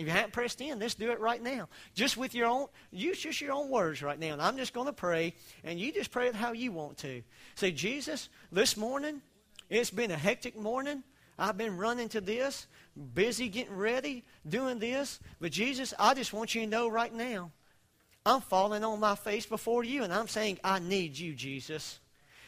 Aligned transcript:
If 0.00 0.06
you 0.06 0.12
haven't 0.12 0.32
pressed 0.32 0.62
in, 0.62 0.78
let's 0.78 0.94
do 0.94 1.10
it 1.10 1.20
right 1.20 1.42
now. 1.42 1.68
Just 1.94 2.16
with 2.16 2.34
your 2.34 2.46
own, 2.46 2.68
use 2.90 3.20
just 3.20 3.42
your 3.42 3.52
own 3.52 3.68
words 3.68 4.02
right 4.02 4.18
now. 4.18 4.32
And 4.32 4.40
I'm 4.40 4.56
just 4.56 4.72
going 4.72 4.86
to 4.86 4.94
pray, 4.94 5.34
and 5.62 5.78
you 5.78 5.92
just 5.92 6.10
pray 6.10 6.28
it 6.28 6.34
how 6.34 6.52
you 6.52 6.72
want 6.72 6.96
to. 6.98 7.22
Say, 7.54 7.70
Jesus, 7.70 8.30
this 8.50 8.78
morning, 8.78 9.20
it's 9.68 9.90
been 9.90 10.10
a 10.10 10.16
hectic 10.16 10.56
morning. 10.56 11.02
I've 11.38 11.58
been 11.58 11.76
running 11.76 12.08
to 12.10 12.22
this, 12.22 12.66
busy 13.14 13.50
getting 13.50 13.76
ready, 13.76 14.24
doing 14.48 14.78
this. 14.78 15.20
But 15.38 15.52
Jesus, 15.52 15.92
I 15.98 16.14
just 16.14 16.32
want 16.32 16.54
you 16.54 16.62
to 16.62 16.66
know 16.66 16.88
right 16.88 17.12
now, 17.12 17.50
I'm 18.24 18.40
falling 18.40 18.84
on 18.84 19.00
my 19.00 19.16
face 19.16 19.44
before 19.44 19.84
you, 19.84 20.02
and 20.02 20.14
I'm 20.14 20.28
saying, 20.28 20.60
I 20.64 20.78
need 20.78 21.18
you, 21.18 21.34
Jesus. 21.34 22.00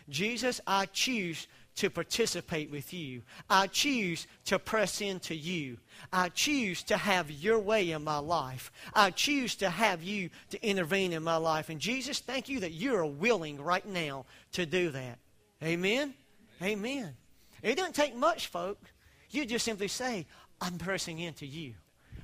Jesus, 0.09 0.59
I 0.67 0.87
choose 0.87 1.47
to 1.77 1.89
participate 1.91 2.71
with 2.71 2.93
you. 2.93 3.23
I 3.49 3.67
choose 3.67 4.27
to 4.47 4.59
press 4.59 5.01
into 5.01 5.35
you. 5.35 5.79
I 6.13 6.29
choose 6.29 6.83
to 6.85 6.97
have 6.97 7.31
your 7.31 7.59
way 7.59 7.93
in 7.93 8.05
my 8.05 8.19
life. 8.19 8.71
I 8.95 9.11
choose 9.11 9.55
to 9.57 9.71
have 9.71 10.03
you 10.03 10.31
to 10.51 10.67
intervene 10.67 11.13
in 11.13 11.23
my 11.23 11.37
life. 11.37 11.71
And 11.71 11.81
Jesus, 11.81 12.19
thank 12.19 12.49
you 12.49 12.61
that 12.61 12.73
you're 12.73 13.07
willing 13.07 13.61
right 13.61 13.87
now 13.87 14.27
to 14.53 14.67
do 14.67 14.91
that. 14.91 15.19
Amen? 15.63 16.15
Amen. 16.63 17.15
It 17.63 17.77
doesn't 17.77 17.95
take 17.95 18.15
much, 18.15 18.49
folks. 18.49 18.91
You 19.31 19.47
just 19.47 19.65
simply 19.65 19.89
say, 19.89 20.27
I'm 20.61 20.79
pressing 20.79 21.19
into 21.19 21.47
you. 21.47 21.75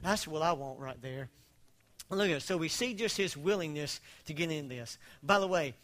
That's 0.02 0.28
what 0.28 0.42
I 0.42 0.52
want 0.52 0.78
right 0.78 1.00
there. 1.00 1.30
Look 2.10 2.30
at 2.30 2.36
it. 2.36 2.42
So 2.42 2.56
we 2.56 2.68
see 2.68 2.94
just 2.94 3.16
his 3.16 3.36
willingness 3.36 4.00
to 4.26 4.32
get 4.32 4.50
in 4.50 4.68
this. 4.68 4.98
By 5.22 5.38
the 5.38 5.46
way, 5.46 5.74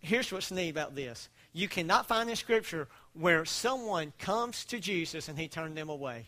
here's 0.00 0.32
what's 0.32 0.50
neat 0.50 0.70
about 0.70 0.94
this. 0.94 1.28
You 1.52 1.68
cannot 1.68 2.06
find 2.06 2.30
in 2.30 2.36
Scripture 2.36 2.88
where 3.14 3.44
someone 3.44 4.12
comes 4.18 4.64
to 4.66 4.78
Jesus 4.78 5.28
and 5.28 5.38
he 5.38 5.48
turned 5.48 5.76
them 5.76 5.88
away. 5.88 6.26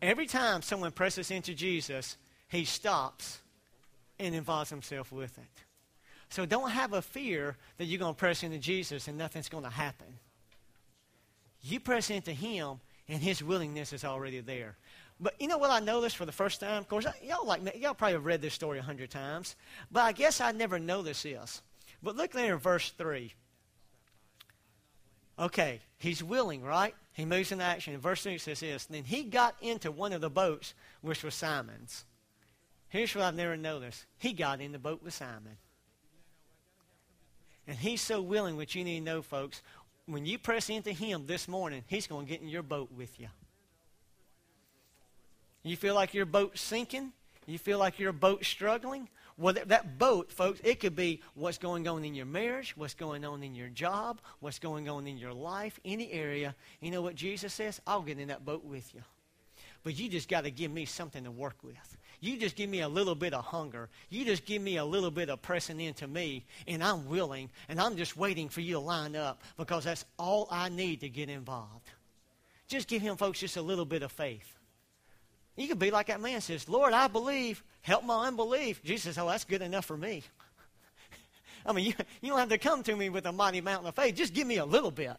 Every 0.00 0.26
time 0.26 0.62
someone 0.62 0.92
presses 0.92 1.30
into 1.30 1.54
Jesus, 1.54 2.16
he 2.48 2.64
stops 2.64 3.40
and 4.18 4.34
involves 4.34 4.70
himself 4.70 5.12
with 5.12 5.38
it. 5.38 5.64
So 6.28 6.46
don't 6.46 6.70
have 6.70 6.92
a 6.92 7.02
fear 7.02 7.56
that 7.76 7.84
you're 7.84 7.98
going 7.98 8.14
to 8.14 8.18
press 8.18 8.42
into 8.42 8.58
Jesus 8.58 9.06
and 9.06 9.18
nothing's 9.18 9.48
going 9.48 9.64
to 9.64 9.70
happen. 9.70 10.18
You 11.62 11.78
press 11.78 12.10
into 12.10 12.32
him 12.32 12.80
and 13.08 13.22
his 13.22 13.42
willingness 13.42 13.92
is 13.92 14.04
already 14.04 14.40
there. 14.40 14.76
But 15.20 15.40
you 15.40 15.46
know 15.46 15.58
what 15.58 15.70
I 15.70 15.78
noticed 15.78 16.16
for 16.16 16.26
the 16.26 16.32
first 16.32 16.60
time? 16.60 16.78
Of 16.78 16.88
course, 16.88 17.06
y'all 17.22 17.46
like 17.46 17.60
y'all 17.80 17.94
probably 17.94 18.14
have 18.14 18.24
read 18.24 18.42
this 18.42 18.54
story 18.54 18.78
a 18.78 18.82
hundred 18.82 19.10
times, 19.10 19.54
but 19.90 20.00
I 20.00 20.12
guess 20.12 20.40
I 20.40 20.50
never 20.50 20.80
noticed 20.80 21.22
this. 21.22 21.42
Is. 21.42 21.62
But 22.02 22.16
look 22.16 22.32
there 22.32 22.54
in 22.54 22.58
verse 22.58 22.90
three. 22.90 23.34
Okay, 25.38 25.80
he's 25.98 26.22
willing, 26.22 26.62
right? 26.62 26.94
He 27.12 27.24
moves 27.24 27.52
into 27.52 27.64
action. 27.64 27.96
Verse 27.98 28.22
3 28.22 28.34
it 28.34 28.40
says 28.40 28.60
this. 28.60 28.84
Then 28.86 29.04
he 29.04 29.24
got 29.24 29.54
into 29.60 29.90
one 29.90 30.12
of 30.12 30.20
the 30.20 30.30
boats, 30.30 30.74
which 31.00 31.22
was 31.22 31.34
Simon's. 31.34 32.04
Here's 32.88 33.14
what 33.14 33.24
I've 33.24 33.34
never 33.34 33.56
noticed. 33.56 34.04
He 34.18 34.32
got 34.32 34.60
in 34.60 34.72
the 34.72 34.78
boat 34.78 35.02
with 35.02 35.14
Simon. 35.14 35.56
And 37.66 37.76
he's 37.76 38.00
so 38.00 38.20
willing, 38.20 38.56
what 38.56 38.74
you 38.74 38.84
need 38.84 38.98
to 38.98 39.04
know, 39.04 39.22
folks, 39.22 39.62
when 40.06 40.26
you 40.26 40.38
press 40.38 40.68
into 40.68 40.92
him 40.92 41.26
this 41.26 41.48
morning, 41.48 41.84
he's 41.86 42.06
going 42.06 42.26
to 42.26 42.30
get 42.30 42.42
in 42.42 42.48
your 42.48 42.62
boat 42.62 42.90
with 42.92 43.18
you. 43.20 43.28
You 45.62 45.76
feel 45.76 45.94
like 45.94 46.12
your 46.12 46.26
boat's 46.26 46.60
sinking? 46.60 47.12
You 47.46 47.58
feel 47.58 47.78
like 47.78 47.98
your 47.98 48.12
boat's 48.12 48.48
struggling? 48.48 49.08
Well, 49.38 49.54
that, 49.54 49.68
that 49.68 49.98
boat, 49.98 50.30
folks, 50.30 50.60
it 50.62 50.80
could 50.80 50.94
be 50.94 51.22
what's 51.34 51.58
going 51.58 51.88
on 51.88 52.04
in 52.04 52.14
your 52.14 52.26
marriage, 52.26 52.74
what's 52.76 52.94
going 52.94 53.24
on 53.24 53.42
in 53.42 53.54
your 53.54 53.68
job, 53.68 54.20
what's 54.40 54.58
going 54.58 54.88
on 54.88 55.06
in 55.06 55.16
your 55.16 55.32
life, 55.32 55.80
any 55.84 56.10
area. 56.12 56.54
You 56.80 56.90
know 56.90 57.02
what 57.02 57.14
Jesus 57.14 57.52
says? 57.54 57.80
I'll 57.86 58.02
get 58.02 58.18
in 58.18 58.28
that 58.28 58.44
boat 58.44 58.64
with 58.64 58.94
you. 58.94 59.02
But 59.84 59.98
you 59.98 60.08
just 60.08 60.28
got 60.28 60.44
to 60.44 60.50
give 60.50 60.70
me 60.70 60.84
something 60.84 61.24
to 61.24 61.30
work 61.30 61.56
with. 61.62 61.96
You 62.20 62.36
just 62.36 62.54
give 62.54 62.70
me 62.70 62.82
a 62.82 62.88
little 62.88 63.16
bit 63.16 63.34
of 63.34 63.44
hunger. 63.44 63.88
You 64.08 64.24
just 64.24 64.44
give 64.44 64.62
me 64.62 64.76
a 64.76 64.84
little 64.84 65.10
bit 65.10 65.28
of 65.28 65.42
pressing 65.42 65.80
into 65.80 66.06
me, 66.06 66.44
and 66.68 66.84
I'm 66.84 67.08
willing, 67.08 67.50
and 67.68 67.80
I'm 67.80 67.96
just 67.96 68.16
waiting 68.16 68.48
for 68.48 68.60
you 68.60 68.74
to 68.74 68.78
line 68.78 69.16
up 69.16 69.42
because 69.56 69.84
that's 69.84 70.04
all 70.18 70.46
I 70.48 70.68
need 70.68 71.00
to 71.00 71.08
get 71.08 71.28
involved. 71.28 71.90
Just 72.68 72.86
give 72.86 73.02
him, 73.02 73.16
folks, 73.16 73.40
just 73.40 73.56
a 73.56 73.62
little 73.62 73.84
bit 73.84 74.04
of 74.04 74.12
faith. 74.12 74.56
You 75.56 75.68
could 75.68 75.78
be 75.78 75.90
like 75.90 76.06
that 76.06 76.20
man 76.20 76.40
says, 76.40 76.68
Lord, 76.68 76.92
I 76.92 77.08
believe. 77.08 77.62
Help 77.82 78.04
my 78.04 78.26
unbelief. 78.28 78.82
Jesus 78.82 79.02
says, 79.02 79.18
oh, 79.18 79.28
that's 79.28 79.44
good 79.44 79.60
enough 79.60 79.84
for 79.84 79.96
me. 79.96 80.22
I 81.66 81.72
mean, 81.72 81.86
you, 81.86 81.94
you 82.20 82.30
don't 82.30 82.38
have 82.38 82.48
to 82.48 82.58
come 82.58 82.82
to 82.84 82.94
me 82.94 83.08
with 83.08 83.26
a 83.26 83.32
mighty 83.32 83.60
mountain 83.60 83.88
of 83.88 83.94
faith. 83.94 84.14
Just 84.14 84.34
give 84.34 84.46
me 84.46 84.58
a 84.58 84.64
little 84.64 84.90
bit. 84.90 85.16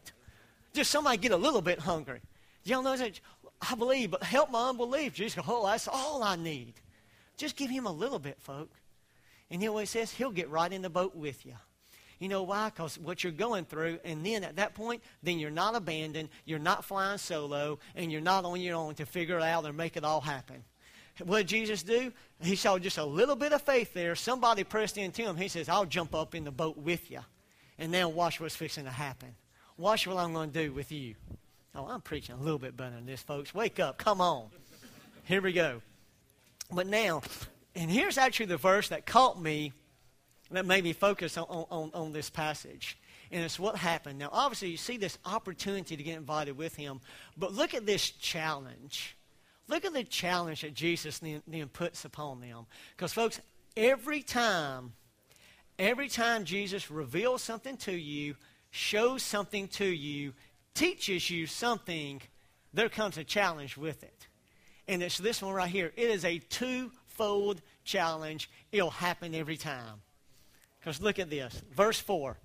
Just 0.73 0.89
somebody 0.89 1.17
get 1.17 1.31
a 1.31 1.38
little 1.38 1.61
bit 1.61 1.79
hungry. 1.79 2.21
Y'all 2.63 2.81
know 2.81 2.95
that? 2.95 3.19
I 3.61 3.75
believe, 3.75 4.11
but 4.11 4.23
help 4.23 4.49
my 4.49 4.69
unbelief. 4.69 5.13
Jesus 5.13 5.35
goes, 5.35 5.45
oh, 5.47 5.67
that's 5.67 5.88
all 5.88 6.23
I 6.23 6.35
need. 6.35 6.73
Just 7.38 7.55
give 7.55 7.69
him 7.69 7.85
a 7.85 7.91
little 7.91 8.19
bit, 8.19 8.38
folk. 8.39 8.69
And 9.51 9.61
he 9.61 9.67
always 9.67 9.89
says? 9.89 10.11
He'll 10.11 10.31
get 10.31 10.50
right 10.50 10.71
in 10.71 10.81
the 10.81 10.89
boat 10.89 11.15
with 11.15 11.45
you. 11.45 11.53
You 12.23 12.29
know 12.29 12.44
why? 12.44 12.69
Because 12.69 12.97
what 12.97 13.22
you're 13.22 13.34
going 13.34 13.66
through, 13.66 14.00
and 14.06 14.25
then 14.25 14.45
at 14.45 14.56
that 14.56 14.75
point, 14.75 15.03
then 15.23 15.39
you're 15.39 15.51
not 15.51 15.75
abandoned, 15.75 16.29
you're 16.45 16.57
not 16.57 16.85
flying 16.85 17.17
solo, 17.17 17.79
and 17.95 18.13
you're 18.13 18.22
not 18.22 18.45
on 18.45 18.61
your 18.61 18.78
own 18.78 18.95
to 18.95 19.06
figure 19.06 19.35
it 19.39 19.44
out 19.44 19.66
and 19.66 19.75
make 19.75 19.97
it 19.97 20.06
all 20.06 20.22
happen. 20.22 20.63
What 21.22 21.39
did 21.39 21.47
Jesus 21.47 21.83
do? 21.83 22.13
He 22.41 22.56
saw 22.56 22.79
just 22.79 22.97
a 22.97 23.03
little 23.03 23.35
bit 23.35 23.51
of 23.51 23.62
faith 23.62 23.94
there. 23.94 24.16
Somebody 24.16 24.63
pressed 24.63 24.97
into 24.97 25.23
him. 25.23 25.35
He 25.35 25.50
says, 25.50 25.67
I'll 25.67 25.83
jump 25.83 26.16
up 26.16 26.33
in 26.33 26.45
the 26.45 26.51
boat 26.51 26.78
with 26.78 27.12
you. 27.12 27.19
And 27.78 27.91
now 27.91 28.07
watch 28.07 28.39
what's 28.39 28.56
fixing 28.56 28.85
to 28.85 28.89
happen. 28.89 29.35
Watch 29.75 30.07
what 30.07 30.16
I'm 30.16 30.31
going 30.31 30.51
to 30.51 30.67
do 30.67 30.72
with 30.72 30.94
you. 30.94 31.16
Oh, 31.75 31.88
I'm 31.89 32.00
preaching 32.00 32.35
a 32.35 32.41
little 32.41 32.57
bit 32.57 32.78
better 32.78 32.95
than 32.95 33.06
this, 33.06 33.22
folks. 33.22 33.53
Wake 33.53 33.81
up. 33.81 33.97
Come 33.97 34.22
on. 34.22 34.45
Here 35.25 35.41
we 35.41 35.51
go. 35.51 35.81
But 36.72 36.88
now, 36.88 37.22
and 37.75 37.91
here's 37.91 38.17
actually 38.17 38.45
the 38.45 38.56
verse 38.56 38.88
that 38.88 39.06
caught 39.06 39.41
me 39.41 39.73
that 40.57 40.65
made 40.65 40.83
me 40.83 40.93
focus 40.93 41.37
on, 41.37 41.45
on, 41.45 41.91
on 41.93 42.13
this 42.13 42.29
passage. 42.29 42.97
And 43.31 43.43
it's 43.43 43.59
what 43.59 43.75
happened. 43.75 44.19
Now, 44.19 44.29
obviously, 44.31 44.69
you 44.69 44.77
see 44.77 44.97
this 44.97 45.17
opportunity 45.25 45.97
to 45.97 46.03
get 46.03 46.17
invited 46.17 46.55
with 46.57 46.75
him, 46.75 47.01
but 47.35 47.53
look 47.53 47.73
at 47.73 47.85
this 47.85 48.11
challenge. 48.11 49.17
Look 49.67 49.85
at 49.85 49.93
the 49.93 50.03
challenge 50.03 50.61
that 50.61 50.73
Jesus 50.73 51.19
then, 51.19 51.41
then 51.47 51.67
puts 51.67 52.05
upon 52.05 52.41
them. 52.41 52.65
Because, 52.95 53.13
folks, 53.13 53.39
every 53.75 54.21
time, 54.21 54.93
every 55.79 56.09
time 56.09 56.43
Jesus 56.43 56.91
reveals 56.91 57.41
something 57.41 57.77
to 57.77 57.93
you, 57.93 58.35
shows 58.69 59.23
something 59.23 59.67
to 59.69 59.85
you, 59.85 60.33
teaches 60.75 61.29
you 61.29 61.47
something, 61.47 62.21
there 62.73 62.89
comes 62.89 63.17
a 63.17 63.23
challenge 63.23 63.77
with 63.77 64.03
it. 64.03 64.27
And 64.87 65.01
it's 65.01 65.17
this 65.17 65.41
one 65.41 65.53
right 65.53 65.69
here. 65.69 65.91
It 65.95 66.09
is 66.09 66.25
a 66.25 66.39
twofold 66.39 67.61
challenge. 67.83 68.49
It'll 68.71 68.89
happen 68.89 69.33
every 69.33 69.57
time. 69.57 70.01
Because 70.83 71.01
look 71.01 71.17
at 71.17 71.29
this. 71.29 71.61
Verse 71.73 71.99
4. 71.99 72.35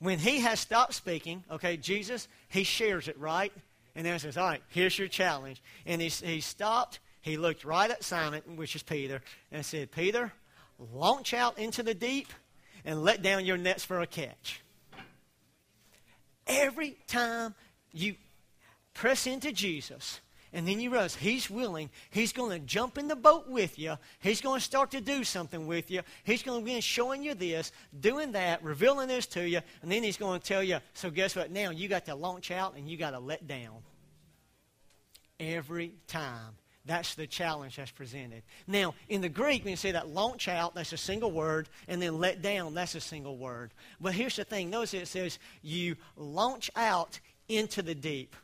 When 0.00 0.18
he 0.18 0.40
has 0.40 0.58
stopped 0.58 0.94
speaking, 0.94 1.44
okay, 1.48 1.76
Jesus, 1.76 2.26
he 2.48 2.64
shares 2.64 3.06
it, 3.06 3.16
right? 3.18 3.52
And 3.94 4.04
then 4.04 4.14
he 4.14 4.18
says, 4.18 4.36
All 4.36 4.46
right, 4.46 4.62
here's 4.68 4.98
your 4.98 5.06
challenge. 5.06 5.62
And 5.86 6.00
he, 6.00 6.08
he 6.08 6.40
stopped, 6.40 6.98
he 7.20 7.36
looked 7.36 7.64
right 7.64 7.90
at 7.90 8.02
Simon, 8.02 8.42
which 8.56 8.74
is 8.74 8.82
Peter, 8.82 9.22
and 9.52 9.64
said, 9.64 9.92
Peter, 9.92 10.32
launch 10.92 11.34
out 11.34 11.56
into 11.58 11.82
the 11.84 11.94
deep 11.94 12.28
and 12.84 13.04
let 13.04 13.22
down 13.22 13.44
your 13.44 13.58
nets 13.58 13.84
for 13.84 14.00
a 14.00 14.06
catch. 14.06 14.60
Every 16.46 16.96
time 17.06 17.54
you 17.92 18.16
press 18.94 19.26
into 19.26 19.52
Jesus, 19.52 20.20
and 20.52 20.66
then 20.66 20.80
you 20.80 20.90
realize 20.90 21.14
He's 21.14 21.48
willing. 21.48 21.90
He's 22.10 22.32
going 22.32 22.50
to 22.50 22.66
jump 22.66 22.98
in 22.98 23.08
the 23.08 23.16
boat 23.16 23.48
with 23.48 23.78
you. 23.78 23.96
He's 24.20 24.40
going 24.40 24.58
to 24.58 24.64
start 24.64 24.90
to 24.92 25.00
do 25.00 25.24
something 25.24 25.66
with 25.66 25.90
you. 25.90 26.02
He's 26.24 26.42
going 26.42 26.60
to 26.60 26.64
begin 26.64 26.80
showing 26.80 27.22
you 27.22 27.34
this, 27.34 27.72
doing 28.00 28.32
that, 28.32 28.62
revealing 28.62 29.08
this 29.08 29.26
to 29.26 29.48
you, 29.48 29.60
and 29.82 29.90
then 29.90 30.02
He's 30.02 30.16
going 30.16 30.40
to 30.40 30.46
tell 30.46 30.62
you, 30.62 30.78
so 30.94 31.10
guess 31.10 31.36
what? 31.36 31.50
Now 31.50 31.70
you 31.70 31.88
got 31.88 32.06
to 32.06 32.14
launch 32.14 32.50
out 32.50 32.76
and 32.76 32.88
you 32.88 32.96
got 32.96 33.10
to 33.12 33.18
let 33.18 33.46
down. 33.46 33.76
Every 35.38 35.94
time. 36.06 36.56
That's 36.86 37.14
the 37.14 37.26
challenge 37.26 37.76
that's 37.76 37.90
presented. 37.90 38.42
Now, 38.66 38.94
in 39.08 39.20
the 39.20 39.28
Greek, 39.28 39.64
when 39.64 39.72
you 39.72 39.76
say 39.76 39.92
that 39.92 40.08
launch 40.08 40.48
out, 40.48 40.74
that's 40.74 40.92
a 40.92 40.96
single 40.96 41.30
word, 41.30 41.68
and 41.88 42.00
then 42.00 42.18
let 42.18 42.40
down, 42.40 42.74
that's 42.74 42.94
a 42.94 43.00
single 43.00 43.36
word. 43.36 43.72
But 44.00 44.14
here's 44.14 44.36
the 44.36 44.44
thing 44.44 44.70
notice 44.70 44.94
it 44.94 45.06
says 45.06 45.38
you 45.62 45.96
launch 46.16 46.70
out 46.74 47.20
into 47.48 47.82
the 47.82 47.94
deep 47.94 48.34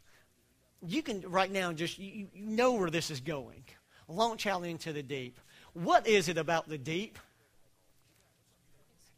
you 0.87 1.03
can 1.03 1.23
right 1.31 1.51
now 1.51 1.73
just 1.73 1.99
you, 1.99 2.29
you 2.33 2.47
know 2.47 2.73
where 2.73 2.91
this 2.91 3.11
is 3.11 3.21
going. 3.21 3.65
Launch 4.09 4.47
out 4.47 4.65
into 4.65 4.93
the 4.93 5.03
deep. 5.03 5.41
What 5.73 6.07
is 6.07 6.29
it 6.29 6.39
about 6.39 6.69
the 6.69 6.79
deep? 6.79 7.19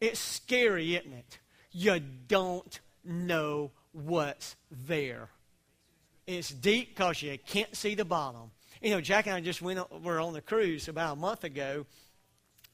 It's 0.01 0.21
scary, 0.21 0.97
isn't 0.97 1.13
it? 1.13 1.39
You 1.73 2.01
don't 2.01 2.81
know 3.05 3.71
what's 3.93 4.57
there. 4.71 5.29
It's 6.27 6.51
deep 6.51 6.95
because 6.95 7.23
you 7.23 7.39
can't 7.47 7.75
see 7.77 7.95
the 7.95 8.05
bottom. 8.05 8.51
You 8.81 8.91
know, 8.91 9.01
Jack 9.01 9.27
and 9.27 9.37
I 9.37 9.41
just 9.41 9.61
went 9.61 9.81
were 10.03 10.21
on 10.21 10.33
the 10.33 10.41
cruise 10.41 10.89
about 10.89 11.15
a 11.15 11.17
month 11.17 11.45
ago, 11.45 11.85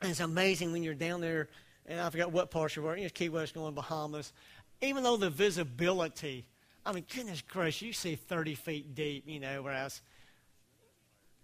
and 0.01 0.11
it's 0.11 0.21
amazing 0.21 0.73
when 0.73 0.83
you're 0.83 0.95
down 0.95 1.21
there. 1.21 1.49
And 1.87 2.01
I 2.01 2.11
forgot 2.11 2.33
what 2.33 2.51
parts 2.51 2.77
you 2.77 2.83
were. 2.83 2.97
You 2.97 3.05
know, 3.05 3.11
Key 3.11 3.29
West, 3.29 3.55
going 3.55 3.75
Bahamas. 3.75 4.33
Even 4.81 5.03
though 5.03 5.17
the 5.17 5.31
visibility 5.31 6.47
I 6.87 6.93
mean, 6.93 7.05
goodness 7.15 7.43
gracious, 7.43 7.83
you 7.83 7.93
see 7.93 8.17
30 8.17 8.55
feet 8.55 8.95
deep, 8.95 9.25
you 9.27 9.41
know, 9.41 9.63
whereas 9.63 10.03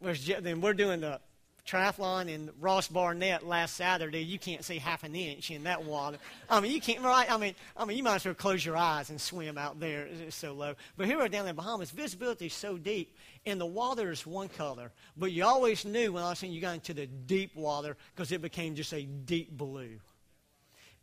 whereas 0.00 0.26
then 0.40 0.60
we're 0.60 0.75
doing 0.75 1.00
the 1.00 1.20
triathlon 1.66 2.28
in 2.28 2.50
Ross 2.58 2.88
Barnett 2.88 3.46
last 3.46 3.76
Saturday, 3.76 4.22
you 4.22 4.38
can't 4.38 4.64
see 4.64 4.78
half 4.78 5.04
an 5.04 5.14
inch 5.14 5.50
in 5.50 5.64
that 5.64 5.84
water. 5.84 6.19
I 6.48 6.60
mean, 6.60 6.72
you 6.72 6.81
can't, 6.81 7.02
right? 7.02 7.31
I 7.31 7.37
mean, 7.37 7.54
I 7.76 7.84
mean, 7.84 7.96
you 7.96 8.02
might 8.02 8.16
as 8.16 8.25
well 8.25 8.34
close 8.34 8.64
your 8.64 8.76
eyes 8.76 9.10
and 9.10 9.20
swim 9.20 9.56
out 9.56 9.78
there. 9.78 10.06
It's 10.06 10.37
so 10.37 10.52
low. 10.52 10.75
But 10.96 11.06
here 11.06 11.19
we're 11.19 11.28
down 11.28 11.43
in 11.43 11.54
the 11.54 11.62
Bahamas. 11.62 11.90
Visibility 11.90 12.46
is 12.46 12.54
so 12.54 12.76
deep, 12.76 13.16
and 13.46 13.60
the 13.60 13.66
water 13.66 14.10
is 14.10 14.26
one 14.26 14.48
color. 14.48 14.90
But 15.16 15.32
you 15.32 15.44
always 15.44 15.84
knew 15.84 16.12
when 16.12 16.22
I 16.22 16.31
was 16.31 16.38
saying 16.38 16.52
you 16.52 16.60
got 16.60 16.75
into 16.75 16.94
the 16.94 17.06
deep 17.06 17.54
water 17.54 17.96
because 18.14 18.32
it 18.32 18.43
became 18.43 18.75
just 18.75 18.93
a 18.93 19.02
deep 19.02 19.56
blue. 19.56 20.00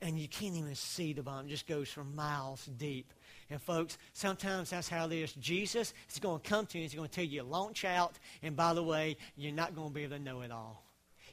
And 0.01 0.19
you 0.19 0.27
can't 0.27 0.55
even 0.55 0.75
see 0.75 1.13
the 1.13 1.23
bottom. 1.23 1.47
It 1.47 1.51
just 1.51 1.67
goes 1.67 1.89
for 1.89 2.03
miles 2.03 2.65
deep. 2.77 3.13
And 3.49 3.61
folks, 3.61 3.97
sometimes 4.13 4.71
that's 4.71 4.89
how 4.89 5.05
it 5.05 5.13
is. 5.13 5.33
Jesus 5.33 5.93
is 6.11 6.19
going 6.19 6.41
to 6.41 6.49
come 6.49 6.65
to 6.65 6.77
you. 6.77 6.83
He's 6.83 6.93
going 6.93 7.07
to 7.07 7.13
tell 7.13 7.23
you, 7.23 7.43
launch 7.43 7.85
out. 7.85 8.19
And 8.43 8.55
by 8.55 8.73
the 8.73 8.83
way, 8.83 9.15
you're 9.37 9.53
not 9.53 9.75
going 9.75 9.89
to 9.89 9.93
be 9.93 10.03
able 10.03 10.17
to 10.17 10.23
know 10.23 10.41
it 10.41 10.51
all. 10.51 10.83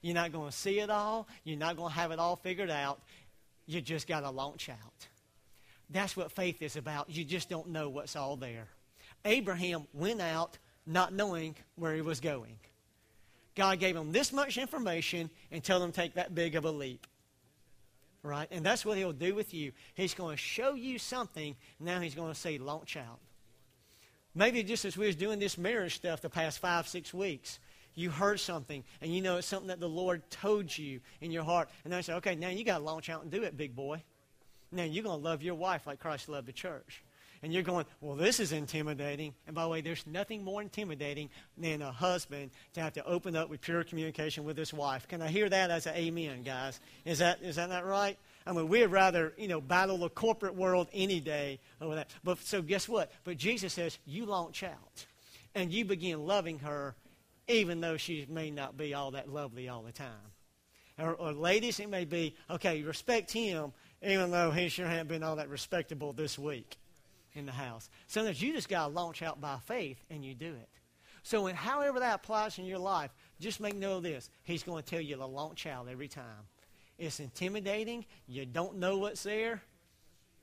You're 0.00 0.14
not 0.14 0.32
going 0.32 0.50
to 0.50 0.56
see 0.56 0.80
it 0.80 0.90
all. 0.90 1.26
You're 1.42 1.58
not 1.58 1.76
going 1.76 1.90
to 1.90 1.98
have 1.98 2.12
it 2.12 2.18
all 2.18 2.36
figured 2.36 2.70
out. 2.70 3.00
You 3.66 3.80
just 3.80 4.06
got 4.06 4.20
to 4.20 4.30
launch 4.30 4.68
out. 4.68 5.08
That's 5.90 6.16
what 6.16 6.30
faith 6.30 6.62
is 6.62 6.76
about. 6.76 7.10
You 7.10 7.24
just 7.24 7.48
don't 7.48 7.70
know 7.70 7.88
what's 7.88 8.14
all 8.14 8.36
there. 8.36 8.68
Abraham 9.24 9.86
went 9.92 10.20
out 10.20 10.58
not 10.86 11.12
knowing 11.12 11.56
where 11.76 11.94
he 11.94 12.00
was 12.00 12.20
going. 12.20 12.58
God 13.54 13.78
gave 13.78 13.96
him 13.96 14.12
this 14.12 14.32
much 14.32 14.58
information 14.58 15.30
and 15.50 15.62
told 15.62 15.82
him 15.82 15.92
to 15.92 16.00
take 16.00 16.14
that 16.14 16.34
big 16.34 16.54
of 16.54 16.64
a 16.64 16.70
leap 16.70 17.06
right? 18.24 18.48
And 18.50 18.64
that's 18.64 18.84
what 18.84 18.96
he'll 18.96 19.12
do 19.12 19.34
with 19.34 19.54
you. 19.54 19.70
He's 19.94 20.14
going 20.14 20.36
to 20.36 20.42
show 20.42 20.74
you 20.74 20.98
something. 20.98 21.54
Now 21.78 22.00
he's 22.00 22.14
going 22.14 22.32
to 22.32 22.38
say, 22.38 22.58
launch 22.58 22.96
out. 22.96 23.20
Maybe 24.34 24.64
just 24.64 24.84
as 24.84 24.96
we 24.96 25.06
was 25.06 25.14
doing 25.14 25.38
this 25.38 25.56
marriage 25.56 25.94
stuff 25.94 26.20
the 26.20 26.30
past 26.30 26.58
five, 26.58 26.88
six 26.88 27.14
weeks, 27.14 27.60
you 27.94 28.10
heard 28.10 28.40
something 28.40 28.82
and 29.00 29.14
you 29.14 29.22
know 29.22 29.36
it's 29.36 29.46
something 29.46 29.68
that 29.68 29.78
the 29.78 29.88
Lord 29.88 30.28
told 30.30 30.76
you 30.76 31.00
in 31.20 31.30
your 31.30 31.44
heart. 31.44 31.68
And 31.84 31.92
then 31.92 31.98
I 31.98 32.00
say, 32.00 32.14
okay, 32.14 32.34
now 32.34 32.48
you 32.48 32.64
got 32.64 32.78
to 32.78 32.84
launch 32.84 33.08
out 33.08 33.22
and 33.22 33.30
do 33.30 33.44
it, 33.44 33.56
big 33.56 33.76
boy. 33.76 34.02
Now 34.72 34.82
you're 34.82 35.04
going 35.04 35.20
to 35.20 35.24
love 35.24 35.42
your 35.42 35.54
wife 35.54 35.86
like 35.86 36.00
Christ 36.00 36.28
loved 36.28 36.48
the 36.48 36.52
church 36.52 37.03
and 37.44 37.52
you're 37.52 37.62
going, 37.62 37.84
well, 38.00 38.16
this 38.16 38.40
is 38.40 38.52
intimidating. 38.52 39.34
And 39.46 39.54
by 39.54 39.64
the 39.64 39.68
way, 39.68 39.82
there's 39.82 40.06
nothing 40.06 40.42
more 40.42 40.62
intimidating 40.62 41.28
than 41.58 41.82
a 41.82 41.92
husband 41.92 42.50
to 42.72 42.80
have 42.80 42.94
to 42.94 43.04
open 43.04 43.36
up 43.36 43.50
with 43.50 43.60
pure 43.60 43.84
communication 43.84 44.44
with 44.44 44.56
his 44.56 44.72
wife. 44.72 45.06
Can 45.06 45.20
I 45.20 45.28
hear 45.28 45.50
that 45.50 45.70
as 45.70 45.86
an 45.86 45.94
amen, 45.94 46.42
guys? 46.42 46.80
Is 47.04 47.18
that, 47.18 47.42
is 47.42 47.56
that 47.56 47.68
not 47.68 47.84
right? 47.84 48.16
I 48.46 48.52
mean, 48.52 48.66
we'd 48.66 48.86
rather, 48.86 49.34
you 49.36 49.46
know, 49.46 49.60
battle 49.60 49.98
the 49.98 50.08
corporate 50.08 50.54
world 50.54 50.88
any 50.94 51.20
day 51.20 51.60
over 51.82 51.96
that. 51.96 52.08
But 52.24 52.38
so 52.38 52.62
guess 52.62 52.88
what? 52.88 53.12
But 53.24 53.36
Jesus 53.36 53.74
says, 53.74 53.98
you 54.06 54.24
launch 54.24 54.62
out 54.62 55.04
and 55.54 55.70
you 55.70 55.84
begin 55.84 56.26
loving 56.26 56.60
her 56.60 56.94
even 57.46 57.82
though 57.82 57.98
she 57.98 58.26
may 58.30 58.50
not 58.50 58.78
be 58.78 58.94
all 58.94 59.10
that 59.10 59.28
lovely 59.28 59.68
all 59.68 59.82
the 59.82 59.92
time. 59.92 60.32
Or, 60.98 61.12
or 61.12 61.32
ladies, 61.32 61.78
it 61.78 61.90
may 61.90 62.06
be, 62.06 62.36
okay, 62.48 62.80
respect 62.80 63.30
him 63.30 63.74
even 64.02 64.30
though 64.30 64.50
he 64.50 64.70
sure 64.70 64.86
hasn't 64.86 65.10
been 65.10 65.22
all 65.22 65.36
that 65.36 65.50
respectable 65.50 66.14
this 66.14 66.38
week 66.38 66.78
in 67.34 67.46
the 67.46 67.52
house. 67.52 67.90
Sometimes 68.06 68.40
you 68.40 68.52
just 68.52 68.68
got 68.68 68.86
to 68.86 68.92
launch 68.92 69.22
out 69.22 69.40
by 69.40 69.58
faith 69.64 70.02
and 70.10 70.24
you 70.24 70.34
do 70.34 70.52
it. 70.52 70.68
So, 71.22 71.46
in 71.46 71.56
however 71.56 72.00
that 72.00 72.16
applies 72.16 72.58
in 72.58 72.66
your 72.66 72.78
life, 72.78 73.10
just 73.40 73.58
make 73.58 73.74
note 73.74 73.98
of 73.98 74.02
this. 74.02 74.28
He's 74.42 74.62
going 74.62 74.82
to 74.82 74.88
tell 74.88 75.00
you 75.00 75.16
to 75.16 75.26
launch 75.26 75.66
out 75.66 75.88
every 75.90 76.08
time. 76.08 76.46
It's 76.98 77.18
intimidating. 77.18 78.04
You 78.26 78.44
don't 78.44 78.76
know 78.76 78.98
what's 78.98 79.22
there. 79.22 79.62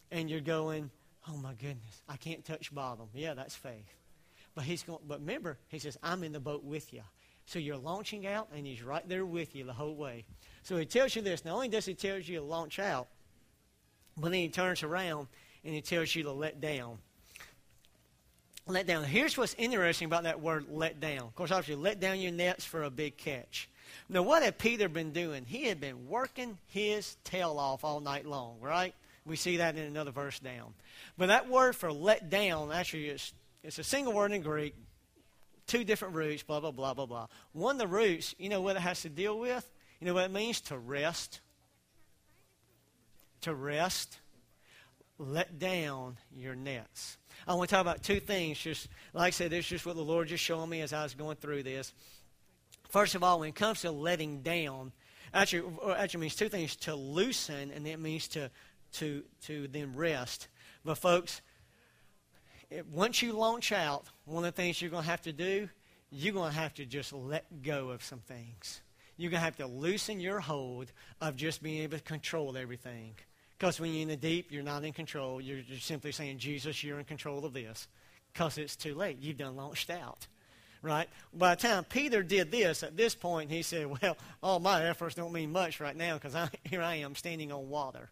And 0.10 0.30
you're 0.30 0.42
going, 0.42 0.90
oh 1.30 1.38
my 1.38 1.54
goodness, 1.54 2.02
I 2.10 2.18
can't 2.18 2.44
touch 2.44 2.74
bottom. 2.74 3.08
Yeah, 3.14 3.36
that's 3.36 3.56
faith. 3.56 3.94
But 4.56 4.66
he's 4.66 4.84
going, 4.84 5.00
but 5.08 5.20
remember, 5.20 5.58
he 5.70 5.80
says, 5.80 5.98
I'm 6.04 6.24
in 6.24 6.34
the 6.34 6.40
boat 6.40 6.64
with 6.64 6.92
you. 6.92 7.04
So 7.46 7.60
you're 7.60 7.78
launching 7.78 8.28
out, 8.28 8.50
and 8.56 8.66
he's 8.66 8.82
right 8.82 9.08
there 9.08 9.26
with 9.26 9.56
you 9.56 9.64
the 9.64 9.74
whole 9.74 9.96
way. 9.96 10.26
So 10.64 10.78
he 10.78 10.86
tells 10.86 11.16
you 11.16 11.22
this. 11.22 11.46
Not 11.46 11.54
only 11.54 11.68
does 11.68 11.86
he 11.86 11.94
tell 11.94 12.18
you 12.18 12.40
to 12.40 12.42
launch 12.44 12.80
out, 12.80 13.08
but 14.18 14.32
then 14.32 14.40
he 14.42 14.50
turns 14.50 14.84
around 14.84 15.28
and 15.64 15.74
he 15.74 15.82
tells 15.82 16.14
you 16.16 16.24
to 16.24 16.32
let 16.32 16.60
down. 16.60 16.98
Let 18.68 18.88
down. 18.88 19.04
Here's 19.04 19.38
what's 19.38 19.56
interesting 19.56 20.06
about 20.06 20.24
that 20.24 20.40
word 20.40 20.66
let 20.70 21.00
down. 21.00 21.20
Of 21.20 21.36
course, 21.36 21.52
obviously, 21.52 21.82
let 21.82 22.00
down 22.00 22.20
your 22.20 22.32
nets 22.32 22.64
for 22.64 22.84
a 22.84 22.90
big 22.90 23.18
catch. 23.18 23.70
Now, 24.08 24.22
what 24.22 24.44
had 24.44 24.58
Peter 24.58 24.88
been 24.88 25.12
doing? 25.12 25.46
He 25.46 25.66
had 25.66 25.82
been 25.82 26.08
working 26.08 26.58
his 26.68 27.18
tail 27.24 27.58
off 27.58 27.84
all 27.84 28.00
night 28.00 28.26
long, 28.26 28.58
right? 28.62 28.94
We 29.26 29.36
see 29.36 29.58
that 29.58 29.76
in 29.76 29.84
another 29.84 30.12
verse 30.12 30.40
down. 30.40 30.74
But 31.18 31.28
that 31.28 31.50
word 31.50 31.76
for 31.76 31.92
let 31.92 32.30
down, 32.30 32.72
actually, 32.72 33.10
is, 33.10 33.34
it's 33.64 33.80
a 33.80 33.84
single 33.84 34.14
word 34.14 34.32
in 34.32 34.42
Greek, 34.42 34.76
two 35.68 35.84
different 35.84 36.16
roots, 36.16 36.44
blah, 36.44 36.60
blah, 36.60 36.72
blah, 36.72 36.94
blah, 36.94 37.06
blah. 37.06 37.28
One 37.54 37.76
of 37.76 37.80
the 37.80 37.88
roots, 37.88 38.36
you 38.38 38.50
know 38.50 38.62
what 38.62 38.76
it 38.76 38.82
has 38.82 39.02
to 39.02 39.10
deal 39.10 39.38
with? 39.38 39.70
You 40.00 40.08
know 40.08 40.14
what 40.14 40.26
it 40.26 40.32
means? 40.32 40.62
To 40.62 40.78
rest. 40.78 41.42
To 43.42 43.54
rest 43.54 44.20
let 45.22 45.60
down 45.60 46.18
your 46.36 46.56
nets. 46.56 47.18
I 47.48 47.54
want 47.54 47.70
to 47.70 47.76
talk 47.76 47.82
about 47.82 48.04
two 48.04 48.20
things. 48.20 48.60
Just 48.60 48.88
like 49.14 49.28
I 49.28 49.30
said, 49.30 49.52
this 49.52 49.66
is 49.66 49.70
just 49.70 49.86
what 49.86 49.96
the 49.96 50.02
Lord 50.02 50.28
just 50.28 50.44
showed 50.44 50.66
me 50.66 50.82
as 50.82 50.94
I 50.94 51.04
was 51.04 51.14
going 51.14 51.38
through 51.38 51.64
this. 51.64 51.94
First 52.90 53.16
of 53.16 53.24
all, 53.24 53.40
when 53.40 53.50
it 53.50 53.56
comes 53.56 53.82
to 53.82 53.92
letting 53.92 54.42
down, 54.42 54.92
actually, 55.34 55.64
actually 55.96 56.22
means 56.22 56.36
two 56.36 56.50
things: 56.50 56.76
to 56.78 56.96
loosen, 56.96 57.72
and 57.72 57.88
it 57.88 58.00
means 58.00 58.28
to 58.30 58.50
to 58.94 59.24
to 59.46 59.68
then 59.68 59.96
rest. 59.96 60.48
But 60.84 60.98
folks, 60.98 61.42
it, 62.70 62.88
once 62.88 63.22
you 63.22 63.34
launch 63.34 63.72
out, 63.72 64.06
one 64.26 64.44
of 64.44 64.54
the 64.54 64.62
things 64.62 64.82
you're 64.82 64.92
going 64.92 65.04
to 65.04 65.10
have 65.10 65.22
to 65.22 65.34
do, 65.34 65.70
you're 66.10 66.34
going 66.34 66.52
to 66.52 66.58
have 66.58 66.74
to 66.76 66.86
just 66.86 67.14
let 67.14 67.62
go 67.62 67.90
of 67.90 68.04
some 68.04 68.20
things. 68.20 68.82
You're 69.18 69.30
going 69.30 69.42
to 69.42 69.46
have 69.46 69.58
to 69.58 69.68
loosen 69.68 70.20
your 70.20 70.40
hold 70.40 70.92
of 71.22 71.36
just 71.36 71.62
being 71.62 71.84
able 71.84 71.98
to 71.98 72.04
control 72.04 72.58
everything. 72.58 73.16
Because 73.62 73.80
when 73.80 73.94
you're 73.94 74.02
in 74.02 74.08
the 74.08 74.18
deep, 74.18 74.52
you're 74.52 74.64
not 74.64 74.84
in 74.84 74.92
control. 74.92 75.40
You're 75.40 75.62
just 75.62 75.86
simply 75.86 76.12
saying, 76.12 76.40
Jesus, 76.40 76.84
you're 76.84 76.98
in 76.98 77.06
control 77.06 77.46
of 77.46 77.54
this. 77.54 77.88
Because 78.34 78.58
it's 78.58 78.76
too 78.76 78.96
late. 78.96 79.20
You've 79.22 79.38
done 79.38 79.56
launched 79.56 79.92
out. 79.92 80.26
Right? 80.82 81.08
By 81.32 81.54
the 81.54 81.62
time 81.62 81.84
Peter 81.84 82.24
did 82.24 82.50
this, 82.50 82.82
at 82.82 82.98
this 82.98 83.14
point, 83.14 83.52
he 83.52 83.62
said, 83.62 83.86
Well, 84.02 84.18
all 84.42 84.60
my 84.60 84.84
efforts 84.88 85.14
don't 85.14 85.32
mean 85.32 85.52
much 85.52 85.80
right 85.80 85.96
now 85.96 86.16
because 86.18 86.34
here 86.64 86.82
I 86.82 86.96
am 86.96 87.14
standing 87.14 87.52
on 87.52 87.70
water. 87.70 88.10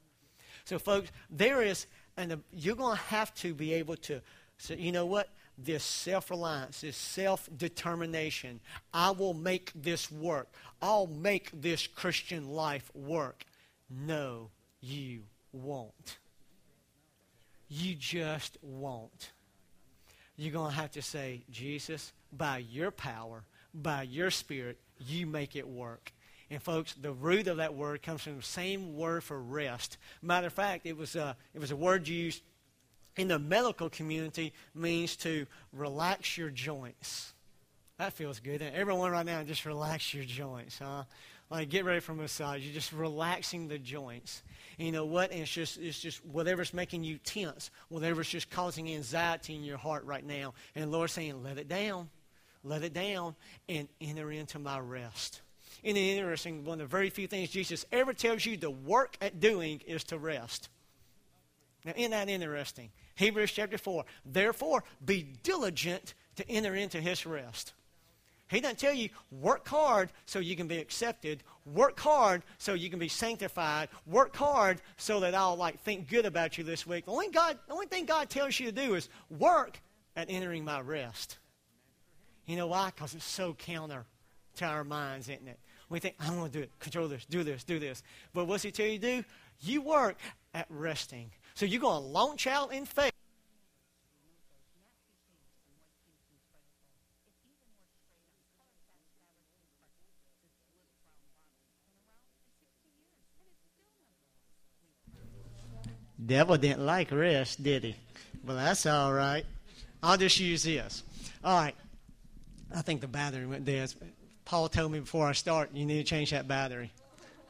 So, 0.66 0.78
folks, 0.78 1.10
there 1.32 1.64
is, 1.64 1.88
and 2.16 2.44
you're 2.54 2.76
going 2.76 2.96
to 2.96 3.04
have 3.06 3.34
to 3.36 3.56
be 3.56 3.74
able 3.74 3.96
to, 3.96 4.22
so 4.60 4.76
you 4.76 4.92
know 4.92 5.08
what? 5.08 5.30
This 5.58 5.84
self 5.84 6.30
reliance, 6.30 6.82
this 6.82 6.96
self 6.96 7.50
determination. 7.58 8.60
I 8.94 9.10
will 9.10 9.34
make 9.34 9.72
this 9.74 10.12
work. 10.12 10.54
I'll 10.80 11.08
make 11.08 11.50
this 11.60 11.88
Christian 11.88 12.50
life 12.50 12.92
work. 12.94 13.46
No, 13.90 14.52
you 14.80 15.24
won't. 15.52 16.18
You 17.68 17.96
just 17.96 18.58
won't. 18.62 19.32
You're 20.36 20.54
going 20.54 20.72
to 20.72 20.78
have 20.78 20.92
to 20.92 21.02
say, 21.02 21.44
Jesus, 21.52 22.14
by 22.32 22.60
your 22.60 22.92
power, 22.92 23.44
by 23.74 24.04
your 24.04 24.32
spirit, 24.32 24.78
you 25.00 25.26
make 25.26 25.56
it 25.56 25.68
work. 25.68 26.12
And 26.50 26.62
folks, 26.62 26.94
the 26.94 27.12
root 27.12 27.48
of 27.48 27.58
that 27.58 27.76
word 27.76 28.02
comes 28.02 28.22
from 28.22 28.38
the 28.38 28.44
same 28.44 28.96
word 28.96 29.24
for 29.24 29.40
rest. 29.40 29.98
Matter 30.22 30.48
of 30.48 30.54
fact, 30.54 30.86
it 30.86 30.98
was 30.98 31.16
a, 31.16 31.36
it 31.54 31.60
was 31.60 31.72
a 31.72 31.76
word 31.76 32.08
used 32.08 32.42
in 33.18 33.28
the 33.28 33.38
medical 33.38 33.90
community 33.90 34.54
means 34.74 35.16
to 35.18 35.46
relax 35.74 36.38
your 36.38 36.50
joints. 36.50 37.34
That 37.98 38.14
feels 38.14 38.40
good. 38.40 38.62
Everyone 38.62 39.12
right 39.12 39.26
now, 39.26 39.44
just 39.44 39.66
relax 39.66 40.14
your 40.14 40.24
joints, 40.24 40.80
huh? 40.80 41.04
Like 41.50 41.70
get 41.70 41.84
ready 41.84 42.00
for 42.00 42.12
a 42.12 42.16
massage. 42.16 42.64
You're 42.64 42.74
just 42.74 42.94
relaxing 42.94 43.68
the 43.68 43.80
joints. 43.80 44.44
And 44.78 44.86
you 44.86 44.92
know 44.92 45.06
what? 45.06 45.32
And 45.32 45.42
it's 45.42 45.52
just 45.52 45.78
it's 45.78 46.00
just 46.00 46.24
whatever's 46.26 46.74
making 46.74 47.04
you 47.04 47.18
tense, 47.18 47.72
whatever's 47.90 48.30
just 48.30 48.52
causing 48.52 48.94
anxiety 48.94 49.56
in 49.56 49.64
your 49.64 49.78
heart 49.78 50.06
right 50.06 50.26
now. 50.26 50.54
And 50.76 50.86
the 50.86 50.90
Lord's 50.90 51.14
saying, 51.14 51.42
let 51.44 51.58
it 51.58 51.68
down. 51.68 52.10
Let 52.64 52.84
it 52.84 52.94
down 52.94 53.36
and 53.68 53.88
enter 54.02 54.32
into 54.32 54.60
my 54.60 54.80
rest. 54.80 55.42
And 55.84 55.98
interesting, 55.98 56.66
one 56.66 56.82
of 56.82 56.90
the 56.90 56.92
very 56.92 57.10
few 57.10 57.28
things 57.28 57.50
Jesus 57.50 57.86
ever 57.92 58.14
tells 58.14 58.46
you 58.46 58.58
to 58.58 58.70
work 58.70 59.18
at 59.22 59.40
doing 59.40 59.82
is 59.88 60.04
to 60.06 60.18
rest. 60.18 60.70
Now, 61.86 61.94
isn't 61.96 62.12
that 62.12 62.28
interesting? 62.28 62.90
Hebrews 63.16 63.54
chapter 63.54 63.78
4. 63.78 64.04
Therefore, 64.26 64.84
be 65.04 65.24
diligent 65.44 66.14
to 66.36 66.50
enter 66.50 66.76
into 66.76 67.00
his 67.00 67.26
rest. 67.26 67.74
He 68.50 68.60
doesn't 68.62 68.80
tell 68.80 68.94
you 68.94 69.10
work 69.32 69.68
hard 69.68 70.10
so 70.26 70.40
you 70.40 70.56
can 70.56 70.68
be 70.68 70.80
accepted. 70.80 71.44
Work 71.66 72.00
hard 72.00 72.44
so 72.58 72.74
you 72.74 72.90
can 72.90 72.98
be 72.98 73.08
sanctified. 73.08 73.90
Work 74.08 74.36
hard 74.36 74.82
so 74.98 75.20
that 75.20 75.36
I'll 75.36 75.56
like 75.56 75.80
think 75.82 76.10
good 76.10 76.26
about 76.26 76.58
you 76.58 76.64
this 76.64 76.86
week. 76.86 77.06
The 77.06 77.12
only 77.12 77.30
God, 77.30 77.60
the 77.68 77.74
only 77.74 77.86
thing 77.86 78.06
God 78.06 78.30
tells 78.30 78.60
you 78.60 78.66
to 78.66 78.72
do 78.72 78.96
is 78.96 79.08
work 79.30 79.80
at 80.16 80.30
entering 80.30 80.66
my 80.66 80.82
rest. 80.82 81.38
You 82.48 82.56
know 82.56 82.68
why? 82.68 82.88
Because 82.88 83.14
it's 83.14 83.24
so 83.24 83.54
counter 83.54 84.06
to 84.56 84.66
our 84.66 84.84
minds, 84.84 85.30
isn't 85.30 85.48
it? 85.48 85.60
We 85.90 86.00
think, 86.00 86.16
I'm 86.20 86.36
going 86.36 86.52
to 86.52 86.58
do 86.58 86.64
it. 86.64 86.72
Control 86.80 87.08
this. 87.08 87.26
Do 87.26 87.44
this. 87.44 87.64
Do 87.64 87.78
this. 87.78 88.02
But 88.34 88.46
what's 88.46 88.64
he 88.64 88.72
tell 88.72 88.88
you 88.88 88.98
to 88.98 89.22
do? 89.22 89.26
You 89.62 89.82
work 89.82 90.20
at 90.56 90.66
resting. 90.70 91.30
So 91.54 91.66
you're 91.66 91.82
going 91.82 92.02
to 92.02 92.08
launch 92.08 92.48
out 92.48 92.74
in 92.74 92.86
faith. 92.86 93.09
Devil 106.30 106.58
didn't 106.58 106.86
like 106.86 107.12
rest, 107.12 107.64
did 107.64 107.84
he? 107.84 107.96
Well, 108.46 108.56
that's 108.56 108.86
all 108.86 109.12
right. 109.12 109.44
I'll 110.04 110.16
just 110.16 110.40
use 110.40 110.62
this. 110.62 111.02
All 111.44 111.60
right. 111.60 111.76
I 112.74 112.84
think 112.84 113.02
the 113.02 113.08
battery 113.08 113.48
went 113.48 113.66
dead. 113.66 113.92
Paul 114.46 114.70
told 114.70 114.92
me 114.92 115.00
before 115.00 115.28
I 115.28 115.32
start, 115.32 115.72
you 115.74 115.86
need 115.86 115.98
to 115.98 116.04
change 116.04 116.30
that 116.30 116.48
battery. 116.48 116.92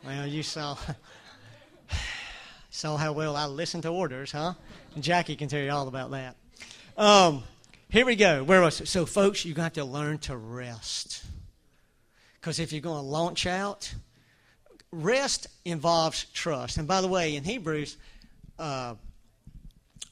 Well, 0.06 0.26
you 0.26 0.44
saw 0.44 0.78
saw 2.70 2.96
how 2.96 3.12
well 3.12 3.36
I 3.36 3.48
listened 3.48 3.84
to 3.84 3.90
orders, 3.90 4.32
huh? 4.32 4.54
And 4.96 5.04
Jackie 5.04 5.36
can 5.36 5.50
tell 5.50 5.60
you 5.60 5.72
all 5.72 5.90
about 5.90 6.12
that. 6.12 6.38
Um, 6.98 7.44
here 7.90 8.06
we 8.06 8.16
go. 8.16 8.46
Where 8.46 8.62
was 8.62 8.80
it? 8.80 8.88
So, 8.88 9.06
folks, 9.06 9.44
you 9.44 9.54
got 9.54 9.74
to 9.74 9.84
learn 9.84 10.20
to 10.20 10.38
rest. 10.38 11.26
Because 12.40 12.60
if 12.60 12.72
you're 12.72 12.82
going 12.82 13.04
to 13.04 13.10
launch 13.10 13.46
out, 13.46 13.94
rest 14.94 15.48
involves 15.66 16.24
trust. 16.34 16.78
And 16.78 16.88
by 16.88 17.02
the 17.02 17.10
way, 17.10 17.36
in 17.36 17.44
Hebrews, 17.44 17.98
uh, 18.60 18.96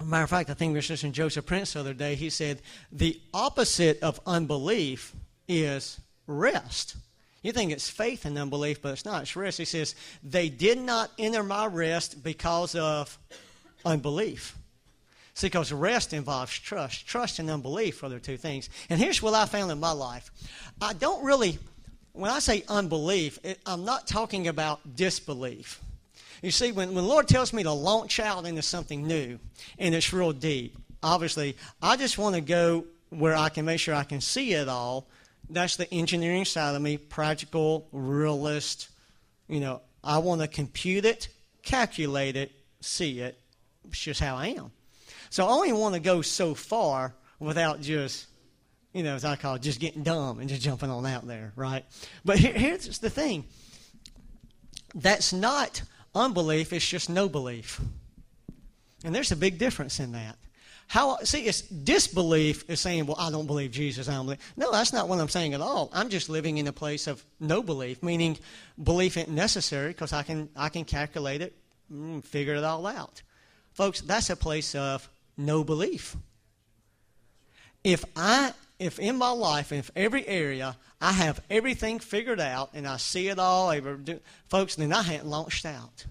matter 0.03 0.23
of 0.23 0.29
fact, 0.29 0.49
I 0.49 0.53
think 0.53 0.71
we 0.71 0.77
were 0.77 0.85
listening 0.87 1.11
to 1.11 1.17
Joseph 1.17 1.45
Prince 1.45 1.73
the 1.73 1.79
other 1.79 1.93
day. 1.93 2.15
He 2.15 2.29
said 2.29 2.61
the 2.91 3.19
opposite 3.33 4.01
of 4.01 4.19
unbelief 4.25 5.13
is 5.47 5.99
rest. 6.25 6.95
You 7.41 7.51
think 7.51 7.71
it's 7.71 7.89
faith 7.89 8.25
and 8.25 8.37
unbelief, 8.37 8.81
but 8.81 8.93
it's 8.93 9.05
not. 9.05 9.21
It's 9.21 9.35
rest. 9.35 9.57
He 9.57 9.65
says, 9.65 9.95
they 10.23 10.49
did 10.49 10.79
not 10.79 11.11
enter 11.17 11.43
my 11.43 11.65
rest 11.65 12.23
because 12.23 12.75
of 12.75 13.17
unbelief. 13.85 14.57
See, 15.33 15.47
because 15.47 15.71
rest 15.71 16.13
involves 16.13 16.57
trust. 16.57 17.05
Trust 17.07 17.39
and 17.39 17.49
unbelief 17.49 18.03
are 18.03 18.09
the 18.09 18.19
two 18.19 18.37
things. 18.37 18.69
And 18.89 18.99
here's 18.99 19.21
what 19.21 19.35
I 19.35 19.45
found 19.45 19.71
in 19.71 19.79
my 19.79 19.91
life. 19.91 20.31
I 20.81 20.93
don't 20.93 21.23
really, 21.23 21.59
when 22.13 22.31
I 22.31 22.39
say 22.39 22.63
unbelief, 22.67 23.37
it, 23.43 23.59
I'm 23.65 23.85
not 23.85 24.07
talking 24.07 24.47
about 24.47 24.95
disbelief. 24.95 25.79
You 26.41 26.51
see, 26.51 26.71
when, 26.71 26.89
when 26.93 27.03
the 27.03 27.09
Lord 27.09 27.27
tells 27.27 27.53
me 27.53 27.63
to 27.63 27.71
launch 27.71 28.19
out 28.19 28.45
into 28.45 28.61
something 28.61 29.07
new 29.07 29.39
and 29.79 29.95
it's 29.95 30.13
real 30.13 30.31
deep, 30.31 30.77
obviously, 31.01 31.55
I 31.81 31.97
just 31.97 32.17
want 32.17 32.35
to 32.35 32.41
go 32.41 32.85
where 33.09 33.35
I 33.35 33.49
can 33.49 33.65
make 33.65 33.79
sure 33.79 33.95
I 33.95 34.03
can 34.03 34.21
see 34.21 34.53
it 34.53 34.67
all. 34.67 35.07
That's 35.49 35.77
the 35.77 35.91
engineering 35.93 36.45
side 36.45 36.75
of 36.75 36.81
me, 36.81 36.97
practical, 36.97 37.87
realist. 37.91 38.89
You 39.47 39.61
know, 39.61 39.81
I 40.03 40.17
want 40.19 40.41
to 40.41 40.47
compute 40.47 41.05
it, 41.05 41.29
calculate 41.63 42.35
it, 42.35 42.51
see 42.81 43.19
it. 43.19 43.39
It's 43.87 43.99
just 43.99 44.19
how 44.19 44.35
I 44.35 44.47
am. 44.47 44.71
So 45.29 45.45
I 45.45 45.49
only 45.49 45.73
want 45.73 45.95
to 45.95 46.01
go 46.01 46.21
so 46.21 46.53
far 46.53 47.13
without 47.39 47.81
just, 47.81 48.27
you 48.93 49.03
know, 49.03 49.15
as 49.15 49.25
I 49.25 49.35
call 49.35 49.55
it, 49.55 49.61
just 49.61 49.79
getting 49.79 50.03
dumb 50.03 50.39
and 50.39 50.49
just 50.49 50.61
jumping 50.61 50.89
on 50.89 51.05
out 51.05 51.27
there, 51.27 51.53
right? 51.55 51.85
But 52.25 52.39
here, 52.39 52.53
here's 52.53 52.99
the 52.99 53.09
thing 53.09 53.45
that's 54.95 55.33
not 55.33 55.81
unbelief, 56.17 56.73
is 56.73 56.85
just 56.85 57.09
no 57.09 57.29
belief. 57.29 57.79
And 59.03 59.13
there's 59.13 59.31
a 59.31 59.35
big 59.35 59.57
difference 59.57 59.99
in 59.99 60.11
that. 60.13 60.37
How 60.87 61.17
see 61.17 61.45
it's 61.45 61.61
disbelief 61.61 62.69
is 62.69 62.79
saying, 62.79 63.07
Well, 63.07 63.17
I 63.19 63.29
don't 63.29 63.45
believe 63.45 63.71
Jesus, 63.71 64.07
I 64.07 64.13
don't 64.13 64.25
believe 64.25 64.53
No, 64.55 64.71
that's 64.71 64.93
not 64.93 65.09
what 65.09 65.19
I'm 65.19 65.27
saying 65.27 65.53
at 65.53 65.61
all. 65.61 65.89
I'm 65.93 66.09
just 66.09 66.29
living 66.29 66.57
in 66.57 66.67
a 66.67 66.71
place 66.71 67.07
of 67.07 67.23
no 67.39 67.61
belief, 67.61 68.01
meaning 68.01 68.37
belief 68.81 69.17
isn't 69.17 69.33
necessary 69.33 69.89
because 69.89 70.13
I 70.13 70.23
can 70.23 70.49
I 70.55 70.69
can 70.69 70.85
calculate 70.85 71.41
it, 71.41 71.55
mm, 71.91 72.23
figure 72.23 72.55
it 72.55 72.63
all 72.63 72.87
out. 72.87 73.21
Folks, 73.73 73.99
that's 74.01 74.29
a 74.29 74.35
place 74.35 74.75
of 74.75 75.07
no 75.35 75.63
belief. 75.63 76.15
If 77.83 78.05
I 78.15 78.53
if 78.79 78.99
in 78.99 79.17
my 79.17 79.31
life, 79.31 79.71
if 79.71 79.89
every 79.95 80.27
area 80.27 80.77
I 81.01 81.11
have 81.11 81.41
everything 81.49 81.99
figured 81.99 82.39
out 82.39 82.71
and 82.73 82.87
I 82.87 82.97
see 82.97 83.27
it 83.27 83.39
all, 83.39 83.73
folks, 84.47 84.75
then 84.75 84.93
I 84.93 85.01
hadn't 85.01 85.27
launched 85.27 85.65
out. 85.65 86.05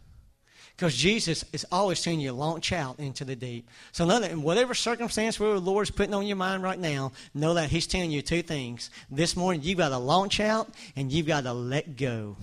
Because 0.77 0.95
Jesus 0.95 1.45
is 1.55 1.65
always 1.73 2.03
telling 2.03 2.21
you 2.21 2.33
launch 2.33 2.71
out 2.71 2.99
into 2.99 3.25
the 3.25 3.35
deep. 3.35 3.71
So 3.93 4.05
know 4.05 4.21
that 4.21 4.31
in 4.31 4.43
whatever 4.43 4.75
circumstance 4.75 5.41
where 5.41 5.55
the 5.55 5.61
Lord's 5.61 5.91
putting 5.91 6.13
on 6.13 6.27
your 6.27 6.37
mind 6.37 6.63
right 6.63 6.79
now, 6.79 7.13
know 7.33 7.55
that 7.55 7.71
He's 7.71 7.87
telling 7.87 8.11
you 8.11 8.21
two 8.21 8.43
things. 8.43 8.91
This 9.11 9.37
morning 9.37 9.63
you've 9.63 9.79
got 9.79 9.89
to 9.89 9.99
launch 9.99 10.39
out 10.39 10.69
and 10.95 11.11
you've 11.11 11.27
got 11.27 11.45
to 11.45 11.55
let 11.55 11.97
go. 11.97 12.37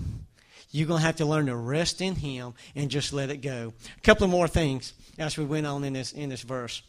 You're 0.72 0.88
going 0.88 1.02
to 1.02 1.06
have 1.06 1.18
to 1.18 1.26
learn 1.26 1.46
to 1.46 1.56
rest 1.56 2.02
in 2.02 2.16
Him 2.16 2.56
and 2.76 2.90
just 2.90 3.14
let 3.14 3.30
it 3.30 3.38
go. 3.38 3.74
A 3.96 4.02
couple 4.02 4.24
of 4.24 4.32
more 4.32 4.48
things 4.48 4.94
as 5.20 5.38
we 5.38 5.46
went 5.46 5.68
on 5.68 5.84
in 5.84 5.94
this 5.94 6.12
in 6.12 6.30
this 6.30 6.42
verse. 6.42 6.82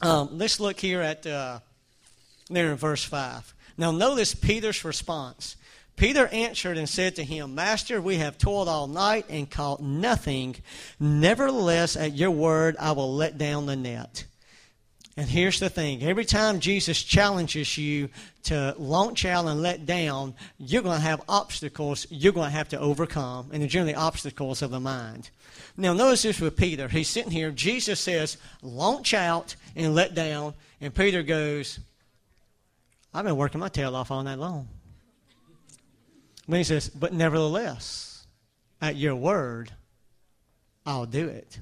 Um, 0.00 0.28
let's 0.38 0.60
look 0.60 0.78
here 0.78 1.00
at 1.00 1.26
uh, 1.26 1.58
there 2.54 2.70
in 2.70 2.76
verse 2.76 3.04
five. 3.04 3.54
Now 3.76 3.90
notice 3.90 4.34
Peter's 4.34 4.84
response. 4.84 5.56
Peter 5.94 6.26
answered 6.28 6.78
and 6.78 6.88
said 6.88 7.16
to 7.16 7.24
him, 7.24 7.54
Master, 7.54 8.00
we 8.00 8.16
have 8.16 8.38
toiled 8.38 8.68
all 8.68 8.86
night 8.86 9.26
and 9.28 9.50
caught 9.50 9.82
nothing. 9.82 10.56
Nevertheless, 10.98 11.96
at 11.96 12.14
your 12.14 12.30
word, 12.30 12.76
I 12.80 12.92
will 12.92 13.14
let 13.14 13.36
down 13.36 13.66
the 13.66 13.76
net. 13.76 14.24
And 15.14 15.28
here's 15.28 15.60
the 15.60 15.68
thing 15.68 16.02
every 16.02 16.24
time 16.24 16.60
Jesus 16.60 17.02
challenges 17.02 17.76
you 17.76 18.08
to 18.44 18.74
launch 18.78 19.26
out 19.26 19.44
and 19.46 19.60
let 19.60 19.84
down, 19.84 20.34
you're 20.56 20.82
going 20.82 20.96
to 20.96 21.06
have 21.06 21.20
obstacles 21.28 22.06
you're 22.08 22.32
going 22.32 22.50
to 22.50 22.56
have 22.56 22.70
to 22.70 22.80
overcome, 22.80 23.50
and 23.52 23.60
they're 23.60 23.68
generally 23.68 23.94
obstacles 23.94 24.62
of 24.62 24.70
the 24.70 24.80
mind. 24.80 25.28
Now, 25.76 25.92
notice 25.92 26.22
this 26.22 26.40
with 26.40 26.56
Peter. 26.56 26.88
He's 26.88 27.08
sitting 27.08 27.30
here. 27.30 27.50
Jesus 27.50 28.00
says, 28.00 28.38
launch 28.62 29.12
out 29.12 29.54
and 29.76 29.94
let 29.94 30.14
down. 30.14 30.54
And 30.80 30.94
Peter 30.94 31.22
goes, 31.22 31.78
I've 33.14 33.24
been 33.24 33.36
working 33.36 33.60
my 33.60 33.68
tail 33.68 33.94
off 33.94 34.10
all 34.10 34.22
night 34.22 34.38
long. 34.38 34.68
But 36.48 36.56
he 36.56 36.64
says, 36.64 36.88
but 36.88 37.12
nevertheless, 37.12 38.26
at 38.80 38.96
your 38.96 39.14
word, 39.14 39.72
I'll 40.84 41.06
do 41.06 41.28
it. 41.28 41.58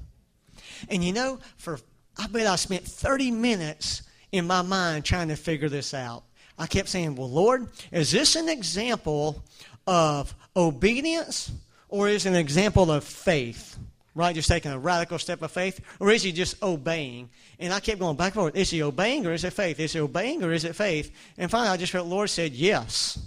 And 0.89 1.03
you 1.03 1.13
know, 1.13 1.39
for 1.57 1.79
I 2.17 2.27
bet 2.27 2.47
I 2.47 2.55
spent 2.55 2.83
30 2.83 3.31
minutes 3.31 4.03
in 4.31 4.47
my 4.47 4.61
mind 4.61 5.05
trying 5.05 5.27
to 5.27 5.35
figure 5.35 5.69
this 5.69 5.93
out. 5.93 6.23
I 6.57 6.67
kept 6.67 6.89
saying, 6.89 7.15
Well, 7.15 7.29
Lord, 7.29 7.67
is 7.91 8.11
this 8.11 8.35
an 8.35 8.49
example 8.49 9.43
of 9.87 10.35
obedience 10.55 11.51
or 11.89 12.07
is 12.07 12.25
it 12.25 12.29
an 12.29 12.35
example 12.35 12.91
of 12.91 13.03
faith? 13.03 13.77
Right? 14.13 14.35
Just 14.35 14.49
taking 14.49 14.71
a 14.71 14.79
radical 14.79 15.17
step 15.19 15.41
of 15.41 15.51
faith? 15.51 15.79
Or 15.99 16.09
is 16.09 16.23
he 16.23 16.31
just 16.31 16.61
obeying? 16.61 17.29
And 17.59 17.73
I 17.73 17.79
kept 17.79 17.99
going 17.99 18.17
back 18.17 18.35
and 18.35 18.41
forth. 18.41 18.55
Is 18.55 18.69
he 18.69 18.83
obeying 18.83 19.25
or 19.25 19.33
is 19.33 19.43
it 19.43 19.53
faith? 19.53 19.79
Is 19.79 19.93
he 19.93 19.99
obeying 19.99 20.43
or 20.43 20.51
is 20.51 20.65
it 20.65 20.75
faith? 20.75 21.15
And 21.37 21.49
finally, 21.49 21.69
I 21.69 21.77
just 21.77 21.91
felt 21.91 22.07
Lord 22.07 22.29
said, 22.29 22.51
Yes. 22.51 23.19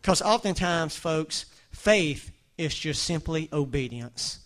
Because 0.00 0.20
oftentimes, 0.20 0.94
folks, 0.94 1.46
faith 1.70 2.30
is 2.58 2.74
just 2.74 3.04
simply 3.04 3.48
obedience. 3.52 4.40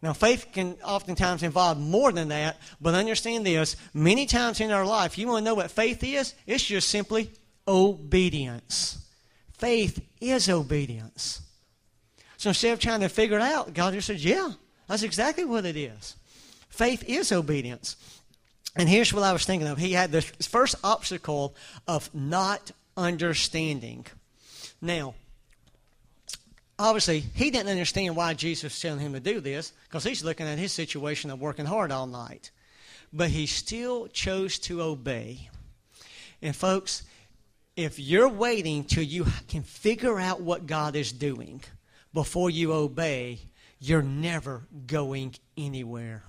Now, 0.00 0.12
faith 0.12 0.46
can 0.52 0.76
oftentimes 0.84 1.42
involve 1.42 1.78
more 1.78 2.12
than 2.12 2.28
that, 2.28 2.58
but 2.80 2.94
understand 2.94 3.44
this 3.44 3.74
many 3.92 4.26
times 4.26 4.60
in 4.60 4.70
our 4.70 4.86
life, 4.86 5.18
you 5.18 5.26
want 5.26 5.38
to 5.38 5.44
know 5.44 5.54
what 5.54 5.72
faith 5.72 6.04
is? 6.04 6.34
It's 6.46 6.64
just 6.64 6.88
simply 6.88 7.30
obedience. 7.66 9.04
Faith 9.54 10.00
is 10.20 10.48
obedience. 10.48 11.40
So 12.38 12.50
instead 12.50 12.72
of 12.72 12.78
trying 12.78 13.00
to 13.00 13.08
figure 13.08 13.36
it 13.36 13.42
out, 13.42 13.74
God 13.74 13.94
just 13.94 14.06
says, 14.06 14.24
Yeah, 14.24 14.52
that's 14.86 15.02
exactly 15.02 15.44
what 15.44 15.66
it 15.66 15.76
is. 15.76 16.16
Faith 16.70 17.04
is 17.06 17.32
obedience. 17.32 17.96
And 18.76 18.88
here's 18.88 19.12
what 19.12 19.24
I 19.24 19.32
was 19.32 19.44
thinking 19.44 19.68
of. 19.68 19.76
He 19.76 19.92
had 19.92 20.12
the 20.12 20.22
first 20.22 20.76
obstacle 20.84 21.56
of 21.88 22.14
not 22.14 22.70
understanding. 22.96 24.06
Now, 24.80 25.14
obviously, 26.78 27.18
he 27.18 27.50
didn't 27.50 27.70
understand 27.70 28.14
why 28.14 28.34
Jesus 28.34 28.64
was 28.64 28.80
telling 28.80 29.00
him 29.00 29.14
to 29.14 29.20
do 29.20 29.40
this 29.40 29.72
because 29.88 30.04
he's 30.04 30.22
looking 30.22 30.46
at 30.46 30.58
his 30.58 30.70
situation 30.70 31.30
of 31.30 31.40
working 31.40 31.66
hard 31.66 31.90
all 31.90 32.06
night. 32.06 32.52
But 33.12 33.30
he 33.30 33.46
still 33.46 34.06
chose 34.06 34.60
to 34.60 34.82
obey. 34.82 35.48
And, 36.40 36.54
folks, 36.54 37.02
if 37.74 37.98
you're 37.98 38.28
waiting 38.28 38.84
till 38.84 39.02
you 39.02 39.26
can 39.48 39.64
figure 39.64 40.20
out 40.20 40.40
what 40.40 40.68
God 40.68 40.94
is 40.94 41.10
doing 41.10 41.64
before 42.12 42.50
you 42.50 42.72
obey, 42.72 43.40
you're 43.80 44.02
never 44.02 44.66
going 44.86 45.34
anywhere 45.56 46.22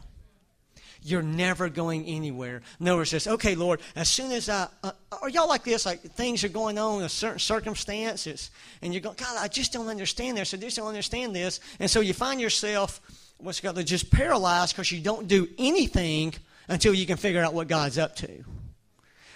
you're 1.02 1.22
never 1.22 1.70
going 1.70 2.06
anywhere. 2.06 2.62
Words, 2.80 3.12
says, 3.12 3.28
okay, 3.28 3.56
Lord, 3.56 3.82
as 3.96 4.10
soon 4.10 4.32
as 4.32 4.50
I, 4.50 4.68
uh, 4.84 4.92
are 5.22 5.30
y'all 5.30 5.48
like 5.48 5.64
this? 5.64 5.86
Like 5.86 6.02
things 6.02 6.44
are 6.44 6.50
going 6.50 6.78
on 6.78 7.02
in 7.02 7.10
certain 7.10 7.40
circumstances, 7.40 8.52
and 8.82 8.94
you're 8.94 9.02
going, 9.02 9.16
God, 9.18 9.38
I 9.40 9.48
just 9.48 9.74
don't 9.74 9.88
understand 9.88 10.38
this. 10.38 10.54
I 10.54 10.58
just 10.58 10.78
don't 10.78 10.88
understand 10.88 11.36
this. 11.36 11.60
And 11.80 11.90
so 11.90 12.02
you 12.02 12.14
find 12.14 12.40
yourself, 12.42 13.02
what's 13.38 13.62
got 13.62 13.76
to 13.76 13.84
just 13.84 14.12
paralyzed 14.12 14.76
because 14.76 14.92
you 14.92 15.02
don't 15.02 15.28
do 15.28 15.48
anything 15.58 16.34
until 16.68 16.94
you 16.94 17.06
can 17.06 17.18
figure 17.18 17.42
out 17.42 17.54
what 17.54 17.68
God's 17.68 17.98
up 17.98 18.16
to. 18.18 18.44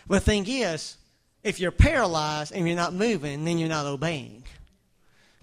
Well, 0.07 0.19
the 0.19 0.25
thing 0.25 0.45
is, 0.47 0.97
if 1.43 1.59
you're 1.59 1.71
paralyzed 1.71 2.53
and 2.53 2.67
you're 2.67 2.75
not 2.75 2.93
moving, 2.93 3.45
then 3.45 3.57
you're 3.57 3.69
not 3.69 3.85
obeying. 3.85 4.43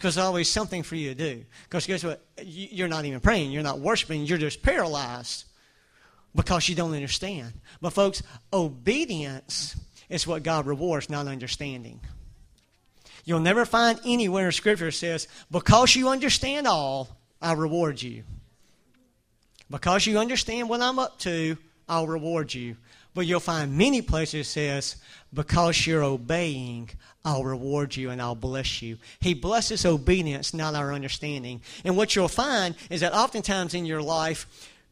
Because 0.01 0.15
there's 0.15 0.25
always 0.25 0.49
something 0.49 0.83
for 0.83 0.97
you 0.97 1.11
to 1.11 1.15
do. 1.15 1.45
Because 1.65 1.87
guess 1.87 2.03
what? 2.03 2.25
You're 2.43 2.89
not 2.89 3.05
even 3.05 3.21
praying. 3.21 3.51
You're 3.51 3.63
not 3.63 3.81
worshiping. 3.81 4.25
You're 4.25 4.39
just 4.39 4.63
paralyzed 4.63 5.45
because 6.35 6.71
you 6.71 6.75
don't 6.75 6.95
understand. 6.95 7.53
But, 7.83 7.91
folks, 7.91 8.23
obedience 8.51 9.77
is 10.09 10.27
what 10.27 10.43
God 10.43 10.65
rewards, 10.65 11.11
not 11.11 11.27
understanding. 11.27 12.01
You'll 13.27 13.41
never 13.41 13.67
find 13.67 14.01
anywhere 14.07 14.47
in 14.47 14.53
Scripture 14.53 14.91
says, 14.91 15.29
because 15.51 15.95
you 15.95 16.09
understand 16.09 16.67
all, 16.67 17.15
I 17.43 17.53
reward 17.53 18.01
you. 18.01 18.25
Because 19.69 20.07
you 20.07 20.19
understand 20.19 20.71
what 20.71 20.81
I'm 20.81 20.99
up 20.99 21.19
to, 21.21 21.59
I'll 21.87 22.07
reward 22.07 22.55
you. 22.55 22.79
But 23.13 23.27
you'll 23.27 23.41
find 23.41 23.77
many 23.77 24.01
places 24.01 24.49
says, 24.49 24.97
because 25.35 25.87
you're 25.87 26.05
obeying, 26.05 26.89
I'll 27.25 27.45
reward 27.45 27.97
you 27.97 28.11
and 28.11 28.21
I'll 28.21 28.35
bless 28.35 28.81
you. 28.81 28.99
He 29.21 29.35
blesses 29.35 29.85
obedience, 29.85 30.55
not 30.55 30.75
our 30.75 30.93
understanding. 30.93 31.61
And 31.85 31.97
what 31.97 32.17
you'll 32.17 32.29
find 32.29 32.75
is 32.89 33.01
that 33.01 33.13
oftentimes 33.13 33.75
in 33.75 33.85
your 33.85 34.03
life, 34.03 34.47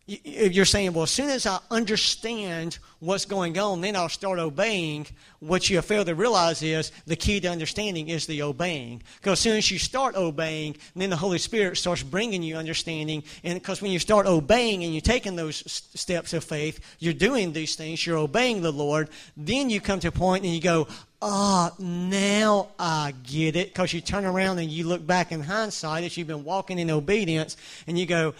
if 0.07 0.55
you're 0.55 0.65
saying, 0.65 0.95
well, 0.95 1.03
as 1.03 1.11
soon 1.11 1.29
as 1.29 1.45
I 1.45 1.59
understand 1.71 2.79
what's 2.99 3.27
going 3.27 3.59
on, 3.59 3.83
then 3.83 3.95
I'll 3.95 4.09
start 4.09 4.39
obeying. 4.39 5.07
What 5.41 5.69
you 5.69 5.81
fail 5.83 6.03
to 6.05 6.15
realize 6.15 6.63
is 6.63 6.93
the 7.07 7.15
key 7.15 7.41
to 7.41 7.49
understanding 7.49 8.09
is 8.09 8.27
the 8.27 8.41
obeying. 8.41 9.03
Because 9.17 9.33
as 9.33 9.41
soon 9.41 9.59
as 9.59 9.71
you 9.71 9.79
start 9.79 10.17
obeying, 10.17 10.79
then 10.97 11.11
the 11.11 11.17
Holy 11.17 11.37
Spirit 11.37 11.77
starts 11.77 12.03
bringing 12.03 12.43
you 12.43 12.57
understanding. 12.57 13.23
And 13.45 13.61
because 13.61 13.83
when 13.83 13.93
you 13.93 13.99
start 13.99 14.27
obeying 14.27 14.83
and 14.83 14.95
you're 14.95 15.03
taking 15.03 15.37
those 15.37 15.57
steps 15.95 16.33
of 16.33 16.43
faith, 16.43 16.81
you're 16.99 17.13
doing 17.13 17.53
these 17.53 17.77
things, 17.77 18.07
you're 18.07 18.17
obeying 18.17 18.63
the 18.63 18.73
Lord, 18.73 19.11
then 19.37 19.69
you 19.69 19.79
come 19.79 20.01
to 20.01 20.09
a 20.09 20.13
point 20.13 20.43
and 20.43 20.55
you 20.55 20.63
go, 20.63 20.89
oh, 21.21 21.71
now 21.79 22.69
I 22.79 23.13
get 23.25 23.57
it. 23.57 23.69
Because 23.69 23.93
you 23.93 24.01
turn 24.01 24.25
around 24.25 24.59
and 24.59 24.71
you 24.71 24.87
look 24.87 25.07
back 25.07 25.33
in 25.33 25.41
hindsight 25.41 26.05
as 26.05 26.17
you've 26.17 26.27
been 26.27 26.45
walking 26.45 26.79
in 26.79 26.91
obedience 26.91 27.57
and 27.87 27.99
you 27.99 28.07
go, 28.07 28.35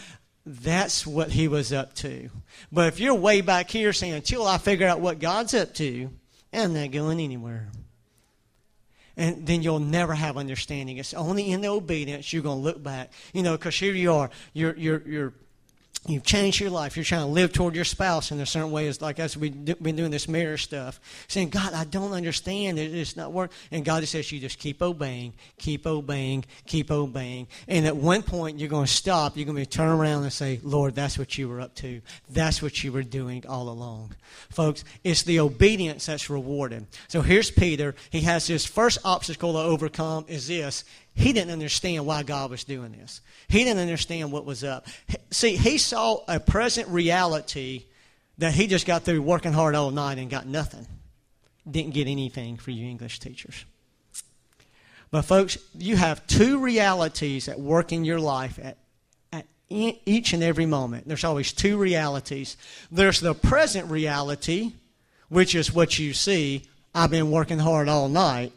that's 0.47 1.07
what 1.07 1.31
he 1.31 1.47
was 1.49 1.73
up 1.73 1.95
to. 1.95 2.31
But 2.73 2.89
if 2.89 3.01
you're 3.01 3.15
way 3.15 3.41
back 3.41 3.71
here 3.71 3.93
saying, 3.93 4.15
until 4.15 4.47
I 4.47 4.59
figure 4.59 4.87
out 4.87 5.01
what 5.01 5.19
God's 5.19 5.55
up 5.55 5.75
to, 5.75 6.11
I'm 6.53 6.73
not 6.73 6.91
going 6.91 7.21
anywhere. 7.21 7.69
And 9.17 9.47
then 9.47 9.63
you'll 9.63 9.81
never 9.81 10.15
have 10.15 10.37
understanding. 10.37 10.97
It's 10.97 11.13
only 11.13 11.51
in 11.51 11.61
the 11.61 11.69
obedience 11.69 12.33
you're 12.33 12.43
going 12.43 12.59
to 12.59 12.63
look 12.63 12.83
back. 12.83 13.13
You 13.33 13.43
know, 13.43 13.57
because 13.57 13.77
here 13.77 13.93
you 13.93 14.13
are. 14.13 14.31
You're, 14.53 14.77
you're, 14.77 15.03
you're 15.05 15.35
You've 16.07 16.23
changed 16.23 16.61
your 16.61 16.71
life. 16.71 16.97
You're 16.97 17.05
trying 17.05 17.23
to 17.23 17.27
live 17.27 17.53
toward 17.53 17.75
your 17.75 17.85
spouse 17.85 18.31
in 18.31 18.41
a 18.41 18.47
certain 18.47 18.71
way. 18.71 18.87
It's 18.87 19.03
like 19.03 19.19
as 19.19 19.37
we've 19.37 19.65
been 19.83 19.97
doing 19.97 20.11
this 20.11 20.29
marriage 20.29 20.65
stuff, 20.65 21.01
saying, 21.27 21.51
God, 21.51 21.73
I 21.75 21.85
don't 21.85 22.13
understand. 22.13 22.79
It's 22.79 23.17
not 23.17 23.33
working. 23.33 23.57
And 23.71 23.85
God 23.85 24.01
just 24.01 24.13
says, 24.13 24.31
you 24.31 24.41
just 24.41 24.59
keep 24.59 24.81
obeying, 24.81 25.35
keep 25.59 25.87
obeying, 25.87 26.45
keep 26.67 26.91
obeying. 26.91 27.49
And 27.67 27.87
at 27.87 27.97
one 27.97 28.23
point, 28.23 28.59
you're 28.59 28.69
going 28.69 28.87
to 28.87 28.93
stop. 28.93 29.37
You're 29.37 29.47
going 29.47 29.57
to 29.59 29.67
turn 29.67 29.89
around 29.89 30.23
and 30.23 30.33
say, 30.33 30.61
Lord, 30.63 30.95
that's 30.95 31.19
what 31.19 31.37
you 31.37 31.49
were 31.49 31.61
up 31.61 31.75
to. 31.77 32.01
That's 32.31 32.63
what 32.63 32.83
you 32.83 32.93
were 32.93 33.03
doing 33.03 33.45
all 33.47 33.69
along. 33.69 34.15
Folks, 34.51 34.85
it's 35.05 35.25
the 35.25 35.41
obedience 35.41 36.07
that's 36.07 36.31
rewarded. 36.31 36.87
So 37.09 37.23
here's 37.23 37.51
Peter. 37.51 37.95
He 38.11 38.21
has 38.23 38.47
his 38.47 38.65
first 38.65 38.99
obstacle 39.05 39.53
to 39.55 39.59
overcome 39.59 40.25
is 40.29 40.49
this 40.49 40.85
he 41.19 41.33
didn't 41.33 41.51
understand 41.51 42.07
why 42.07 42.23
God 42.23 42.49
was 42.49 42.63
doing 42.63 42.93
this. 42.93 43.21
He 43.49 43.65
didn't 43.65 43.81
understand 43.81 44.31
what 44.31 44.45
was 44.45 44.63
up. 44.63 44.87
See, 45.33 45.57
he 45.57 45.77
saw 45.77 46.21
a 46.29 46.39
present 46.39 46.87
reality 46.89 47.87
that 48.39 48.55
he 48.55 48.69
just 48.69 48.87
got 48.87 49.03
through 49.03 49.23
working 49.23 49.53
hard 49.53 49.75
all 49.75 49.91
night 49.91 50.19
and 50.19 50.31
got 50.31 50.47
nothing. 50.47 50.87
Didn't 51.69 51.93
get 51.93 52.07
anything 52.07 52.57
for 52.57 52.71
you 52.71 52.87
English 52.87 53.19
teachers. 53.19 53.65
But, 55.11 55.23
folks, 55.23 55.59
you 55.77 55.97
have 55.97 56.25
two 56.29 56.61
realities 56.61 57.49
at 57.49 57.59
work 57.59 57.93
in 57.93 58.05
your 58.05 58.21
life 58.21 58.61
at, 58.63 58.79
at 59.33 59.45
each 59.69 60.33
and 60.33 60.43
every 60.45 60.67
moment. 60.67 61.09
There's 61.09 61.25
always 61.25 61.53
two 61.53 61.79
realities. 61.79 62.57
There's 62.93 63.19
the 63.19 63.35
present 63.35 63.91
reality, 63.91 64.75
which 65.29 65.57
is 65.57 65.75
what 65.75 65.99
you 65.99 66.13
see. 66.13 66.63
I've 66.95 67.11
been 67.11 67.33
working 67.33 67.59
hard 67.59 67.89
all 67.89 68.09
night 68.09 68.53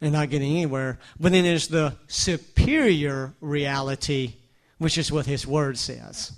and 0.00 0.12
not 0.12 0.30
getting 0.30 0.50
anywhere. 0.50 0.98
But 1.18 1.32
then 1.32 1.44
there's 1.44 1.68
the 1.68 1.94
superior 2.08 3.34
reality, 3.40 4.34
which 4.78 4.98
is 4.98 5.12
what 5.12 5.26
his 5.26 5.46
word 5.46 5.78
says. 5.78 6.32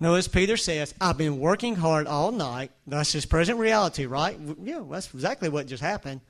Notice 0.00 0.28
Peter 0.28 0.56
says, 0.56 0.94
I've 1.00 1.18
been 1.18 1.40
working 1.40 1.74
hard 1.74 2.06
all 2.06 2.30
night. 2.30 2.70
That's 2.86 3.12
his 3.12 3.26
present 3.26 3.58
reality, 3.58 4.06
right? 4.06 4.38
Yeah, 4.62 4.82
that's 4.88 5.12
exactly 5.12 5.48
what 5.48 5.66
just 5.66 5.82
happened. 5.82 6.20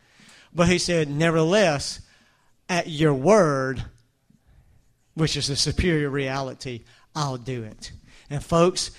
But 0.54 0.68
he 0.68 0.78
said, 0.78 1.10
Nevertheless, 1.10 2.00
at 2.68 2.88
your 2.88 3.12
word, 3.12 3.84
which 5.14 5.36
is 5.36 5.48
the 5.48 5.56
superior 5.56 6.08
reality, 6.08 6.84
I'll 7.14 7.36
do 7.36 7.62
it. 7.62 7.92
And 8.30 8.42
folks, 8.42 8.90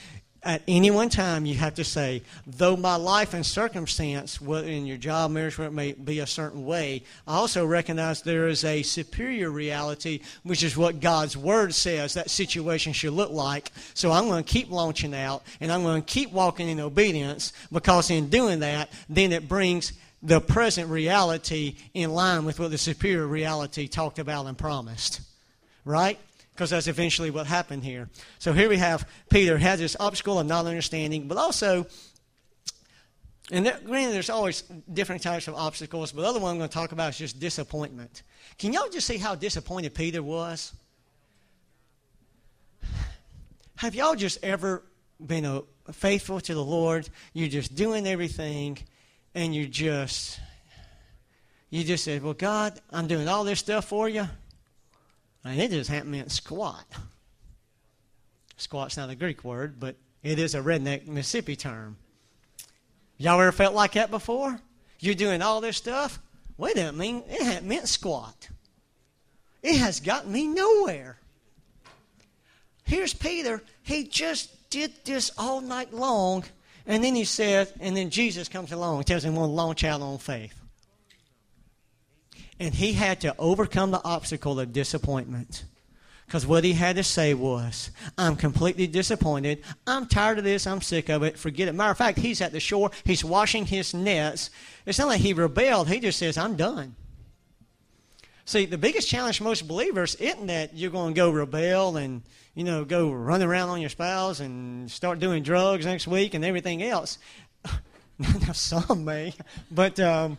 at 0.43 0.61
any 0.67 0.89
one 0.89 1.09
time, 1.09 1.45
you 1.45 1.55
have 1.55 1.75
to 1.75 1.83
say, 1.83 2.23
though 2.47 2.77
my 2.77 2.95
life 2.95 3.33
and 3.33 3.45
circumstance, 3.45 4.39
whether 4.39 4.67
in 4.67 4.85
your 4.85 4.97
job, 4.97 5.31
marriage, 5.31 5.57
may 5.57 5.91
be 5.91 6.19
a 6.19 6.27
certain 6.27 6.65
way, 6.65 7.03
I 7.27 7.35
also 7.35 7.65
recognize 7.65 8.21
there 8.21 8.47
is 8.47 8.63
a 8.63 8.81
superior 8.81 9.51
reality, 9.51 10.21
which 10.43 10.63
is 10.63 10.77
what 10.77 11.01
God's 11.01 11.35
Word 11.35 11.73
says 11.73 12.13
that 12.13 12.29
situation 12.29 12.93
should 12.93 13.13
look 13.13 13.31
like. 13.31 13.71
So 13.93 14.11
I'm 14.11 14.27
going 14.27 14.43
to 14.43 14.49
keep 14.49 14.71
launching 14.71 15.13
out, 15.13 15.43
and 15.59 15.71
I'm 15.71 15.83
going 15.83 16.01
to 16.01 16.07
keep 16.07 16.31
walking 16.31 16.69
in 16.69 16.79
obedience, 16.79 17.51
because 17.71 18.09
in 18.09 18.29
doing 18.29 18.59
that, 18.59 18.89
then 19.09 19.33
it 19.33 19.49
brings 19.49 19.91
the 20.23 20.39
present 20.39 20.89
reality 20.89 21.75
in 21.93 22.11
line 22.13 22.45
with 22.45 22.59
what 22.59 22.71
the 22.71 22.77
superior 22.77 23.27
reality 23.27 23.87
talked 23.87 24.19
about 24.19 24.45
and 24.45 24.57
promised. 24.57 25.21
Right? 25.85 26.19
Because 26.59 26.71
that's 26.71 26.87
eventually 26.87 27.31
what 27.31 27.47
happened 27.47 27.85
here. 27.85 28.09
So 28.37 28.51
here 28.51 28.67
we 28.67 28.75
have 28.75 29.07
Peter 29.29 29.57
has 29.57 29.79
this 29.79 29.95
obstacle 29.97 30.39
of 30.39 30.45
not 30.45 30.65
understanding, 30.65 31.25
but 31.25 31.37
also, 31.37 31.87
and 33.49 33.65
there, 33.65 33.79
granted, 33.81 34.13
there's 34.13 34.29
always 34.29 34.63
different 34.91 35.23
types 35.23 35.47
of 35.47 35.55
obstacles, 35.55 36.11
but 36.11 36.23
the 36.23 36.27
other 36.27 36.41
one 36.41 36.51
I'm 36.51 36.57
going 36.57 36.67
to 36.67 36.73
talk 36.73 36.91
about 36.91 37.11
is 37.11 37.17
just 37.17 37.39
disappointment. 37.39 38.23
Can 38.57 38.73
y'all 38.73 38.89
just 38.89 39.07
see 39.07 39.15
how 39.15 39.35
disappointed 39.35 39.93
Peter 39.93 40.21
was? 40.21 40.73
Have 43.77 43.95
y'all 43.95 44.15
just 44.15 44.43
ever 44.43 44.83
been 45.25 45.45
a, 45.45 45.61
faithful 45.93 46.41
to 46.41 46.53
the 46.53 46.63
Lord? 46.63 47.07
You're 47.31 47.47
just 47.47 47.73
doing 47.73 48.05
everything, 48.05 48.79
and 49.33 49.55
you 49.55 49.65
just 49.65 50.41
you 51.69 51.85
just 51.85 52.03
said, 52.03 52.21
"Well, 52.21 52.33
God, 52.33 52.81
I'm 52.91 53.07
doing 53.07 53.29
all 53.29 53.45
this 53.45 53.59
stuff 53.59 53.85
for 53.85 54.09
you." 54.09 54.27
And 55.49 55.59
it 55.59 55.71
just 55.71 55.89
meant 56.05 56.31
squat. 56.31 56.85
Squat's 58.57 58.97
not 58.97 59.09
a 59.09 59.15
Greek 59.15 59.43
word, 59.43 59.79
but 59.79 59.95
it 60.21 60.37
is 60.37 60.53
a 60.53 60.59
redneck 60.59 61.07
Mississippi 61.07 61.55
term. 61.55 61.97
Y'all 63.17 63.41
ever 63.41 63.51
felt 63.51 63.73
like 63.73 63.93
that 63.93 64.11
before? 64.11 64.59
You're 64.99 65.15
doing 65.15 65.41
all 65.41 65.59
this 65.59 65.77
stuff? 65.77 66.19
Wait 66.57 66.77
a 66.77 66.91
minute, 66.91 67.25
it 67.29 67.41
hadn't 67.41 67.67
meant 67.67 67.87
squat. 67.87 68.49
It 69.63 69.77
has 69.77 69.99
gotten 69.99 70.31
me 70.31 70.45
nowhere. 70.45 71.17
Here's 72.83 73.15
Peter. 73.15 73.63
He 73.81 74.03
just 74.03 74.69
did 74.69 74.93
this 75.03 75.31
all 75.35 75.61
night 75.61 75.93
long, 75.93 76.43
and 76.85 77.03
then 77.03 77.15
he 77.15 77.23
said, 77.23 77.73
and 77.79 77.97
then 77.97 78.11
Jesus 78.11 78.49
comes 78.49 78.71
along 78.71 78.97
and 78.97 79.07
tells 79.07 79.25
him, 79.25 79.33
to 79.33 79.39
launch 79.41 79.83
out 79.83 80.01
on 80.01 80.19
faith. 80.19 80.58
And 82.59 82.73
he 82.73 82.93
had 82.93 83.21
to 83.21 83.35
overcome 83.39 83.91
the 83.91 84.03
obstacle 84.03 84.59
of 84.59 84.73
disappointment. 84.73 85.63
Because 86.29 86.45
what 86.45 86.63
he 86.63 86.73
had 86.73 86.97
to 86.97 87.03
say 87.03 87.33
was, 87.33 87.89
I'm 88.15 88.35
completely 88.35 88.85
disappointed. 88.85 89.63
I'm 89.87 90.05
tired 90.05 90.37
of 90.37 90.43
this. 90.43 90.67
I'm 90.67 90.79
sick 90.79 91.09
of 91.09 91.23
it. 91.23 91.39
Forget 91.39 91.67
it. 91.67 91.73
Matter 91.73 91.89
of 91.89 91.97
fact, 91.97 92.19
he's 92.19 92.39
at 92.39 92.51
the 92.51 92.59
shore. 92.59 92.91
He's 93.03 93.23
washing 93.25 93.65
his 93.65 93.95
nets. 93.95 94.51
It's 94.85 94.99
not 94.99 95.07
like 95.07 95.21
he 95.21 95.33
rebelled. 95.33 95.89
He 95.89 95.99
just 95.99 96.19
says, 96.19 96.37
I'm 96.37 96.55
done. 96.55 96.95
See, 98.45 98.65
the 98.65 98.77
biggest 98.77 99.09
challenge 99.09 99.39
for 99.39 99.45
most 99.45 99.67
believers 99.67 100.13
isn't 100.15 100.45
that 100.47 100.75
you're 100.75 100.91
going 100.91 101.15
to 101.15 101.17
go 101.17 101.31
rebel 101.31 101.97
and, 101.97 102.21
you 102.53 102.63
know, 102.63 102.85
go 102.85 103.11
run 103.11 103.41
around 103.41 103.69
on 103.69 103.81
your 103.81 103.89
spouse 103.89 104.39
and 104.39 104.89
start 104.91 105.17
doing 105.17 105.41
drugs 105.41 105.87
next 105.87 106.07
week 106.07 106.35
and 106.35 106.45
everything 106.45 106.83
else. 106.83 107.17
now, 108.19 108.51
some 108.53 109.03
may. 109.03 109.33
But, 109.71 109.99
um, 109.99 110.37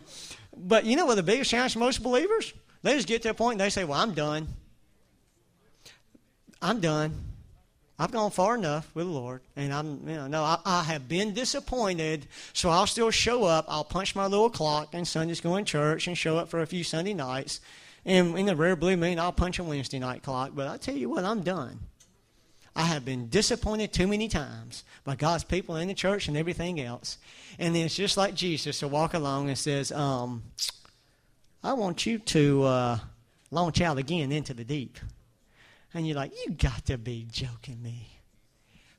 but 0.67 0.85
you 0.85 0.95
know 0.95 1.05
what 1.05 1.15
the 1.15 1.23
biggest 1.23 1.51
challenge 1.51 1.73
for 1.73 1.79
most 1.79 2.03
believers? 2.03 2.53
They 2.83 2.95
just 2.95 3.07
get 3.07 3.21
to 3.23 3.29
a 3.29 3.33
point 3.33 3.53
and 3.53 3.61
they 3.61 3.69
say, 3.69 3.83
Well, 3.83 3.99
I'm 3.99 4.13
done. 4.13 4.47
I'm 6.61 6.79
done. 6.79 7.13
I've 8.01 8.11
gone 8.11 8.31
far 8.31 8.55
enough 8.55 8.89
with 8.95 9.05
the 9.05 9.11
Lord, 9.11 9.41
and 9.55 9.71
I'm, 9.71 10.09
you 10.09 10.15
know, 10.15 10.25
no, 10.25 10.41
I, 10.41 10.57
I, 10.65 10.81
have 10.83 11.07
been 11.07 11.35
disappointed, 11.35 12.25
so 12.51 12.71
I'll 12.71 12.87
still 12.87 13.11
show 13.11 13.43
up. 13.43 13.65
I'll 13.67 13.83
punch 13.83 14.15
my 14.15 14.25
little 14.25 14.49
clock 14.49 14.89
and 14.93 15.07
Sundays 15.07 15.37
school 15.37 15.55
and 15.55 15.67
church 15.67 16.07
and 16.07 16.17
show 16.17 16.35
up 16.35 16.49
for 16.49 16.61
a 16.61 16.65
few 16.65 16.83
Sunday 16.83 17.13
nights. 17.13 17.59
And 18.03 18.35
in 18.39 18.47
the 18.47 18.55
rare 18.55 18.75
blue 18.75 18.97
moon, 18.97 19.19
I'll 19.19 19.31
punch 19.31 19.59
a 19.59 19.63
Wednesday 19.63 19.99
night 19.99 20.23
clock. 20.23 20.53
But 20.55 20.67
I 20.67 20.77
tell 20.77 20.95
you 20.95 21.09
what, 21.09 21.23
I'm 21.23 21.43
done. 21.43 21.79
I 22.75 22.83
have 22.83 23.03
been 23.03 23.27
disappointed 23.29 23.91
too 23.91 24.07
many 24.07 24.27
times 24.27 24.83
by 25.03 25.15
God's 25.15 25.43
people 25.43 25.75
in 25.75 25.87
the 25.87 25.93
church 25.93 26.27
and 26.27 26.37
everything 26.37 26.79
else. 26.79 27.17
And 27.59 27.75
then 27.75 27.85
it's 27.85 27.95
just 27.95 28.17
like 28.17 28.33
Jesus 28.33 28.79
to 28.79 28.87
walk 28.87 29.13
along 29.13 29.49
and 29.49 29.57
says, 29.57 29.91
um, 29.91 30.43
I 31.63 31.73
want 31.73 32.05
you 32.05 32.19
to 32.19 32.63
uh, 32.63 32.99
launch 33.51 33.81
out 33.81 33.97
again 33.97 34.31
into 34.31 34.53
the 34.53 34.63
deep. 34.63 34.97
And 35.93 36.07
you're 36.07 36.15
like, 36.15 36.31
you 36.45 36.53
got 36.53 36.85
to 36.85 36.97
be 36.97 37.27
joking 37.29 37.81
me. 37.83 38.07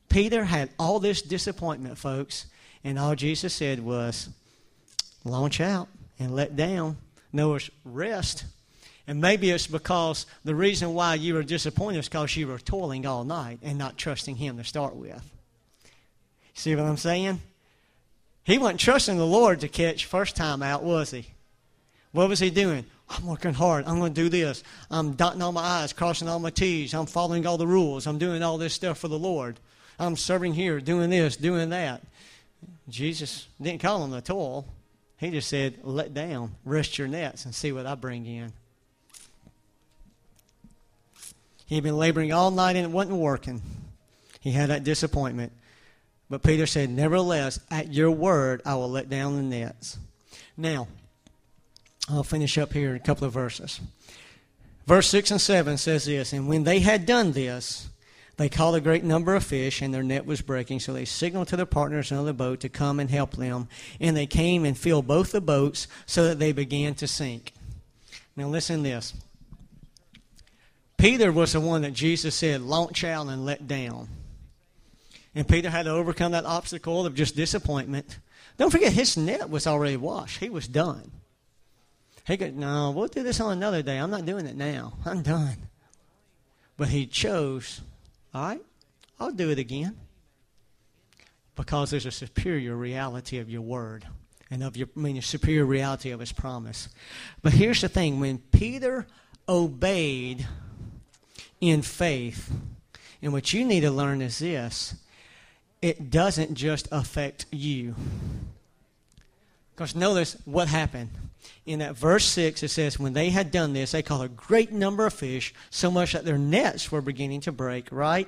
Peter 0.07 0.43
had 0.45 0.69
all 0.77 0.99
this 0.99 1.23
disappointment, 1.23 1.97
folks, 1.97 2.45
and 2.83 2.99
all 2.99 3.15
Jesus 3.15 3.53
said 3.53 3.79
was, 3.79 4.29
launch 5.23 5.59
out 5.59 5.87
and 6.19 6.35
let 6.35 6.55
down. 6.55 6.97
Noah's 7.31 7.71
rest. 7.83 8.45
And 9.05 9.19
maybe 9.19 9.49
it's 9.49 9.67
because 9.67 10.25
the 10.45 10.55
reason 10.55 10.93
why 10.93 11.15
you 11.15 11.33
were 11.33 11.43
disappointed 11.43 11.99
is 11.99 12.07
because 12.07 12.37
you 12.37 12.47
were 12.47 12.59
toiling 12.59 13.05
all 13.05 13.23
night 13.23 13.59
and 13.61 13.77
not 13.77 13.97
trusting 13.97 14.37
Him 14.37 14.57
to 14.57 14.63
start 14.63 14.95
with. 14.95 15.21
See 16.53 16.75
what 16.75 16.85
I'm 16.85 16.97
saying? 16.97 17.41
He 18.43 18.57
wasn't 18.57 18.79
trusting 18.79 19.17
the 19.17 19.25
Lord 19.25 19.61
to 19.61 19.67
catch 19.67 20.05
first 20.05 20.35
time 20.35 20.61
out, 20.61 20.83
was 20.83 21.11
he? 21.11 21.27
What 22.11 22.29
was 22.29 22.39
he 22.39 22.49
doing? 22.49 22.85
I'm 23.09 23.25
working 23.25 23.53
hard. 23.53 23.85
I'm 23.85 23.99
going 23.99 24.13
to 24.13 24.21
do 24.21 24.29
this. 24.29 24.63
I'm 24.91 25.13
dotting 25.13 25.41
all 25.41 25.51
my 25.51 25.61
I's, 25.61 25.93
crossing 25.93 26.27
all 26.27 26.39
my 26.39 26.49
T's. 26.49 26.93
I'm 26.93 27.05
following 27.05 27.45
all 27.45 27.57
the 27.57 27.67
rules. 27.67 28.05
I'm 28.05 28.17
doing 28.17 28.43
all 28.43 28.57
this 28.57 28.73
stuff 28.73 28.99
for 28.99 29.07
the 29.07 29.19
Lord. 29.19 29.59
I'm 29.99 30.15
serving 30.15 30.53
here, 30.53 30.79
doing 30.79 31.09
this, 31.09 31.37
doing 31.37 31.69
that. 31.69 32.01
Jesus 32.89 33.47
didn't 33.61 33.81
call 33.81 34.03
him 34.03 34.11
the 34.11 34.21
toil. 34.21 34.65
He 35.17 35.31
just 35.31 35.47
said, 35.47 35.79
let 35.83 36.13
down, 36.13 36.55
rest 36.65 36.97
your 36.97 37.07
nets, 37.07 37.45
and 37.45 37.55
see 37.55 37.71
what 37.71 37.85
I 37.85 37.95
bring 37.95 38.25
in. 38.25 38.51
He'd 41.73 41.81
been 41.81 41.97
laboring 41.97 42.31
all 42.31 42.51
night 42.51 42.75
and 42.75 42.85
it 42.85 42.91
wasn't 42.91 43.17
working. 43.17 43.59
He 44.39 44.51
had 44.51 44.69
that 44.69 44.83
disappointment. 44.83 45.51
But 46.29 46.43
Peter 46.43 46.67
said, 46.67 46.91
Nevertheless, 46.91 47.59
at 47.71 47.91
your 47.91 48.11
word, 48.11 48.61
I 48.63 48.75
will 48.75 48.91
let 48.91 49.09
down 49.09 49.37
the 49.37 49.41
nets. 49.41 49.97
Now, 50.55 50.87
I'll 52.07 52.23
finish 52.23 52.59
up 52.59 52.73
here 52.73 52.91
in 52.91 52.95
a 52.97 52.99
couple 52.99 53.25
of 53.25 53.33
verses. 53.33 53.81
Verse 54.85 55.07
6 55.07 55.31
and 55.31 55.41
7 55.41 55.77
says 55.77 56.05
this 56.05 56.31
And 56.31 56.47
when 56.47 56.63
they 56.63 56.79
had 56.81 57.07
done 57.07 57.31
this, 57.31 57.89
they 58.37 58.49
caught 58.49 58.75
a 58.75 58.81
great 58.81 59.03
number 59.03 59.33
of 59.33 59.43
fish, 59.43 59.81
and 59.81 59.91
their 59.91 60.03
net 60.03 60.27
was 60.27 60.41
breaking. 60.41 60.79
So 60.79 60.93
they 60.93 61.05
signaled 61.05 61.47
to 61.47 61.57
their 61.57 61.65
partners 61.65 62.11
in 62.11 62.23
the 62.23 62.33
boat 62.33 62.59
to 62.59 62.69
come 62.69 62.99
and 62.99 63.09
help 63.09 63.31
them. 63.31 63.67
And 63.99 64.15
they 64.15 64.27
came 64.27 64.63
and 64.63 64.77
filled 64.77 65.07
both 65.07 65.31
the 65.31 65.41
boats 65.41 65.87
so 66.05 66.27
that 66.27 66.37
they 66.37 66.51
began 66.51 66.93
to 66.95 67.07
sink. 67.07 67.51
Now, 68.35 68.47
listen 68.47 68.83
to 68.83 68.89
this. 68.89 69.15
Peter 71.03 71.33
was 71.33 71.51
the 71.51 71.59
one 71.59 71.81
that 71.81 71.91
Jesus 71.91 72.33
said, 72.33 72.61
launch 72.61 73.03
out 73.03 73.27
and 73.27 73.45
let 73.45 73.67
down. 73.67 74.07
And 75.35 75.45
Peter 75.45 75.69
had 75.69 75.83
to 75.83 75.91
overcome 75.91 76.31
that 76.31 76.45
obstacle 76.45 77.05
of 77.05 77.13
just 77.13 77.35
disappointment. 77.35 78.19
Don't 78.55 78.71
forget, 78.71 78.93
his 78.93 79.17
net 79.17 79.49
was 79.49 79.67
already 79.67 79.97
washed. 79.97 80.39
He 80.39 80.49
was 80.49 80.65
done. 80.65 81.11
He 82.25 82.37
could, 82.37 82.55
no, 82.55 82.91
we'll 82.91 83.09
do 83.09 83.21
this 83.21 83.41
on 83.41 83.51
another 83.51 83.81
day. 83.81 83.97
I'm 83.97 84.11
not 84.11 84.25
doing 84.25 84.45
it 84.45 84.55
now. 84.55 84.93
I'm 85.03 85.23
done. 85.23 85.57
But 86.77 86.87
he 86.87 87.05
chose, 87.05 87.81
all 88.33 88.47
right, 88.47 88.61
I'll 89.19 89.33
do 89.33 89.49
it 89.49 89.59
again. 89.59 89.97
Because 91.57 91.91
there's 91.91 92.05
a 92.05 92.11
superior 92.11 92.77
reality 92.77 93.39
of 93.39 93.49
your 93.49 93.61
word 93.61 94.05
and 94.49 94.63
of 94.63 94.77
your, 94.77 94.87
I 94.95 94.99
mean, 95.01 95.17
a 95.17 95.21
superior 95.21 95.65
reality 95.65 96.11
of 96.11 96.21
his 96.21 96.31
promise. 96.31 96.87
But 97.41 97.51
here's 97.51 97.81
the 97.81 97.89
thing 97.89 98.21
when 98.21 98.37
Peter 98.37 99.05
obeyed 99.49 100.47
in 101.69 101.81
faith, 101.81 102.51
and 103.21 103.31
what 103.31 103.53
you 103.53 103.63
need 103.63 103.81
to 103.81 103.91
learn 103.91 104.21
is 104.21 104.39
this 104.39 104.95
it 105.81 106.09
doesn't 106.09 106.55
just 106.55 106.89
affect 106.91 107.45
you. 107.51 107.95
Because 109.73 109.95
notice 109.95 110.37
what 110.45 110.67
happened. 110.67 111.09
In 111.65 111.79
that 111.79 111.95
verse 111.95 112.25
6, 112.25 112.63
it 112.63 112.67
says, 112.67 112.99
When 112.99 113.13
they 113.13 113.29
had 113.29 113.49
done 113.49 113.71
this, 113.73 113.91
they 113.91 114.01
caught 114.01 114.25
a 114.25 114.29
great 114.29 114.71
number 114.73 115.05
of 115.05 115.13
fish, 115.13 115.53
so 115.69 115.89
much 115.89 116.11
that 116.11 116.25
their 116.25 116.37
nets 116.37 116.91
were 116.91 117.01
beginning 117.01 117.41
to 117.41 117.51
break, 117.51 117.91
right? 117.91 118.27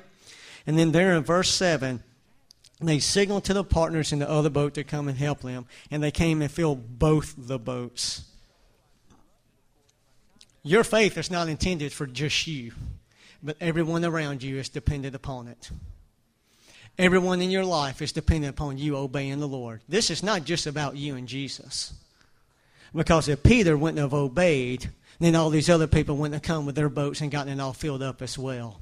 And 0.66 0.80
then 0.80 0.94
there 0.94 1.14
in 1.16 1.24
verse 1.24 1.50
7, 1.50 2.02
they 2.80 3.00
signaled 3.00 3.44
to 3.46 3.54
the 3.54 3.64
partners 3.64 4.14
in 4.14 4.20
the 4.20 4.30
other 4.30 4.50
boat 4.50 4.74
to 4.76 4.84
come 4.84 5.08
and 5.08 5.18
help 5.18 5.42
them, 5.42 5.66
and 5.92 6.02
they 6.02 6.12
came 6.12 6.42
and 6.42 6.52
filled 6.52 7.00
both 7.00 7.36
the 7.38 7.60
boats. 7.60 8.24
Your 10.64 10.84
faith 10.84 11.18
is 11.18 11.30
not 11.30 11.48
intended 11.48 11.94
for 11.94 12.08
just 12.08 12.48
you, 12.48 12.72
but 13.44 13.58
everyone 13.60 14.06
around 14.06 14.44
you 14.44 14.58
is 14.58 14.70
dependent 14.70 15.16
upon 15.16 15.48
it. 15.48 15.72
Everyone 16.98 17.42
in 17.42 17.52
your 17.52 17.66
life 17.66 18.02
is 18.02 18.12
dependent 18.12 18.56
upon 18.56 18.78
you 18.78 18.96
obeying 18.96 19.40
the 19.40 19.48
Lord. 19.48 19.82
This 19.88 20.10
is 20.10 20.24
not 20.24 20.46
just 20.46 20.66
about 20.66 20.96
you 20.96 21.16
and 21.16 21.28
Jesus. 21.28 21.94
Because 22.94 23.28
if 23.28 23.44
Peter 23.44 23.76
wouldn't 23.76 24.00
have 24.00 24.14
obeyed, 24.14 24.90
then 25.20 25.36
all 25.36 25.50
these 25.50 25.70
other 25.70 25.88
people 25.88 26.16
wouldn't 26.16 26.36
have 26.36 26.42
come 26.42 26.66
with 26.66 26.76
their 26.76 26.90
boats 26.90 27.20
and 27.20 27.32
gotten 27.32 27.60
it 27.60 27.62
all 27.62 27.74
filled 27.74 28.02
up 28.02 28.22
as 28.22 28.38
well. 28.38 28.80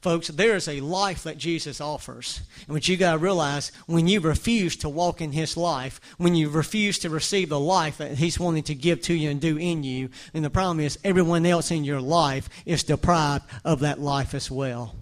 Folks, 0.00 0.28
there 0.28 0.54
is 0.54 0.68
a 0.68 0.80
life 0.80 1.24
that 1.24 1.38
Jesus 1.38 1.80
offers. 1.80 2.40
And 2.66 2.74
what 2.74 2.86
you 2.86 2.96
got 2.96 3.12
to 3.12 3.18
realize, 3.18 3.72
when 3.86 4.06
you 4.06 4.20
refuse 4.20 4.76
to 4.76 4.88
walk 4.88 5.20
in 5.20 5.32
His 5.32 5.56
life, 5.56 6.00
when 6.18 6.34
you 6.34 6.48
refuse 6.48 6.98
to 7.00 7.10
receive 7.10 7.48
the 7.48 7.58
life 7.58 7.98
that 7.98 8.18
He's 8.18 8.38
wanting 8.38 8.62
to 8.64 8.74
give 8.74 9.00
to 9.02 9.14
you 9.14 9.30
and 9.30 9.40
do 9.40 9.56
in 9.56 9.82
you, 9.82 10.10
then 10.32 10.42
the 10.42 10.50
problem 10.50 10.80
is 10.80 10.98
everyone 11.02 11.46
else 11.46 11.70
in 11.70 11.84
your 11.84 12.00
life 12.00 12.48
is 12.64 12.84
deprived 12.84 13.44
of 13.64 13.80
that 13.80 14.00
life 14.00 14.34
as 14.34 14.50
well. 14.50 14.94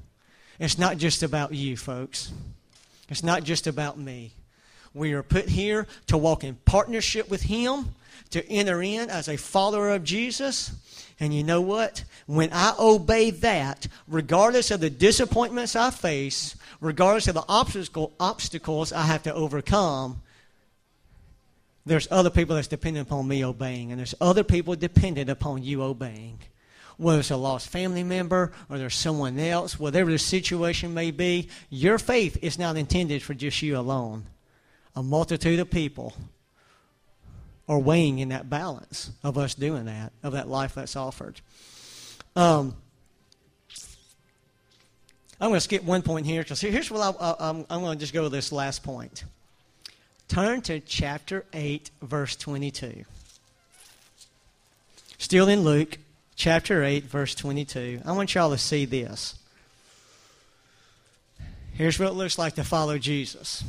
It's 0.58 0.78
not 0.78 0.96
just 0.98 1.22
about 1.22 1.52
you, 1.52 1.76
folks. 1.76 2.32
It's 3.08 3.24
not 3.24 3.42
just 3.44 3.66
about 3.66 3.98
me. 3.98 4.32
We 4.94 5.12
are 5.12 5.22
put 5.22 5.48
here 5.48 5.86
to 6.06 6.16
walk 6.16 6.44
in 6.44 6.54
partnership 6.64 7.28
with 7.28 7.42
Him, 7.42 7.94
to 8.30 8.48
enter 8.48 8.80
in 8.80 9.10
as 9.10 9.28
a 9.28 9.36
follower 9.36 9.90
of 9.90 10.04
Jesus. 10.04 10.72
And 11.20 11.32
you 11.32 11.44
know 11.44 11.60
what? 11.60 12.04
When 12.26 12.50
I 12.52 12.74
obey 12.78 13.30
that, 13.30 13.86
regardless 14.08 14.70
of 14.70 14.80
the 14.80 14.90
disappointments 14.90 15.76
I 15.76 15.90
face, 15.90 16.56
regardless 16.80 17.28
of 17.28 17.34
the 17.34 17.44
obstacle, 17.48 18.12
obstacles 18.18 18.92
I 18.92 19.02
have 19.02 19.22
to 19.24 19.34
overcome, 19.34 20.22
there's 21.86 22.08
other 22.10 22.30
people 22.30 22.56
that's 22.56 22.68
dependent 22.68 23.08
upon 23.08 23.28
me 23.28 23.44
obeying, 23.44 23.92
and 23.92 23.98
there's 23.98 24.14
other 24.20 24.42
people 24.42 24.74
dependent 24.74 25.30
upon 25.30 25.62
you 25.62 25.82
obeying 25.82 26.38
whether 26.96 27.20
it's 27.20 27.30
a 27.30 27.36
lost 27.36 27.68
family 27.68 28.04
member 28.04 28.52
or 28.68 28.78
there's 28.78 28.94
someone 28.94 29.38
else, 29.38 29.78
whatever 29.78 30.10
the 30.10 30.18
situation 30.18 30.94
may 30.94 31.10
be, 31.10 31.48
your 31.70 31.98
faith 31.98 32.38
is 32.42 32.58
not 32.58 32.76
intended 32.76 33.22
for 33.22 33.34
just 33.34 33.60
you 33.62 33.76
alone. 33.76 34.24
A 34.94 35.02
multitude 35.02 35.58
of 35.58 35.70
people 35.70 36.14
are 37.68 37.78
weighing 37.78 38.18
in 38.18 38.28
that 38.28 38.50
balance 38.50 39.10
of 39.22 39.38
us 39.38 39.54
doing 39.54 39.86
that, 39.86 40.12
of 40.22 40.32
that 40.32 40.48
life 40.48 40.74
that's 40.74 40.96
offered. 40.96 41.40
Um, 42.36 42.76
I'm 45.40 45.50
going 45.50 45.58
to 45.58 45.60
skip 45.60 45.82
one 45.82 46.02
point 46.02 46.26
here 46.26 46.42
because 46.42 46.60
here's 46.60 46.90
what 46.90 47.16
I, 47.20 47.48
am 47.50 47.64
going 47.68 47.98
to 47.98 48.00
just 48.00 48.12
go 48.12 48.22
to 48.24 48.28
this 48.28 48.52
last 48.52 48.82
point. 48.82 49.24
Turn 50.28 50.62
to 50.62 50.80
chapter 50.80 51.44
8, 51.52 51.90
verse 52.02 52.36
22. 52.36 53.04
Still 55.18 55.48
in 55.48 55.60
Luke, 55.60 55.98
chapter 56.36 56.82
8, 56.82 57.04
verse 57.04 57.34
22. 57.34 58.00
I 58.04 58.12
want 58.12 58.34
y'all 58.34 58.50
to 58.50 58.58
see 58.58 58.84
this. 58.84 59.36
Here's 61.72 61.98
what 61.98 62.08
it 62.08 62.14
looks 62.14 62.38
like 62.38 62.54
to 62.54 62.64
follow 62.64 62.98
Jesus. 62.98 63.64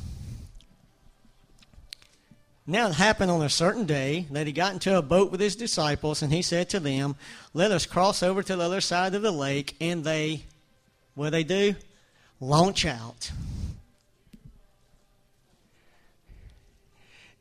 Now 2.67 2.87
it 2.87 2.95
happened 2.95 3.29
on 3.29 3.43
a 3.43 3.49
certain 3.49 3.85
day 3.85 4.25
that 4.31 4.47
he 4.47 4.53
got 4.53 4.73
into 4.73 4.97
a 4.97 5.03
boat 5.03 5.31
with 5.31 5.39
his 5.39 5.55
disciples, 5.55 6.23
and 6.23 6.33
he 6.33 6.41
said 6.41 6.69
to 6.69 6.79
them, 6.79 7.15
Let 7.53 7.71
us 7.71 7.85
cross 7.85 8.23
over 8.23 8.41
to 8.41 8.55
the 8.55 8.63
other 8.63 8.81
side 8.81 9.13
of 9.13 9.21
the 9.21 9.31
lake. 9.31 9.75
And 9.79 10.03
they, 10.03 10.43
what 11.13 11.29
they 11.29 11.43
do? 11.43 11.75
Launch 12.39 12.85
out. 12.85 13.31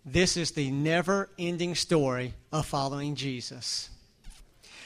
This 0.04 0.36
is 0.36 0.50
the 0.50 0.70
never 0.70 1.30
ending 1.38 1.74
story 1.74 2.34
of 2.52 2.66
following 2.66 3.14
Jesus. 3.14 3.88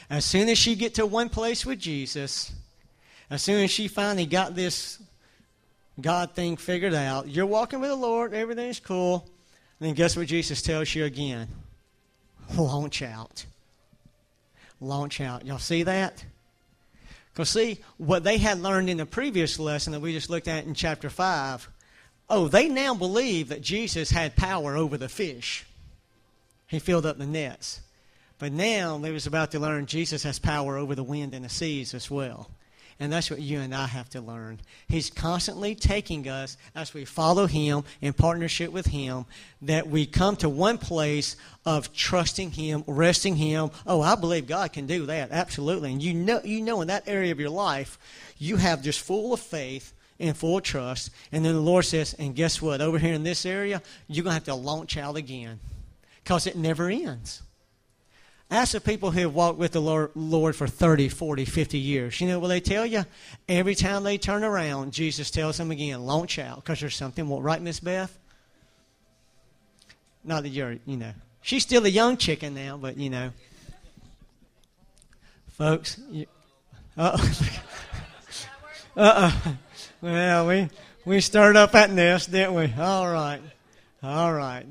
As 0.09 0.23
soon 0.23 0.47
as 0.47 0.57
she 0.57 0.75
get 0.75 0.95
to 0.95 1.05
one 1.05 1.27
place 1.27 1.65
with 1.65 1.79
Jesus, 1.79 2.53
as 3.29 3.41
soon 3.41 3.61
as 3.65 3.69
she 3.69 3.89
finally 3.89 4.25
got 4.25 4.55
this 4.55 5.01
God 5.99 6.33
thing 6.33 6.55
figured 6.55 6.93
out, 6.93 7.27
you're 7.27 7.45
walking 7.45 7.81
with 7.81 7.89
the 7.89 7.95
Lord, 7.97 8.33
everything's 8.33 8.79
cool. 8.79 9.27
Then 9.79 9.93
guess 9.93 10.17
what 10.17 10.27
Jesus 10.27 10.61
tells 10.61 10.93
you 10.93 11.05
again? 11.05 11.47
Launch 12.55 13.01
out. 13.01 13.45
Launch 14.81 15.21
out. 15.21 15.45
Y'all 15.45 15.57
see 15.57 15.83
that? 15.83 16.23
Because, 17.33 17.49
see, 17.49 17.79
what 17.97 18.23
they 18.23 18.37
had 18.37 18.59
learned 18.59 18.89
in 18.89 18.97
the 18.97 19.05
previous 19.05 19.59
lesson 19.59 19.93
that 19.93 20.01
we 20.01 20.13
just 20.13 20.29
looked 20.29 20.47
at 20.47 20.65
in 20.65 20.73
chapter 20.73 21.09
5, 21.09 21.69
oh, 22.29 22.47
they 22.47 22.67
now 22.67 22.93
believe 22.93 23.49
that 23.49 23.61
Jesus 23.61 24.11
had 24.11 24.35
power 24.35 24.75
over 24.75 24.97
the 24.97 25.09
fish. 25.09 25.65
He 26.67 26.79
filled 26.79 27.05
up 27.05 27.17
the 27.17 27.25
nets. 27.25 27.81
But 28.39 28.53
now 28.53 28.97
they 28.97 29.11
was 29.11 29.27
about 29.27 29.51
to 29.51 29.59
learn 29.59 29.85
Jesus 29.85 30.23
has 30.23 30.39
power 30.39 30.77
over 30.77 30.95
the 30.95 31.03
wind 31.03 31.33
and 31.33 31.45
the 31.45 31.49
seas 31.49 31.93
as 31.93 32.09
well. 32.09 32.49
And 33.01 33.13
that's 33.13 33.31
what 33.31 33.39
you 33.39 33.61
and 33.61 33.73
I 33.73 33.87
have 33.87 34.09
to 34.09 34.19
learn. 34.21 34.59
He's 34.89 35.09
constantly 35.09 35.73
taking 35.73 36.27
us 36.27 36.57
as 36.75 36.93
we 36.93 37.05
follow 37.05 37.47
Him 37.47 37.83
in 38.01 38.11
partnership 38.11 38.73
with 38.73 38.87
Him, 38.87 39.25
that 39.61 39.87
we 39.87 40.05
come 40.05 40.35
to 40.37 40.49
one 40.49 40.77
place 40.77 41.37
of 41.65 41.93
trusting 41.93 42.51
Him, 42.51 42.83
resting 42.87 43.37
Him. 43.37 43.71
Oh, 43.87 44.01
I 44.01 44.15
believe 44.15 44.47
God 44.47 44.73
can 44.73 44.85
do 44.85 45.05
that. 45.05 45.31
Absolutely. 45.31 45.93
And 45.93 46.03
you 46.03 46.13
know, 46.13 46.41
you 46.43 46.59
know 46.61 46.81
in 46.81 46.89
that 46.89 47.07
area 47.07 47.31
of 47.31 47.39
your 47.39 47.49
life, 47.49 47.97
you 48.37 48.57
have 48.57 48.83
just 48.83 48.99
full 48.99 49.33
of 49.33 49.39
faith 49.39 49.93
and 50.19 50.35
full 50.35 50.59
trust. 50.59 51.11
And 51.31 51.45
then 51.45 51.53
the 51.53 51.61
Lord 51.61 51.85
says, 51.85 52.13
and 52.19 52.35
guess 52.35 52.61
what? 52.61 52.81
Over 52.81 52.99
here 52.99 53.13
in 53.13 53.23
this 53.23 53.45
area, 53.45 53.81
you're 54.07 54.25
going 54.25 54.31
to 54.31 54.35
have 54.35 54.43
to 54.45 54.55
launch 54.55 54.97
out 54.97 55.15
again 55.15 55.59
because 56.21 56.47
it 56.47 56.57
never 56.57 56.89
ends. 56.89 57.43
Ask 58.51 58.71
the 58.71 58.81
people 58.81 59.11
who 59.11 59.19
have 59.19 59.33
walked 59.35 59.59
with 59.59 59.73
the 59.73 59.81
Lord 60.15 60.55
for 60.55 60.65
30, 60.65 61.09
40, 61.09 61.45
50 61.45 61.77
years. 61.77 62.19
You 62.19 62.27
know 62.27 62.39
what 62.39 62.47
they 62.47 62.59
tell 62.59 62.83
you? 62.83 63.05
Every 63.47 63.75
time 63.75 64.03
they 64.03 64.17
turn 64.17 64.43
around, 64.43 64.91
Jesus 64.91 65.29
tells 65.29 65.57
them 65.57 65.69
again, 65.69 66.03
launch 66.03 66.39
out, 66.39 66.55
because 66.55 66.79
there's 66.79 66.95
something, 66.95 67.29
right, 67.29 67.61
Miss 67.61 67.79
Beth? 67.79 68.17
Not 70.23 70.43
that 70.43 70.49
you're, 70.49 70.77
you 70.87 70.97
know, 70.97 71.11
she's 71.43 71.61
still 71.61 71.85
a 71.85 71.89
young 71.89 72.17
chicken 72.17 72.55
now, 72.55 72.75
but, 72.77 72.97
you 72.97 73.11
know. 73.11 73.31
Folks, 75.49 75.99
you, 76.09 76.25
uh-oh. 76.97 77.49
uh-uh. 78.97 79.31
Well, 80.01 80.47
we, 80.47 80.69
we 81.05 81.21
stirred 81.21 81.55
up 81.55 81.73
that 81.73 81.91
nest, 81.91 82.31
didn't 82.31 82.55
we? 82.55 82.73
All 82.81 83.11
right. 83.11 83.41
All 84.01 84.33
right. 84.33 84.65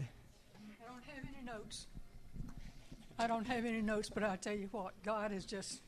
I 3.21 3.27
don't 3.27 3.47
have 3.49 3.65
any 3.65 3.83
notes, 3.83 4.09
but 4.09 4.23
I 4.23 4.37
tell 4.37 4.55
you 4.55 4.69
what, 4.71 4.93
God 5.03 5.33
is 5.33 5.45
just, 5.45 5.81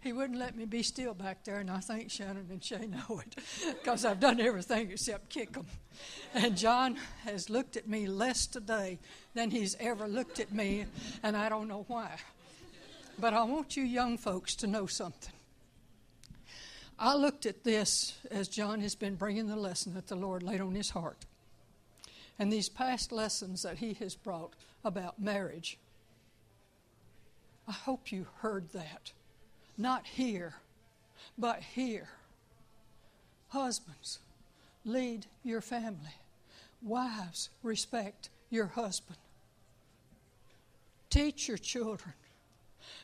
He 0.00 0.14
wouldn't 0.14 0.38
let 0.38 0.56
me 0.56 0.64
be 0.64 0.82
still 0.82 1.12
back 1.12 1.44
there, 1.44 1.58
and 1.58 1.70
I 1.70 1.80
think 1.80 2.10
Shannon 2.10 2.46
and 2.50 2.64
Shay 2.64 2.86
know 3.08 3.20
it 3.20 3.36
because 3.82 4.06
I've 4.06 4.18
done 4.18 4.40
everything 4.40 4.90
except 4.90 5.28
kick 5.28 5.52
them. 5.52 5.66
And 6.32 6.56
John 6.56 6.96
has 7.24 7.50
looked 7.50 7.76
at 7.76 7.86
me 7.86 8.06
less 8.06 8.46
today 8.46 8.98
than 9.34 9.50
he's 9.50 9.76
ever 9.78 10.08
looked 10.08 10.40
at 10.40 10.52
me, 10.52 10.86
and 11.22 11.36
I 11.36 11.50
don't 11.50 11.68
know 11.68 11.84
why. 11.86 12.16
But 13.18 13.34
I 13.34 13.42
want 13.44 13.76
you 13.76 13.84
young 13.84 14.16
folks 14.16 14.56
to 14.56 14.66
know 14.66 14.86
something. 14.86 15.32
I 16.98 17.14
looked 17.14 17.44
at 17.44 17.62
this 17.62 18.16
as 18.30 18.48
John 18.48 18.80
has 18.80 18.94
been 18.94 19.16
bringing 19.16 19.48
the 19.48 19.56
lesson 19.56 19.92
that 19.94 20.06
the 20.06 20.16
Lord 20.16 20.42
laid 20.42 20.62
on 20.62 20.74
his 20.74 20.90
heart. 20.90 21.26
And 22.38 22.50
these 22.50 22.68
past 22.70 23.12
lessons 23.12 23.62
that 23.62 23.78
he 23.78 23.92
has 23.94 24.14
brought 24.14 24.54
about 24.84 25.20
marriage 25.20 25.78
I 27.66 27.72
hope 27.72 28.12
you 28.12 28.26
heard 28.40 28.70
that. 28.72 29.12
Not 29.76 30.06
here, 30.06 30.54
but 31.38 31.60
here. 31.60 32.08
Husbands, 33.48 34.18
lead 34.84 35.26
your 35.42 35.60
family. 35.60 36.14
Wives, 36.82 37.50
respect 37.62 38.28
your 38.50 38.66
husband. 38.66 39.18
Teach 41.08 41.48
your 41.48 41.58
children. 41.58 42.14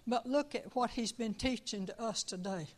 But 0.06 0.26
look 0.26 0.54
at 0.54 0.74
what 0.74 0.90
he's 0.90 1.12
been 1.12 1.34
teaching 1.34 1.86
to 1.86 2.02
us 2.02 2.22
today. 2.22 2.68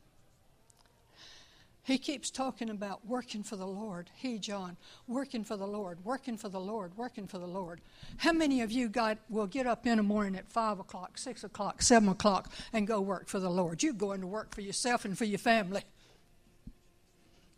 He 1.84 1.98
keeps 1.98 2.30
talking 2.30 2.70
about 2.70 3.04
working 3.04 3.42
for 3.42 3.56
the 3.56 3.66
Lord. 3.66 4.08
He, 4.14 4.38
John, 4.38 4.76
working 5.08 5.42
for 5.42 5.56
the 5.56 5.66
Lord, 5.66 6.04
working 6.04 6.36
for 6.36 6.48
the 6.48 6.60
Lord, 6.60 6.96
working 6.96 7.26
for 7.26 7.38
the 7.38 7.46
Lord. 7.46 7.80
How 8.18 8.32
many 8.32 8.60
of 8.60 8.70
you 8.70 8.88
got 8.88 9.18
will 9.28 9.48
get 9.48 9.66
up 9.66 9.84
in 9.84 9.96
the 9.96 10.04
morning 10.04 10.36
at 10.36 10.48
five 10.48 10.78
o'clock, 10.78 11.18
six 11.18 11.42
o'clock, 11.42 11.82
seven 11.82 12.08
o'clock, 12.08 12.52
and 12.72 12.86
go 12.86 13.00
work 13.00 13.26
for 13.26 13.40
the 13.40 13.50
Lord? 13.50 13.82
You're 13.82 13.94
going 13.94 14.20
to 14.20 14.28
work 14.28 14.54
for 14.54 14.60
yourself 14.60 15.04
and 15.04 15.18
for 15.18 15.24
your 15.24 15.40
family. 15.40 15.82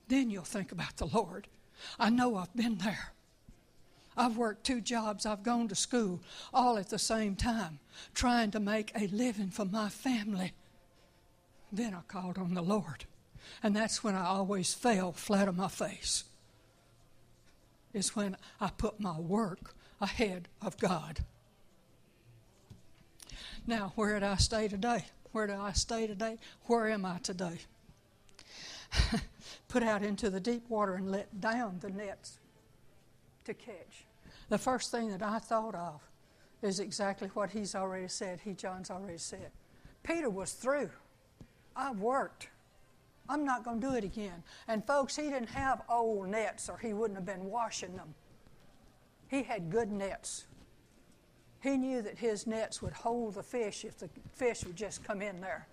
Then 0.08 0.30
you'll 0.30 0.44
think 0.44 0.72
about 0.72 0.96
the 0.96 1.06
Lord. 1.06 1.46
I 1.98 2.08
know 2.08 2.36
I've 2.36 2.54
been 2.56 2.78
there. 2.78 3.12
I've 4.16 4.38
worked 4.38 4.64
two 4.64 4.80
jobs. 4.80 5.26
I've 5.26 5.42
gone 5.42 5.68
to 5.68 5.74
school 5.74 6.20
all 6.52 6.78
at 6.78 6.88
the 6.88 6.98
same 6.98 7.36
time, 7.36 7.78
trying 8.14 8.52
to 8.52 8.60
make 8.60 8.90
a 8.94 9.06
living 9.08 9.50
for 9.50 9.66
my 9.66 9.90
family. 9.90 10.52
Then 11.70 11.92
I 11.92 12.00
called 12.06 12.38
on 12.38 12.54
the 12.54 12.62
Lord. 12.62 13.04
And 13.62 13.74
that's 13.74 14.02
when 14.04 14.14
I 14.14 14.26
always 14.26 14.74
fell 14.74 15.12
flat 15.12 15.48
on 15.48 15.56
my 15.56 15.68
face. 15.68 16.24
Is 17.92 18.16
when 18.16 18.36
I 18.60 18.70
put 18.76 19.00
my 19.00 19.18
work 19.18 19.74
ahead 20.00 20.48
of 20.60 20.78
God. 20.78 21.20
Now, 23.66 23.92
where 23.94 24.14
did 24.14 24.22
I 24.22 24.36
stay 24.36 24.68
today? 24.68 25.06
Where 25.32 25.46
do 25.46 25.54
I 25.54 25.72
stay 25.72 26.06
today? 26.06 26.38
Where 26.66 26.88
am 26.88 27.04
I 27.04 27.18
today? 27.18 27.58
put 29.68 29.82
out 29.82 30.02
into 30.02 30.30
the 30.30 30.40
deep 30.40 30.68
water 30.68 30.94
and 30.94 31.10
let 31.10 31.40
down 31.40 31.78
the 31.80 31.90
nets 31.90 32.38
to 33.44 33.54
catch. 33.54 34.04
The 34.48 34.58
first 34.58 34.90
thing 34.90 35.10
that 35.10 35.22
I 35.22 35.38
thought 35.38 35.74
of 35.74 36.00
is 36.62 36.80
exactly 36.80 37.28
what 37.34 37.50
he's 37.50 37.74
already 37.74 38.08
said, 38.08 38.40
he, 38.44 38.52
John's 38.52 38.90
already 38.90 39.18
said. 39.18 39.50
Peter 40.02 40.30
was 40.30 40.52
through. 40.52 40.90
I 41.74 41.92
worked. 41.92 42.48
I'm 43.28 43.44
not 43.44 43.64
going 43.64 43.80
to 43.80 43.86
do 43.86 43.94
it 43.94 44.04
again. 44.04 44.42
And 44.68 44.86
folks, 44.86 45.16
he 45.16 45.22
didn't 45.22 45.50
have 45.50 45.82
old 45.88 46.28
nets 46.28 46.68
or 46.68 46.76
he 46.78 46.92
wouldn't 46.92 47.16
have 47.16 47.26
been 47.26 47.46
washing 47.46 47.96
them. 47.96 48.14
He 49.28 49.42
had 49.42 49.70
good 49.70 49.90
nets. 49.90 50.44
He 51.62 51.78
knew 51.78 52.02
that 52.02 52.18
his 52.18 52.46
nets 52.46 52.82
would 52.82 52.92
hold 52.92 53.34
the 53.34 53.42
fish 53.42 53.84
if 53.84 53.98
the 53.98 54.10
fish 54.32 54.64
would 54.64 54.76
just 54.76 55.02
come 55.02 55.22
in 55.22 55.40
there. 55.40 55.66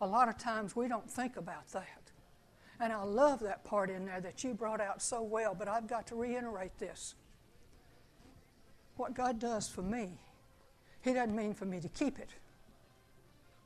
A 0.00 0.06
lot 0.06 0.28
of 0.28 0.36
times 0.36 0.76
we 0.76 0.86
don't 0.86 1.10
think 1.10 1.36
about 1.36 1.66
that. 1.68 2.10
And 2.80 2.92
I 2.92 3.02
love 3.02 3.40
that 3.40 3.64
part 3.64 3.88
in 3.88 4.04
there 4.04 4.20
that 4.20 4.44
you 4.44 4.52
brought 4.52 4.80
out 4.80 5.00
so 5.00 5.22
well, 5.22 5.54
but 5.54 5.68
I've 5.68 5.86
got 5.86 6.06
to 6.08 6.14
reiterate 6.14 6.76
this. 6.78 7.14
What 8.96 9.14
God 9.14 9.38
does 9.38 9.68
for 9.68 9.82
me, 9.82 10.18
He 11.00 11.14
doesn't 11.14 11.34
mean 11.34 11.54
for 11.54 11.64
me 11.64 11.80
to 11.80 11.88
keep 11.88 12.18
it. 12.18 12.30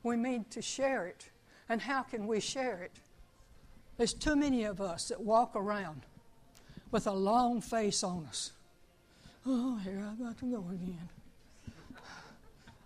We 0.02 0.16
mean 0.16 0.44
to 0.50 0.62
share 0.62 1.06
it. 1.06 1.30
And 1.68 1.82
how 1.82 2.02
can 2.02 2.26
we 2.26 2.40
share 2.40 2.82
it? 2.82 3.00
There's 3.98 4.14
too 4.14 4.36
many 4.36 4.64
of 4.64 4.80
us 4.80 5.08
that 5.08 5.20
walk 5.20 5.54
around 5.56 6.02
with 6.92 7.06
a 7.06 7.12
long 7.12 7.60
face 7.60 8.02
on 8.02 8.24
us. 8.26 8.52
Oh, 9.44 9.76
here 9.84 10.06
I've 10.08 10.18
got 10.18 10.38
to 10.38 10.44
go 10.46 10.64
again. 10.72 11.08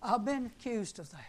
I've 0.03 0.25
been 0.25 0.47
accused 0.47 0.99
of 0.99 1.11
that. 1.11 1.29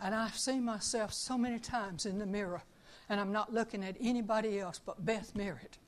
And 0.00 0.14
I've 0.14 0.36
seen 0.36 0.64
myself 0.64 1.12
so 1.12 1.38
many 1.38 1.58
times 1.58 2.04
in 2.04 2.18
the 2.18 2.26
mirror, 2.26 2.62
and 3.08 3.18
I'm 3.18 3.32
not 3.32 3.52
looking 3.52 3.82
at 3.82 3.96
anybody 3.98 4.60
else 4.60 4.78
but 4.84 5.04
Beth 5.04 5.34
Merritt. 5.34 5.78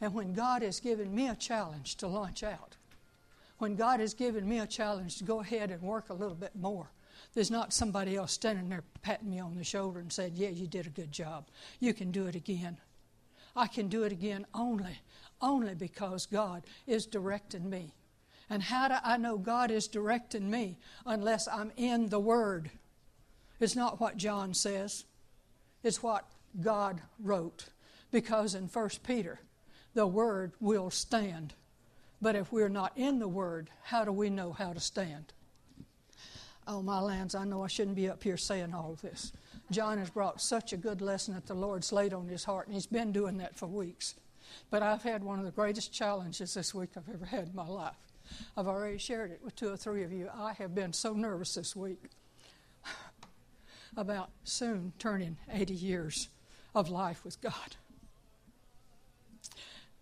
And 0.00 0.12
when 0.12 0.34
God 0.34 0.62
has 0.62 0.80
given 0.80 1.14
me 1.14 1.28
a 1.28 1.36
challenge 1.36 1.96
to 1.96 2.08
launch 2.08 2.42
out, 2.42 2.76
when 3.58 3.76
God 3.76 4.00
has 4.00 4.14
given 4.14 4.48
me 4.48 4.58
a 4.58 4.66
challenge 4.66 5.18
to 5.18 5.24
go 5.24 5.40
ahead 5.40 5.70
and 5.70 5.80
work 5.82 6.10
a 6.10 6.14
little 6.14 6.34
bit 6.34 6.56
more, 6.56 6.90
there's 7.38 7.52
not 7.52 7.72
somebody 7.72 8.16
else 8.16 8.32
standing 8.32 8.68
there 8.68 8.82
patting 9.00 9.30
me 9.30 9.38
on 9.38 9.54
the 9.54 9.62
shoulder 9.62 10.00
and 10.00 10.12
saying, 10.12 10.32
Yeah, 10.34 10.48
you 10.48 10.66
did 10.66 10.88
a 10.88 10.90
good 10.90 11.12
job. 11.12 11.46
You 11.78 11.94
can 11.94 12.10
do 12.10 12.26
it 12.26 12.34
again. 12.34 12.78
I 13.54 13.68
can 13.68 13.86
do 13.86 14.02
it 14.02 14.10
again 14.10 14.44
only, 14.54 14.98
only 15.40 15.76
because 15.76 16.26
God 16.26 16.64
is 16.88 17.06
directing 17.06 17.70
me. 17.70 17.94
And 18.50 18.60
how 18.60 18.88
do 18.88 18.96
I 19.04 19.18
know 19.18 19.38
God 19.38 19.70
is 19.70 19.86
directing 19.86 20.50
me 20.50 20.78
unless 21.06 21.46
I'm 21.46 21.70
in 21.76 22.08
the 22.08 22.18
Word? 22.18 22.72
It's 23.60 23.76
not 23.76 24.00
what 24.00 24.16
John 24.16 24.52
says, 24.52 25.04
it's 25.84 26.02
what 26.02 26.24
God 26.60 27.00
wrote. 27.20 27.66
Because 28.10 28.56
in 28.56 28.64
1 28.64 28.90
Peter, 29.06 29.38
the 29.94 30.08
Word 30.08 30.54
will 30.58 30.90
stand. 30.90 31.54
But 32.20 32.34
if 32.34 32.50
we're 32.50 32.68
not 32.68 32.98
in 32.98 33.20
the 33.20 33.28
Word, 33.28 33.70
how 33.84 34.04
do 34.04 34.10
we 34.10 34.28
know 34.28 34.50
how 34.50 34.72
to 34.72 34.80
stand? 34.80 35.32
Oh, 36.70 36.82
my 36.82 37.00
lands, 37.00 37.34
I 37.34 37.46
know 37.46 37.64
I 37.64 37.66
shouldn't 37.66 37.96
be 37.96 38.10
up 38.10 38.22
here 38.22 38.36
saying 38.36 38.74
all 38.74 38.98
this. 39.00 39.32
John 39.70 39.96
has 39.96 40.10
brought 40.10 40.38
such 40.38 40.74
a 40.74 40.76
good 40.76 41.00
lesson 41.00 41.32
that 41.32 41.46
the 41.46 41.54
Lord's 41.54 41.92
laid 41.92 42.12
on 42.12 42.28
his 42.28 42.44
heart, 42.44 42.66
and 42.66 42.74
he's 42.74 42.86
been 42.86 43.10
doing 43.10 43.38
that 43.38 43.56
for 43.56 43.66
weeks. 43.66 44.16
But 44.68 44.82
I've 44.82 45.02
had 45.02 45.24
one 45.24 45.38
of 45.38 45.46
the 45.46 45.50
greatest 45.50 45.94
challenges 45.94 46.52
this 46.52 46.74
week 46.74 46.90
I've 46.94 47.08
ever 47.08 47.24
had 47.24 47.48
in 47.48 47.54
my 47.54 47.66
life. 47.66 47.96
I've 48.54 48.68
already 48.68 48.98
shared 48.98 49.30
it 49.30 49.40
with 49.42 49.56
two 49.56 49.72
or 49.72 49.78
three 49.78 50.02
of 50.02 50.12
you. 50.12 50.28
I 50.34 50.52
have 50.52 50.74
been 50.74 50.92
so 50.92 51.14
nervous 51.14 51.54
this 51.54 51.74
week 51.74 52.02
about 53.96 54.28
soon 54.44 54.92
turning 54.98 55.38
80 55.50 55.72
years 55.72 56.28
of 56.74 56.90
life 56.90 57.24
with 57.24 57.40
God. 57.40 57.76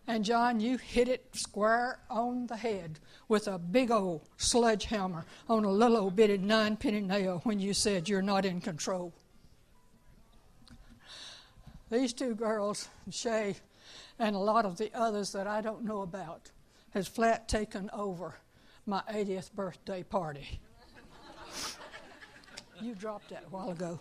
And 0.08 0.24
John, 0.24 0.60
you 0.60 0.76
hit 0.76 1.08
it 1.08 1.26
square 1.32 1.98
on 2.08 2.46
the 2.46 2.56
head 2.56 3.00
with 3.28 3.48
a 3.48 3.58
big 3.58 3.90
old 3.90 4.22
sledgehammer 4.36 5.24
on 5.48 5.64
a 5.64 5.70
little 5.70 5.96
old 5.96 6.14
bitty 6.16 6.38
nine 6.38 6.76
penny 6.76 7.00
nail 7.00 7.40
when 7.42 7.58
you 7.58 7.74
said 7.74 8.08
you're 8.08 8.22
not 8.22 8.44
in 8.44 8.60
control. 8.60 9.12
These 11.90 12.12
two 12.12 12.34
girls, 12.34 12.88
Shay 13.10 13.56
and 14.18 14.36
a 14.36 14.40
lot 14.40 14.64
of 14.64 14.78
the 14.78 14.90
others 14.94 15.32
that 15.32 15.46
I 15.46 15.60
don't 15.60 15.84
know 15.84 16.02
about, 16.02 16.50
has 16.90 17.08
flat 17.08 17.48
taken 17.48 17.90
over 17.92 18.36
my 18.86 19.02
80th 19.10 19.52
birthday 19.52 20.02
party. 20.02 20.60
you 22.80 22.94
dropped 22.94 23.30
that 23.30 23.44
a 23.46 23.50
while 23.50 23.70
ago. 23.70 24.00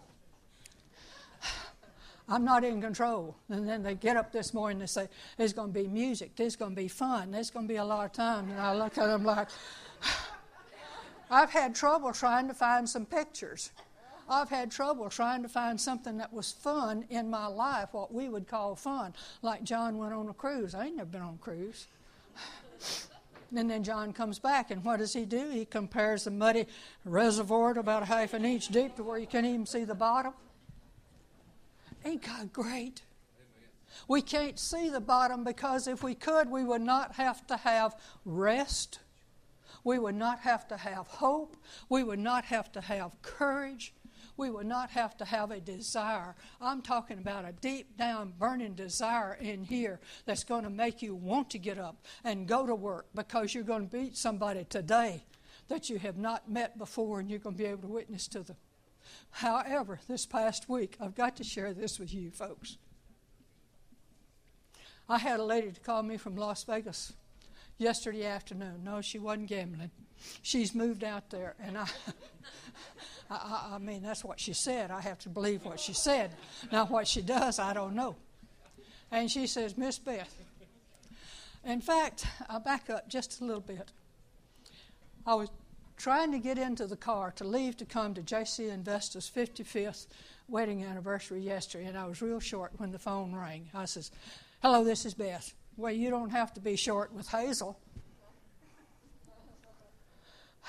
I'm 2.28 2.44
not 2.44 2.64
in 2.64 2.82
control. 2.82 3.36
And 3.50 3.68
then 3.68 3.84
they 3.84 3.96
get 3.96 4.18
up 4.18 4.32
this 4.32 4.54
morning 4.54 4.82
and 4.82 4.90
say, 4.90 5.08
There's 5.38 5.54
going 5.54 5.74
to 5.74 5.80
be 5.80 5.88
music, 5.88 6.36
there's 6.36 6.56
going 6.56 6.72
to 6.72 6.82
be 6.82 6.88
fun, 6.88 7.32
there's 7.32 7.52
going 7.52 7.68
to 7.68 7.74
be 7.74 7.78
a 7.78 7.86
lot 7.86 8.06
of 8.06 8.14
time. 8.14 8.50
And 8.50 8.60
I 8.60 8.74
look 8.74 8.98
at 8.98 9.06
them 9.08 9.24
like, 9.24 9.50
I've 11.32 11.52
had 11.52 11.76
trouble 11.76 12.12
trying 12.12 12.48
to 12.48 12.54
find 12.54 12.88
some 12.88 13.06
pictures. 13.06 13.72
I've 14.28 14.50
had 14.50 14.72
trouble 14.72 15.10
trying 15.10 15.44
to 15.44 15.50
find 15.50 15.80
something 15.80 16.18
that 16.18 16.34
was 16.34 16.52
fun 16.52 17.06
in 17.12 17.30
my 17.30 17.46
life, 17.46 17.90
what 17.92 18.12
we 18.12 18.28
would 18.28 18.48
call 18.48 18.76
fun. 18.76 19.14
Like 19.44 19.64
John 19.64 19.98
went 19.98 20.14
on 20.14 20.28
a 20.30 20.34
cruise. 20.34 20.74
I 20.74 20.86
ain't 20.86 20.96
never 20.96 21.10
been 21.10 21.22
on 21.22 21.36
a 21.36 21.44
cruise. 21.44 21.88
And 23.56 23.70
then 23.70 23.84
John 23.84 24.12
comes 24.12 24.38
back, 24.38 24.72
and 24.72 24.84
what 24.84 24.98
does 24.98 25.14
he 25.14 25.24
do? 25.24 25.50
He 25.50 25.66
compares 25.66 26.26
the 26.26 26.32
muddy 26.32 26.66
reservoir 27.06 27.76
to 27.76 27.80
about 27.80 28.02
a 28.04 28.06
half 28.06 28.34
an 28.34 28.44
inch 28.44 28.68
deep 28.68 28.96
to 28.98 29.04
where 29.04 29.18
you 29.18 29.28
can't 29.28 29.46
even 29.46 29.66
see 29.66 29.86
the 29.86 29.96
bottom. 29.96 30.34
Ain't 32.06 32.22
God 32.22 32.54
great? 32.54 33.02
We 34.08 34.22
can't 34.22 34.60
see 34.60 34.90
the 34.90 35.02
bottom 35.02 35.44
because 35.44 35.88
if 35.88 36.04
we 36.04 36.14
could, 36.14 36.50
we 36.50 36.64
would 36.64 36.82
not 36.82 37.16
have 37.16 37.46
to 37.48 37.58
have 37.58 37.96
rest. 38.24 39.00
We 39.84 39.98
would 39.98 40.16
not 40.16 40.40
have 40.40 40.68
to 40.68 40.78
have 40.78 41.08
hope. 41.08 41.58
We 41.90 42.04
would 42.04 42.20
not 42.20 42.46
have 42.46 42.72
to 42.74 42.82
have 42.82 43.20
courage. 43.24 43.94
We 44.38 44.50
would 44.50 44.66
not 44.66 44.90
have 44.92 45.18
to 45.18 45.26
have 45.26 45.50
a 45.50 45.60
desire. 45.60 46.36
I'm 46.62 46.82
talking 46.82 47.18
about 47.18 47.46
a 47.46 47.54
deep 47.54 47.98
down 47.98 48.34
burning 48.38 48.74
desire 48.74 49.38
in 49.40 49.64
here 49.64 50.00
that's 50.26 50.44
going 50.44 50.64
to 50.64 50.70
make 50.70 51.02
you 51.02 51.16
want 51.16 51.50
to 51.52 51.58
get 51.58 51.80
up 51.80 52.06
and 52.24 52.48
go 52.48 52.66
to 52.68 52.76
work 52.76 53.08
because 53.16 53.56
you're 53.56 53.64
going 53.64 53.88
to 53.88 53.96
meet 53.96 54.18
somebody 54.18 54.66
today 54.66 55.24
that 55.70 55.90
you 55.90 55.98
have 56.00 56.18
not 56.18 56.50
met 56.50 56.78
before 56.78 57.20
and 57.20 57.30
you're 57.30 57.40
going 57.40 57.56
to 57.56 57.64
be 57.64 57.70
able 57.70 57.84
to 57.84 57.88
witness 57.88 58.28
to 58.28 58.44
them. 58.44 58.58
However, 59.32 60.00
this 60.08 60.26
past 60.26 60.70
week, 60.70 60.98
I've 61.00 61.16
got 61.16 61.36
to 61.38 61.44
share 61.44 61.74
this 61.74 62.00
with 62.00 62.14
you 62.14 62.32
folks. 62.32 62.78
I 65.08 65.18
had 65.18 65.40
a 65.40 65.44
lady 65.44 65.72
to 65.72 65.80
call 65.80 66.02
me 66.04 66.18
from 66.18 66.36
Las 66.36 66.64
Vegas 66.64 67.14
yesterday 67.78 68.26
afternoon. 68.26 68.84
No, 68.84 69.02
she 69.02 69.20
wasn't 69.20 69.48
gambling. 69.48 69.92
She's 70.42 70.74
moved 70.74 71.04
out 71.04 71.30
there, 71.30 71.56
and 71.62 71.78
I, 71.78 71.88
I, 73.30 73.70
I, 73.74 73.78
mean, 73.78 74.02
that's 74.02 74.24
what 74.24 74.40
she 74.40 74.54
said. 74.54 74.90
I 74.90 75.02
have 75.02 75.20
to 75.20 75.30
believe 75.30 75.66
what 75.66 75.80
she 75.80 75.94
said. 75.94 76.32
Now, 76.72 76.86
what 76.86 77.08
she 77.08 77.22
does, 77.22 77.60
I 77.60 77.74
don't 77.74 77.94
know. 77.94 78.16
And 79.12 79.30
she 79.30 79.46
says, 79.48 79.78
Miss 79.78 80.00
Beth, 80.00 80.34
in 81.64 81.82
fact, 81.82 82.26
I'll 82.50 82.60
back 82.60 82.90
up 82.90 83.08
just 83.10 83.42
a 83.42 83.46
little 83.46 83.62
bit. 83.62 83.92
I 85.26 85.36
was 85.36 85.50
trying 85.98 86.32
to 86.32 86.40
get 86.40 86.58
into 86.58 86.88
the 86.88 86.98
car 86.98 87.32
to 87.38 87.44
leave 87.44 87.78
to 87.78 87.86
come 87.86 88.14
to 88.14 88.22
J.C. 88.22 88.70
Investor's 88.70 89.30
55th 89.30 90.08
wedding 90.48 90.84
anniversary 90.84 91.42
yesterday, 91.42 91.86
and 91.86 91.98
I 91.98 92.06
was 92.06 92.22
real 92.22 92.40
short 92.40 92.72
when 92.78 92.92
the 92.92 93.00
phone 93.00 93.34
rang. 93.34 93.70
I 93.74 93.86
says, 93.86 94.12
Hello, 94.62 94.84
this 94.84 95.06
is 95.06 95.14
Beth. 95.14 95.54
Well, 95.78 95.92
you 95.92 96.10
don't 96.10 96.30
have 96.30 96.54
to 96.54 96.62
be 96.62 96.76
short 96.76 97.14
with 97.14 97.28
Hazel. 97.28 97.78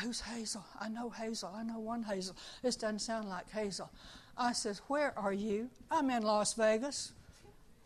Who's 0.03 0.21
Hazel? 0.21 0.65
I 0.79 0.89
know 0.89 1.11
Hazel. 1.11 1.51
I 1.55 1.63
know 1.63 1.79
one 1.79 2.03
Hazel. 2.03 2.37
This 2.63 2.77
doesn't 2.77 2.99
sound 2.99 3.29
like 3.29 3.51
Hazel. 3.51 3.91
I 4.37 4.53
says, 4.53 4.83
Where 4.89 5.19
are 5.19 5.33
you? 5.33 5.71
I'm 5.91 6.11
in 6.11 6.23
Las 6.23 6.55
Vegas. 6.55 7.13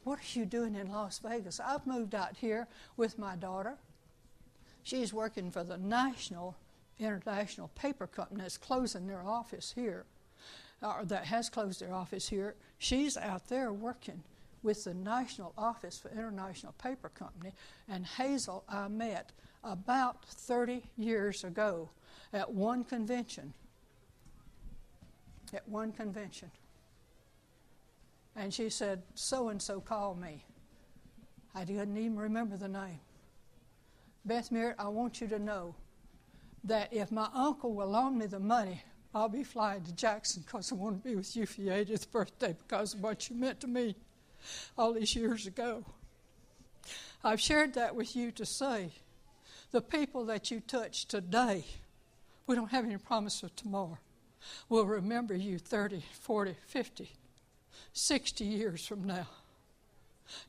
What 0.03 0.19
are 0.19 0.39
you 0.39 0.47
doing 0.47 0.75
in 0.75 0.91
Las 0.91 1.19
Vegas? 1.19 1.61
I've 1.61 1.87
moved 1.87 2.15
out 2.15 2.37
here 2.37 2.67
with 2.97 3.19
my 3.19 3.37
daughter. 3.37 3.77
She's 4.83 5.13
working 5.13 5.51
for 5.51 5.63
the 5.63 5.77
National 5.77 6.57
International 7.01 7.69
Paper 7.75 8.07
Company 8.07 8.43
that's 8.43 8.57
closing 8.57 9.07
their 9.07 9.23
office 9.23 9.73
here, 9.75 10.05
uh, 10.83 10.95
or 10.99 11.05
that 11.07 11.25
has 11.25 11.49
closed 11.49 11.81
their 11.81 11.95
office 11.95 12.29
here. 12.29 12.55
She's 12.79 13.17
out 13.17 13.49
there 13.49 13.73
working 13.73 14.23
with 14.63 14.85
the 14.85 14.95
National 14.95 15.53
Office 15.57 15.99
for 15.99 16.11
International 16.11 16.73
Paper 16.73 17.09
Company, 17.09 17.53
and 17.89 18.05
Hazel 18.07 18.65
I 18.69 18.89
met 18.89 19.33
about 19.65 20.25
30 20.25 20.83
years 20.97 21.45
ago 21.45 21.89
at 22.33 22.53
one 22.53 22.85
convention. 22.85 23.53
At 25.53 25.69
one 25.69 25.93
convention. 25.93 26.51
And 28.37 28.55
she 28.55 28.71
said, 28.71 29.03
So 29.15 29.49
and 29.49 29.61
so 29.61 29.81
called 29.81 30.21
me. 30.21 30.45
I 31.55 31.65
didn't 31.65 31.97
even 31.97 32.17
remember 32.17 32.57
the 32.57 32.69
name. 32.69 33.01
Beth 34.25 34.53
Merritt, 34.53 34.77
I 34.79 34.89
want 34.89 35.21
you 35.21 35.27
to 35.29 35.39
know 35.39 35.75
that 36.65 36.93
if 36.93 37.11
my 37.11 37.29
uncle 37.35 37.75
will 37.75 37.89
loan 37.89 38.19
me 38.19 38.27
the 38.27 38.41
money, 38.41 38.83
I'll 39.15 39.29
be 39.29 39.45
flying 39.45 39.83
to 39.85 39.93
Jackson 39.93 40.43
because 40.47 40.71
I 40.71 40.77
want 40.77 41.03
to 41.03 41.09
be 41.09 41.17
with 41.17 41.35
you 41.35 41.47
for 41.47 41.63
your 41.63 41.75
80th 41.75 42.11
birthday 42.11 42.55
because 42.67 42.95
of 42.95 43.03
what 43.03 43.29
you 43.29 43.37
meant 43.37 43.61
to 43.61 43.67
me 43.67 43.97
all 44.79 44.93
these 44.93 45.17
years 45.17 45.47
ago. 45.47 45.85
I've 47.25 47.41
shared 47.41 47.75
that 47.75 47.95
with 47.95 48.15
you 48.15 48.31
to 48.33 48.47
say 48.47 48.91
the 49.73 49.81
people 49.81 50.25
that 50.27 50.51
you 50.51 50.61
touch 50.61 51.07
today, 51.07 51.65
we 52.47 52.55
don't 52.55 52.71
have 52.71 52.85
any 52.85 52.97
promise 52.99 53.43
of 53.43 53.55
tomorrow, 53.57 53.99
will 54.69 54.87
remember 54.87 55.35
you 55.35 55.59
30, 55.59 56.03
40, 56.21 56.57
50, 56.67 57.11
60 57.93 58.45
years 58.45 58.87
from 58.87 59.05
now. 59.05 59.27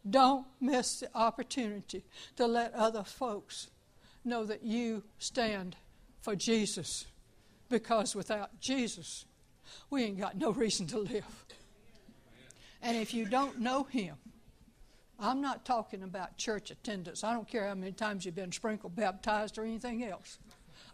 Don't 0.08 0.46
miss 0.60 1.00
the 1.00 1.10
opportunity 1.16 2.04
to 2.38 2.46
let 2.46 2.74
other 2.74 3.04
folks 3.04 3.68
know 4.24 4.46
that 4.46 4.64
you 4.64 5.04
stand 5.18 5.76
for 6.22 6.36
Jesus 6.36 7.06
because 7.70 8.16
without 8.16 8.60
Jesus, 8.60 9.26
we 9.90 10.04
ain't 10.04 10.20
got 10.20 10.38
no 10.38 10.52
reason 10.52 10.88
to 10.88 11.00
live. 11.00 11.46
And 12.82 12.98
if 12.98 13.14
you 13.14 13.26
don't 13.26 13.60
know 13.60 13.84
Him, 13.84 14.16
I'm 15.20 15.42
not 15.42 15.66
talking 15.66 16.04
about 16.04 16.38
church 16.38 16.72
attendance. 16.72 17.24
I 17.24 17.34
don't 17.34 17.48
care 17.48 17.68
how 17.68 17.76
many 17.76 17.92
times 17.92 18.26
you've 18.26 18.36
been 18.36 18.52
sprinkled, 18.52 18.96
baptized, 18.96 19.58
or 19.58 19.64
anything 19.64 20.04
else. 20.04 20.40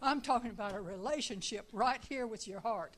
I'm 0.02 0.20
talking 0.20 0.50
about 0.50 0.74
a 0.74 0.80
relationship 0.80 1.66
right 1.72 2.00
here 2.08 2.26
with 2.26 2.46
your 2.46 2.60
heart. 2.60 2.92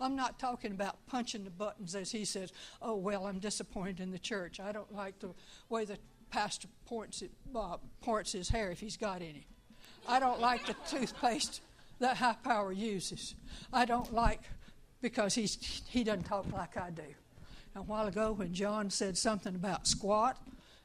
I'm 0.00 0.14
not 0.14 0.38
talking 0.38 0.72
about 0.72 1.06
punching 1.06 1.44
the 1.44 1.50
buttons 1.50 1.94
as 1.94 2.10
he 2.10 2.24
says, 2.24 2.52
oh, 2.82 2.96
well, 2.96 3.26
I'm 3.26 3.38
disappointed 3.38 4.00
in 4.00 4.10
the 4.10 4.18
church. 4.18 4.60
I 4.60 4.72
don't 4.72 4.92
like 4.92 5.18
the 5.20 5.30
way 5.68 5.84
the 5.84 5.98
pastor 6.30 6.68
points, 6.84 7.22
it, 7.22 7.30
uh, 7.54 7.76
points 8.02 8.32
his 8.32 8.48
hair 8.48 8.70
if 8.70 8.80
he's 8.80 8.96
got 8.96 9.22
any. 9.22 9.46
I 10.06 10.20
don't 10.20 10.40
like 10.40 10.66
the 10.66 10.74
toothpaste 10.90 11.60
that 11.98 12.16
high 12.16 12.36
power 12.42 12.72
uses. 12.72 13.34
I 13.72 13.84
don't 13.84 14.12
like 14.12 14.42
because 15.00 15.34
he's, 15.34 15.82
he 15.88 16.04
doesn't 16.04 16.24
talk 16.24 16.50
like 16.52 16.76
I 16.76 16.90
do. 16.90 17.02
A 17.76 17.82
while 17.82 18.06
ago, 18.06 18.32
when 18.32 18.54
John 18.54 18.90
said 18.90 19.18
something 19.18 19.54
about 19.54 19.86
squat, 19.86 20.38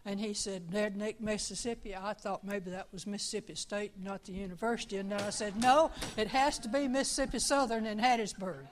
and 0.06 0.20
he 0.20 0.34
said 0.34 0.68
Redneck, 0.72 1.20
Mississippi, 1.20 1.96
I 1.96 2.14
thought 2.14 2.44
maybe 2.44 2.72
that 2.72 2.88
was 2.92 3.06
Mississippi 3.06 3.56
State, 3.56 3.92
not 4.02 4.24
the 4.24 4.32
university. 4.32 4.98
And 4.98 5.12
then 5.12 5.22
I 5.22 5.30
said, 5.30 5.62
no, 5.62 5.92
it 6.18 6.28
has 6.30 6.58
to 6.60 6.70
be 6.70 6.88
Mississippi 6.88 7.40
Southern 7.40 7.86
in 7.86 8.00
Hattiesburg. 8.00 8.62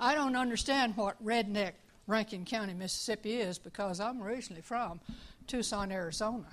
I 0.00 0.14
don't 0.14 0.36
understand 0.36 0.96
what 0.96 1.22
redneck 1.22 1.72
Rankin 2.06 2.44
County, 2.44 2.74
Mississippi 2.74 3.34
is 3.34 3.58
because 3.58 4.00
I'm 4.00 4.22
originally 4.22 4.62
from 4.62 5.00
Tucson, 5.46 5.92
Arizona. 5.92 6.46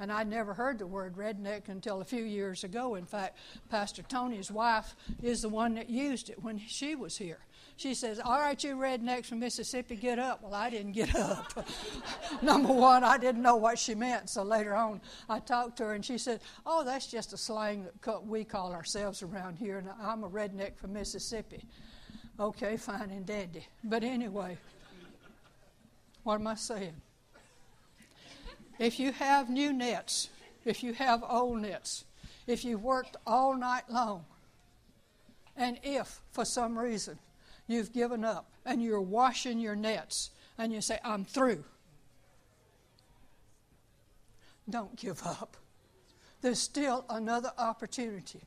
And 0.00 0.12
I'd 0.12 0.28
never 0.28 0.54
heard 0.54 0.78
the 0.78 0.86
word 0.86 1.16
redneck 1.16 1.68
until 1.68 2.00
a 2.00 2.04
few 2.04 2.22
years 2.22 2.62
ago. 2.62 2.94
In 2.94 3.04
fact, 3.04 3.38
Pastor 3.68 4.02
Tony's 4.02 4.50
wife 4.50 4.94
is 5.22 5.42
the 5.42 5.48
one 5.48 5.74
that 5.74 5.90
used 5.90 6.30
it 6.30 6.42
when 6.42 6.58
she 6.58 6.94
was 6.94 7.16
here. 7.16 7.40
She 7.76 7.94
says, 7.94 8.20
All 8.20 8.40
right, 8.40 8.62
you 8.62 8.76
rednecks 8.76 9.26
from 9.26 9.38
Mississippi, 9.38 9.96
get 9.96 10.18
up. 10.18 10.42
Well, 10.42 10.54
I 10.54 10.68
didn't 10.68 10.92
get 10.92 11.14
up. 11.14 11.66
Number 12.42 12.72
one, 12.72 13.04
I 13.04 13.18
didn't 13.18 13.42
know 13.42 13.56
what 13.56 13.78
she 13.78 13.94
meant. 13.94 14.30
So 14.30 14.42
later 14.42 14.74
on, 14.74 15.00
I 15.28 15.38
talked 15.38 15.78
to 15.78 15.84
her 15.84 15.94
and 15.94 16.04
she 16.04 16.18
said, 16.18 16.40
Oh, 16.66 16.84
that's 16.84 17.06
just 17.06 17.32
a 17.32 17.36
slang 17.36 17.86
that 18.04 18.26
we 18.26 18.44
call 18.44 18.72
ourselves 18.72 19.22
around 19.22 19.58
here. 19.58 19.78
And 19.78 19.88
I'm 20.00 20.24
a 20.24 20.28
redneck 20.28 20.76
from 20.76 20.92
Mississippi. 20.92 21.64
Okay, 22.40 22.76
fine 22.76 23.10
and 23.10 23.26
dandy. 23.26 23.66
But 23.82 24.04
anyway, 24.04 24.58
what 26.22 26.36
am 26.36 26.46
I 26.46 26.54
saying? 26.54 26.94
If 28.78 29.00
you 29.00 29.12
have 29.12 29.50
new 29.50 29.72
nets, 29.72 30.30
if 30.64 30.82
you 30.82 30.92
have 30.94 31.24
old 31.28 31.60
nets, 31.62 32.04
if 32.46 32.64
you've 32.64 32.82
worked 32.82 33.16
all 33.26 33.56
night 33.56 33.90
long, 33.90 34.24
and 35.56 35.78
if 35.82 36.20
for 36.30 36.44
some 36.44 36.78
reason 36.78 37.18
you've 37.66 37.92
given 37.92 38.24
up 38.24 38.50
and 38.64 38.82
you're 38.82 39.00
washing 39.00 39.58
your 39.58 39.74
nets 39.74 40.30
and 40.56 40.72
you 40.72 40.80
say, 40.80 40.98
I'm 41.04 41.24
through. 41.24 41.64
Don't 44.70 44.96
give 44.96 45.22
up. 45.26 45.56
There's 46.40 46.60
still 46.60 47.04
another 47.08 47.52
opportunity. 47.58 48.40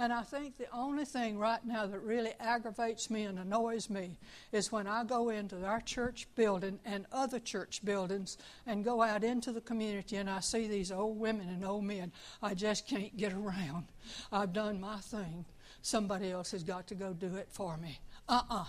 And 0.00 0.12
I 0.12 0.22
think 0.22 0.56
the 0.56 0.70
only 0.72 1.04
thing 1.04 1.38
right 1.38 1.64
now 1.64 1.84
that 1.86 1.98
really 1.98 2.32
aggravates 2.38 3.10
me 3.10 3.24
and 3.24 3.36
annoys 3.36 3.90
me 3.90 4.16
is 4.52 4.70
when 4.70 4.86
I 4.86 5.02
go 5.02 5.30
into 5.30 5.64
our 5.64 5.80
church 5.80 6.28
building 6.36 6.78
and 6.84 7.04
other 7.10 7.40
church 7.40 7.84
buildings 7.84 8.38
and 8.64 8.84
go 8.84 9.02
out 9.02 9.24
into 9.24 9.50
the 9.50 9.60
community 9.60 10.16
and 10.16 10.30
I 10.30 10.38
see 10.38 10.68
these 10.68 10.92
old 10.92 11.18
women 11.18 11.48
and 11.48 11.64
old 11.64 11.82
men 11.82 12.12
I 12.40 12.54
just 12.54 12.86
can't 12.86 13.16
get 13.16 13.32
around. 13.32 13.86
I've 14.30 14.52
done 14.52 14.80
my 14.80 14.98
thing. 14.98 15.44
Somebody 15.82 16.30
else 16.30 16.52
has 16.52 16.62
got 16.62 16.86
to 16.88 16.94
go 16.94 17.12
do 17.12 17.34
it 17.34 17.48
for 17.50 17.76
me. 17.76 17.98
Uh 18.28 18.42
uh 18.48 18.64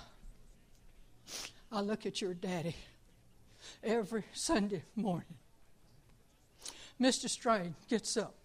I 1.72 1.82
look 1.82 2.08
at 2.08 2.22
your 2.22 2.34
daddy 2.34 2.76
every 3.84 4.24
Sunday 4.34 4.84
morning. 4.96 5.38
Mr. 7.00 7.30
Strain 7.30 7.76
gets 7.88 8.18
up. 8.18 8.39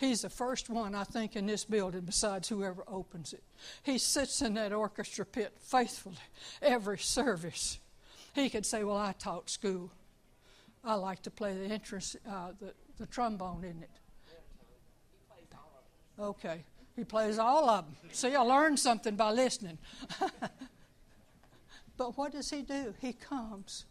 He's 0.00 0.22
the 0.22 0.30
first 0.30 0.70
one, 0.70 0.94
I 0.94 1.04
think, 1.04 1.36
in 1.36 1.44
this 1.46 1.64
building 1.64 2.00
besides 2.00 2.48
whoever 2.48 2.84
opens 2.88 3.34
it. 3.34 3.42
He 3.82 3.98
sits 3.98 4.40
in 4.40 4.54
that 4.54 4.72
orchestra 4.72 5.26
pit 5.26 5.52
faithfully 5.60 6.16
every 6.62 6.96
service. 6.96 7.78
He 8.34 8.48
could 8.48 8.64
say, 8.64 8.82
Well, 8.82 8.96
I 8.96 9.12
taught 9.12 9.50
school. 9.50 9.90
I 10.82 10.94
like 10.94 11.20
to 11.24 11.30
play 11.30 11.52
the, 11.52 11.66
interest, 11.66 12.16
uh, 12.26 12.52
the, 12.58 12.72
the 12.98 13.04
trombone, 13.06 13.62
isn't 13.62 13.82
it? 13.82 13.90
Okay. 16.18 16.64
He 16.96 17.04
plays 17.04 17.38
all 17.38 17.68
of 17.68 17.84
them. 17.84 17.96
See, 18.12 18.34
I 18.34 18.40
learned 18.40 18.78
something 18.78 19.16
by 19.16 19.32
listening. 19.32 19.76
but 21.98 22.16
what 22.16 22.32
does 22.32 22.48
he 22.48 22.62
do? 22.62 22.94
He 23.00 23.12
comes, 23.12 23.84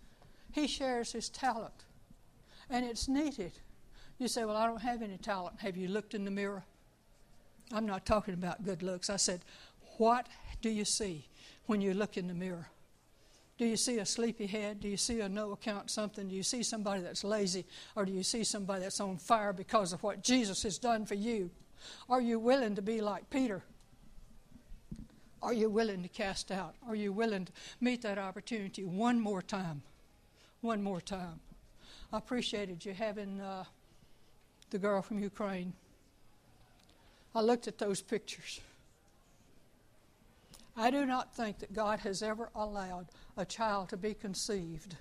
he 0.51 0.65
shares 0.65 1.11
his 1.11 1.29
talent, 1.29 1.85
and 2.67 2.83
it's 2.83 3.07
needed. 3.07 3.53
You 4.19 4.27
say, 4.27 4.45
Well, 4.45 4.57
I 4.57 4.67
don't 4.67 4.81
have 4.81 5.01
any 5.01 5.17
talent. 5.17 5.61
Have 5.61 5.77
you 5.77 5.87
looked 5.87 6.13
in 6.13 6.25
the 6.25 6.31
mirror? 6.31 6.63
I'm 7.71 7.85
not 7.85 8.05
talking 8.05 8.33
about 8.33 8.63
good 8.63 8.83
looks. 8.83 9.09
I 9.09 9.15
said, 9.15 9.41
What 9.97 10.27
do 10.61 10.69
you 10.69 10.85
see 10.85 11.25
when 11.65 11.81
you 11.81 11.93
look 11.93 12.17
in 12.17 12.27
the 12.27 12.33
mirror? 12.33 12.67
Do 13.57 13.65
you 13.65 13.75
see 13.75 13.97
a 13.97 14.05
sleepy 14.05 14.45
head? 14.45 14.79
Do 14.79 14.87
you 14.87 14.95
see 14.95 15.19
a 15.19 15.27
no 15.27 15.51
account 15.51 15.89
something? 15.89 16.29
Do 16.29 16.35
you 16.35 16.43
see 16.43 16.63
somebody 16.63 17.01
that's 17.01 17.23
lazy? 17.25 17.65
Or 17.95 18.05
do 18.05 18.11
you 18.11 18.23
see 18.23 18.43
somebody 18.45 18.83
that's 18.83 19.01
on 19.01 19.17
fire 19.17 19.51
because 19.51 19.91
of 19.91 20.01
what 20.01 20.23
Jesus 20.23 20.63
has 20.63 20.77
done 20.77 21.05
for 21.05 21.15
you? 21.15 21.49
Are 22.09 22.21
you 22.21 22.39
willing 22.39 22.75
to 22.75 22.81
be 22.81 23.01
like 23.01 23.29
Peter? 23.29 23.63
Are 25.41 25.53
you 25.53 25.69
willing 25.69 26.03
to 26.03 26.09
cast 26.09 26.51
out? 26.51 26.75
Are 26.87 26.95
you 26.95 27.11
willing 27.11 27.45
to 27.45 27.51
meet 27.79 28.01
that 28.01 28.17
opportunity 28.17 28.83
one 28.85 29.19
more 29.19 29.41
time? 29.41 29.81
One 30.61 30.81
more 30.81 31.01
time. 31.01 31.39
I 32.11 32.17
appreciated 32.17 32.83
you 32.85 32.93
having 32.93 33.39
uh, 33.39 33.65
the 34.71 34.77
girl 34.77 35.01
from 35.01 35.19
Ukraine. 35.19 35.73
I 37.35 37.41
looked 37.41 37.67
at 37.67 37.77
those 37.77 38.01
pictures. 38.01 38.59
I 40.75 40.91
do 40.91 41.05
not 41.05 41.35
think 41.35 41.59
that 41.59 41.73
God 41.73 41.99
has 41.99 42.23
ever 42.23 42.49
allowed 42.55 43.07
a 43.37 43.45
child 43.45 43.89
to 43.89 43.97
be 43.97 44.13
conceived 44.13 44.95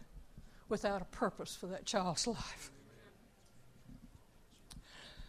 without 0.69 1.01
a 1.01 1.07
purpose 1.07 1.57
for 1.57 1.67
that 1.67 1.87
child's 1.87 2.27
life. 2.39 2.71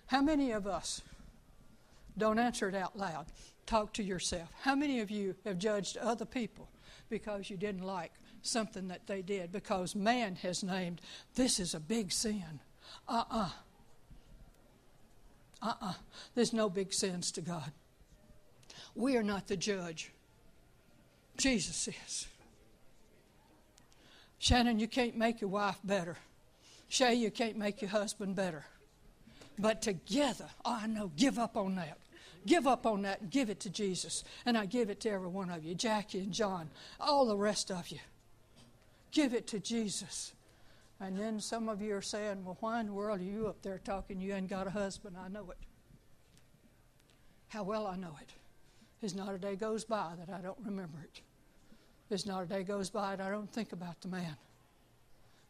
How 0.08 0.22
many 0.22 0.52
of 0.52 0.66
us 0.66 1.02
don't 2.20 2.38
answer 2.38 2.70
it 2.70 2.76
out 2.76 2.98
loud. 2.98 3.26
Talk 3.66 3.94
to 3.94 4.04
yourself. 4.04 4.50
How 4.62 4.76
many 4.76 5.00
of 5.00 5.10
you 5.10 5.36
have 5.46 5.58
judged 5.58 5.98
other 5.98 6.26
people 6.26 6.68
because 7.10 7.50
you 7.50 7.58
didn't 7.58 7.84
like 7.84 8.12
something 8.42 8.90
that 8.90 9.08
they 9.08 9.22
did? 9.22 9.52
Because 9.52 9.96
man 9.96 10.36
has 10.36 10.64
named 10.64 11.02
this 11.36 11.60
is 11.60 11.74
a 11.74 11.80
big 11.80 12.12
sin. 12.12 12.60
Uh 13.08 13.24
uh-uh. 13.32 13.40
uh. 13.40 13.50
Uh 15.62 15.74
uh. 15.82 15.94
There's 16.36 16.54
no 16.54 16.70
big 16.70 16.94
sins 16.94 17.32
to 17.34 17.42
God. 17.42 17.72
We 18.96 19.18
are 19.18 19.24
not 19.24 19.48
the 19.48 19.58
judge, 19.58 20.12
Jesus 21.38 21.88
is. 21.88 22.28
Shannon, 24.40 24.80
you 24.80 24.88
can't 24.88 25.18
make 25.18 25.42
your 25.42 25.50
wife 25.50 25.80
better. 25.84 26.18
Shay, 26.88 27.14
you 27.14 27.30
can't 27.30 27.58
make 27.58 27.82
your 27.82 27.92
husband 27.92 28.36
better. 28.36 28.66
But 29.60 29.82
together, 29.82 30.48
oh, 30.64 30.80
I 30.82 30.88
know, 30.88 31.12
give 31.16 31.38
up 31.38 31.58
on 31.58 31.76
that. 31.76 31.98
Give 32.46 32.66
up 32.66 32.86
on 32.86 33.02
that 33.02 33.22
and 33.22 33.30
give 33.30 33.50
it 33.50 33.60
to 33.62 33.70
Jesus. 33.70 34.24
And 34.46 34.58
I 34.58 34.66
give 34.66 34.90
it 34.90 35.02
to 35.02 35.12
every 35.12 35.28
one 35.28 35.50
of 35.50 35.64
you 35.64 35.76
Jackie 35.76 36.20
and 36.20 36.32
John, 36.32 36.70
all 37.00 37.26
the 37.26 37.38
rest 37.38 37.70
of 37.70 37.90
you. 37.90 38.00
Give 39.12 39.34
it 39.34 39.48
to 39.48 39.60
Jesus. 39.60 40.34
And 41.02 41.18
then 41.18 41.40
some 41.40 41.70
of 41.70 41.82
you 41.82 41.96
are 41.96 42.02
saying, 42.02 42.44
Well, 42.44 42.58
why 42.60 42.80
in 42.82 42.88
the 42.88 42.94
world 42.94 43.20
are 43.20 43.24
you 43.24 43.48
up 43.48 43.62
there 43.62 43.80
talking? 43.80 44.20
You 44.20 44.34
ain't 44.34 44.50
got 44.50 44.68
a 44.68 44.72
husband. 44.72 45.16
I 45.18 45.30
know 45.30 45.50
it. 45.52 45.58
How 47.50 47.64
well 47.64 47.88
I 47.88 47.96
know 47.96 48.16
it. 48.22 48.34
There's 49.00 49.16
not 49.16 49.34
a 49.34 49.38
day 49.38 49.56
goes 49.56 49.86
by 49.86 50.14
that 50.18 50.34
I 50.34 50.42
don't 50.42 50.60
remember 50.64 51.00
it. 51.04 51.22
There's 52.10 52.26
not 52.26 52.44
a 52.44 52.46
day 52.46 52.64
goes 52.64 52.90
by 52.90 53.16
that 53.16 53.26
I 53.26 53.30
don't 53.30 53.52
think 53.52 53.72
about 53.72 54.02
the 54.02 54.08
man. 54.08 54.36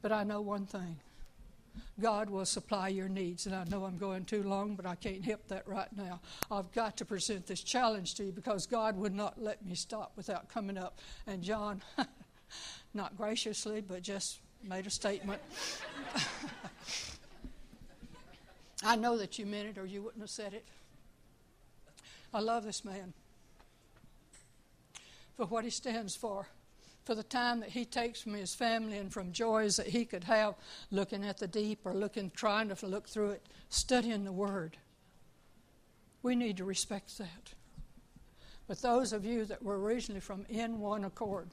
But 0.02 0.12
I 0.12 0.24
know 0.24 0.42
one 0.42 0.66
thing 0.66 0.98
God 2.00 2.30
will 2.30 2.46
supply 2.46 2.90
your 2.90 3.10
needs. 3.10 3.46
And 3.46 3.56
I 3.56 3.64
know 3.66 3.86
I'm 3.86 3.98
going 3.98 4.26
too 4.26 4.44
long, 4.44 4.76
but 4.76 4.86
I 4.86 4.96
can't 4.96 5.24
help 5.24 5.48
that 5.48 5.68
right 5.68 5.90
now. 5.96 6.22
I've 6.52 6.72
got 6.72 6.98
to 6.98 7.06
present 7.06 7.48
this 7.48 7.62
challenge 7.62 8.16
to 8.16 8.26
you 8.26 8.32
because 8.32 8.66
God 8.66 8.98
would 8.98 9.14
not 9.14 9.42
let 9.42 9.66
me 9.66 9.76
stop 9.76 10.14
without 10.16 10.50
coming 10.50 10.78
up. 10.78 11.00
And 11.28 11.42
John, 11.42 11.82
not 12.94 13.18
graciously, 13.18 13.82
but 13.82 14.02
just 14.02 14.40
made 14.64 14.88
a 14.88 14.90
statement. 14.90 15.42
I 18.84 18.96
know 18.96 19.18
that 19.18 19.38
you 19.38 19.46
meant 19.46 19.70
it 19.70 19.78
or 19.78 19.86
you 19.86 20.02
wouldn't 20.02 20.22
have 20.22 20.30
said 20.30 20.54
it. 20.54 20.66
I 22.34 22.40
love 22.40 22.64
this 22.64 22.86
man 22.86 23.14
for 25.36 25.46
what 25.46 25.64
he 25.64 25.70
stands 25.70 26.16
for 26.16 26.48
for 27.10 27.16
the 27.16 27.24
time 27.24 27.62
that 27.62 27.70
he 27.70 27.86
takes 27.86 28.22
from 28.22 28.34
his 28.34 28.54
family 28.54 28.98
and 28.98 29.12
from 29.12 29.32
joys 29.32 29.78
that 29.78 29.88
he 29.88 30.06
could 30.06 30.24
have 30.24 30.54
looking 30.92 31.26
at 31.26 31.40
the 31.40 31.48
deep 31.48 31.80
or 31.84 31.94
looking, 31.94 32.30
trying 32.36 32.70
to 32.70 32.86
look 32.86 33.10
through 33.10 33.32
it, 33.32 33.48
studying 33.70 34.24
the 34.26 34.32
Word. 34.32 34.78
We 36.22 36.36
need 36.36 36.58
to 36.58 36.66
respect 36.66 37.18
that. 37.18 37.54
But 38.68 38.84
those 38.84 39.12
of 39.12 39.26
you 39.26 39.46
that 39.46 39.64
were 39.64 39.80
originally 39.80 40.22
from 40.22 40.46
in 40.50 40.80
one 40.80 41.04
accord, 41.04 41.50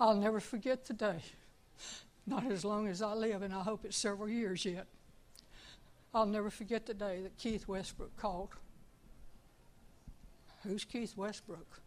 I'll 0.00 0.16
never 0.16 0.40
forget 0.40 0.86
the 0.86 0.94
day. 0.94 1.22
Not 2.26 2.50
as 2.50 2.64
long 2.64 2.86
as 2.88 3.02
I 3.02 3.14
live, 3.14 3.42
and 3.42 3.52
I 3.52 3.62
hope 3.62 3.84
it's 3.84 3.96
several 3.96 4.28
years 4.28 4.64
yet. 4.64 4.86
I'll 6.14 6.26
never 6.26 6.50
forget 6.50 6.86
the 6.86 6.94
day 6.94 7.20
that 7.22 7.36
Keith 7.38 7.66
Westbrook 7.66 8.16
called. 8.16 8.50
Who's 10.62 10.84
Keith 10.84 11.16
Westbrook? 11.16 11.80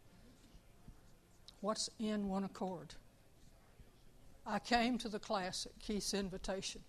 What's 1.62 1.90
in 2.00 2.28
one 2.28 2.44
accord? 2.44 2.94
I 4.46 4.60
came 4.60 4.98
to 5.00 5.10
the 5.10 5.20
class 5.20 5.66
at 5.66 5.80
Keith's 5.80 6.14
invitation. 6.14 6.82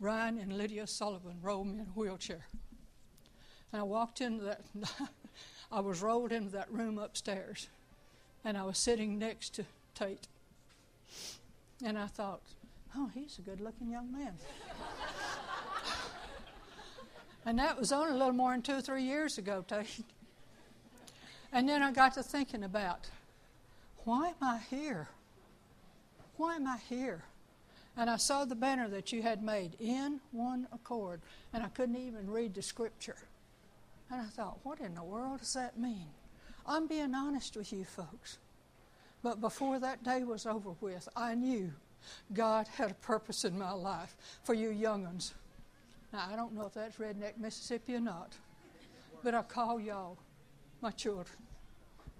Ryan 0.00 0.38
and 0.38 0.56
Lydia 0.56 0.86
Sullivan 0.86 1.36
rolled 1.42 1.66
me 1.66 1.74
in 1.74 1.86
a 1.86 1.98
wheelchair. 1.98 2.46
And 3.72 3.80
I 3.80 3.84
walked 3.84 4.20
into 4.20 4.44
that, 4.44 4.62
I 5.72 5.80
was 5.80 6.00
rolled 6.00 6.32
into 6.32 6.50
that 6.52 6.72
room 6.72 6.98
upstairs. 6.98 7.68
And 8.44 8.56
I 8.56 8.62
was 8.62 8.78
sitting 8.78 9.18
next 9.18 9.54
to 9.54 9.64
Tate. 9.94 10.26
And 11.84 11.98
I 11.98 12.06
thought, 12.06 12.42
oh, 12.96 13.10
he's 13.14 13.38
a 13.38 13.42
good 13.42 13.60
looking 13.60 13.90
young 13.90 14.10
man. 14.12 14.32
and 17.46 17.58
that 17.58 17.78
was 17.78 17.92
only 17.92 18.12
a 18.12 18.16
little 18.16 18.32
more 18.32 18.52
than 18.52 18.62
two 18.62 18.74
or 18.74 18.80
three 18.80 19.04
years 19.04 19.38
ago, 19.38 19.64
Tate. 19.68 20.04
And 21.52 21.68
then 21.68 21.82
I 21.82 21.92
got 21.92 22.14
to 22.14 22.22
thinking 22.22 22.64
about 22.64 23.08
why 24.04 24.28
am 24.28 24.34
I 24.42 24.60
here? 24.70 25.08
Why 26.36 26.56
am 26.56 26.66
I 26.66 26.78
here? 26.88 27.24
And 27.96 28.08
I 28.08 28.16
saw 28.16 28.44
the 28.44 28.54
banner 28.54 28.88
that 28.88 29.12
you 29.12 29.22
had 29.22 29.42
made 29.42 29.76
in 29.80 30.20
one 30.30 30.68
accord, 30.72 31.20
and 31.52 31.64
I 31.64 31.68
couldn't 31.68 31.96
even 31.96 32.30
read 32.30 32.54
the 32.54 32.62
scripture. 32.62 33.16
And 34.10 34.20
I 34.20 34.24
thought, 34.24 34.58
what 34.62 34.80
in 34.80 34.94
the 34.94 35.02
world 35.02 35.40
does 35.40 35.52
that 35.54 35.78
mean? 35.78 36.06
I'm 36.64 36.86
being 36.86 37.14
honest 37.14 37.56
with 37.56 37.72
you 37.72 37.84
folks. 37.84 38.38
But 39.22 39.40
before 39.40 39.78
that 39.78 40.04
day 40.04 40.24
was 40.24 40.46
over 40.46 40.70
with, 40.80 41.08
I 41.16 41.34
knew 41.34 41.72
God 42.32 42.68
had 42.68 42.90
a 42.90 42.94
purpose 42.94 43.44
in 43.44 43.58
my 43.58 43.72
life 43.72 44.16
for 44.44 44.54
you 44.54 44.70
young 44.70 45.04
ones. 45.04 45.34
Now, 46.12 46.28
I 46.30 46.36
don't 46.36 46.54
know 46.54 46.66
if 46.66 46.74
that's 46.74 46.96
Redneck, 46.96 47.36
Mississippi 47.38 47.96
or 47.96 48.00
not, 48.00 48.32
but 49.22 49.34
I 49.34 49.42
call 49.42 49.80
y'all 49.80 50.16
my 50.80 50.90
children, 50.90 51.36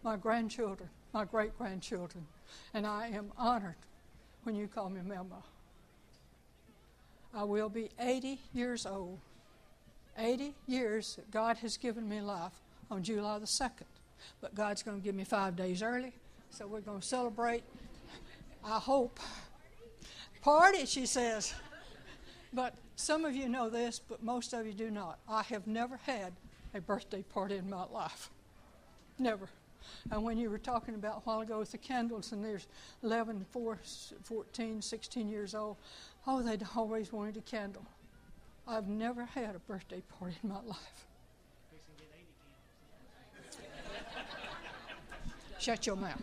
my 0.03 0.16
grandchildren, 0.16 0.90
my 1.12 1.24
great 1.24 1.57
grandchildren, 1.57 2.26
and 2.74 2.86
I 2.86 3.09
am 3.09 3.32
honored 3.38 3.76
when 4.42 4.57
you 4.57 4.66
call 4.66 4.90
me 4.90 5.01
Mama. 5.03 5.42
I 7.34 7.44
will 7.44 7.68
be 7.68 7.90
80 7.99 8.40
years 8.53 8.84
old. 8.84 9.18
80 10.18 10.55
years 10.66 11.16
that 11.16 11.30
God 11.30 11.59
has 11.59 11.76
given 11.76 12.09
me 12.09 12.20
life 12.20 12.61
on 12.90 13.03
July 13.03 13.38
the 13.38 13.46
2nd. 13.46 13.86
But 14.40 14.55
God's 14.55 14.82
going 14.82 15.01
to 15.01 15.05
give 15.05 15.14
me 15.14 15.24
five 15.24 15.55
days 15.55 15.82
early, 15.82 16.12
so 16.51 16.66
we're 16.66 16.80
going 16.80 17.01
to 17.01 17.07
celebrate. 17.07 17.62
I 18.64 18.78
hope. 18.78 19.20
Party, 20.42 20.86
she 20.86 21.07
says. 21.07 21.55
But 22.53 22.74
some 22.96 23.24
of 23.24 23.34
you 23.34 23.49
know 23.49 23.68
this, 23.68 24.01
but 24.01 24.22
most 24.22 24.53
of 24.53 24.66
you 24.66 24.72
do 24.72 24.90
not. 24.90 25.18
I 25.28 25.42
have 25.44 25.66
never 25.66 25.99
had 26.05 26.32
a 26.74 26.80
birthday 26.80 27.22
party 27.22 27.57
in 27.57 27.68
my 27.68 27.84
life. 27.86 28.30
Never. 29.18 29.49
And 30.11 30.22
when 30.22 30.38
you 30.38 30.51
were 30.51 30.59
talking 30.59 30.94
about 30.94 31.16
a 31.16 31.20
while 31.20 31.40
ago 31.40 31.59
with 31.59 31.72
the 31.72 31.78
candles, 31.78 32.32
and 32.32 32.44
there's 32.44 32.66
11, 33.03 33.46
4, 33.51 33.78
14, 34.22 34.82
16 34.82 35.28
years 35.28 35.55
old, 35.55 35.76
oh, 36.26 36.42
they'd 36.42 36.64
always 36.76 37.12
wanted 37.12 37.36
a 37.36 37.40
candle. 37.42 37.84
I've 38.66 38.88
never 38.88 39.24
had 39.24 39.55
a 39.55 39.61
birthday 39.61 40.03
party 40.18 40.36
in 40.42 40.51
my 40.51 40.61
life. 40.61 41.07
Shut 45.59 45.86
your 45.86 45.96
mouth. 45.96 46.22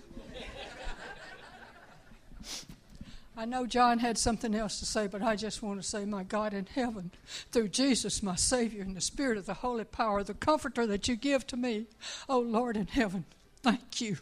I 3.38 3.46
know 3.46 3.66
John 3.66 4.00
had 4.00 4.18
something 4.18 4.56
else 4.56 4.80
to 4.80 4.86
say, 4.86 5.08
but 5.08 5.22
I 5.22 5.36
just 5.36 5.62
want 5.62 5.82
to 5.82 5.88
say, 5.88 6.06
my 6.06 6.24
God 6.24 6.54
in 6.54 6.68
heaven, 6.74 7.12
through 7.52 7.68
Jesus, 7.68 8.24
my 8.24 8.36
Savior, 8.36 8.82
and 8.82 8.96
the 8.96 9.02
Spirit 9.02 9.38
of 9.38 9.46
the 9.46 9.56
Holy 9.56 9.84
Power, 9.84 10.24
the 10.24 10.34
Comforter 10.34 10.88
that 10.88 11.10
you 11.10 11.18
give 11.18 11.46
to 11.48 11.58
me, 11.58 11.86
oh 12.30 12.40
Lord 12.40 12.78
in 12.78 12.88
heaven, 12.88 13.26
thank 13.62 14.00
you 14.00 14.18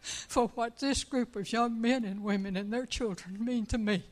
for 0.00 0.48
what 0.48 0.80
this 0.80 1.04
group 1.04 1.36
of 1.36 1.52
young 1.52 1.80
men 1.80 2.04
and 2.04 2.24
women 2.24 2.56
and 2.56 2.72
their 2.72 2.86
children 2.86 3.44
mean 3.44 3.66
to 3.66 3.78
me. 3.78 4.02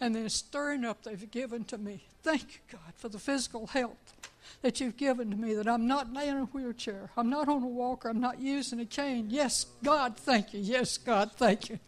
and 0.00 0.14
the 0.14 0.28
stirring 0.28 0.84
up 0.84 1.02
they've 1.02 1.30
given 1.30 1.64
to 1.64 1.78
me. 1.78 2.04
Thank 2.22 2.42
you, 2.42 2.60
God, 2.72 2.92
for 2.96 3.08
the 3.08 3.18
physical 3.18 3.66
health 3.68 4.14
that 4.62 4.80
you've 4.80 4.96
given 4.96 5.30
to 5.30 5.36
me, 5.36 5.54
that 5.54 5.68
I'm 5.68 5.86
not 5.86 6.12
laying 6.12 6.36
in 6.36 6.42
a 6.42 6.44
wheelchair, 6.46 7.10
I'm 7.16 7.30
not 7.30 7.48
on 7.48 7.62
a 7.62 7.66
walker, 7.66 8.08
I'm 8.08 8.20
not 8.20 8.40
using 8.40 8.80
a 8.80 8.86
cane. 8.86 9.28
Yes, 9.30 9.66
God, 9.82 10.16
thank 10.16 10.52
you. 10.52 10.60
Yes, 10.60 10.98
God, 10.98 11.32
thank 11.32 11.70
you. 11.70 11.78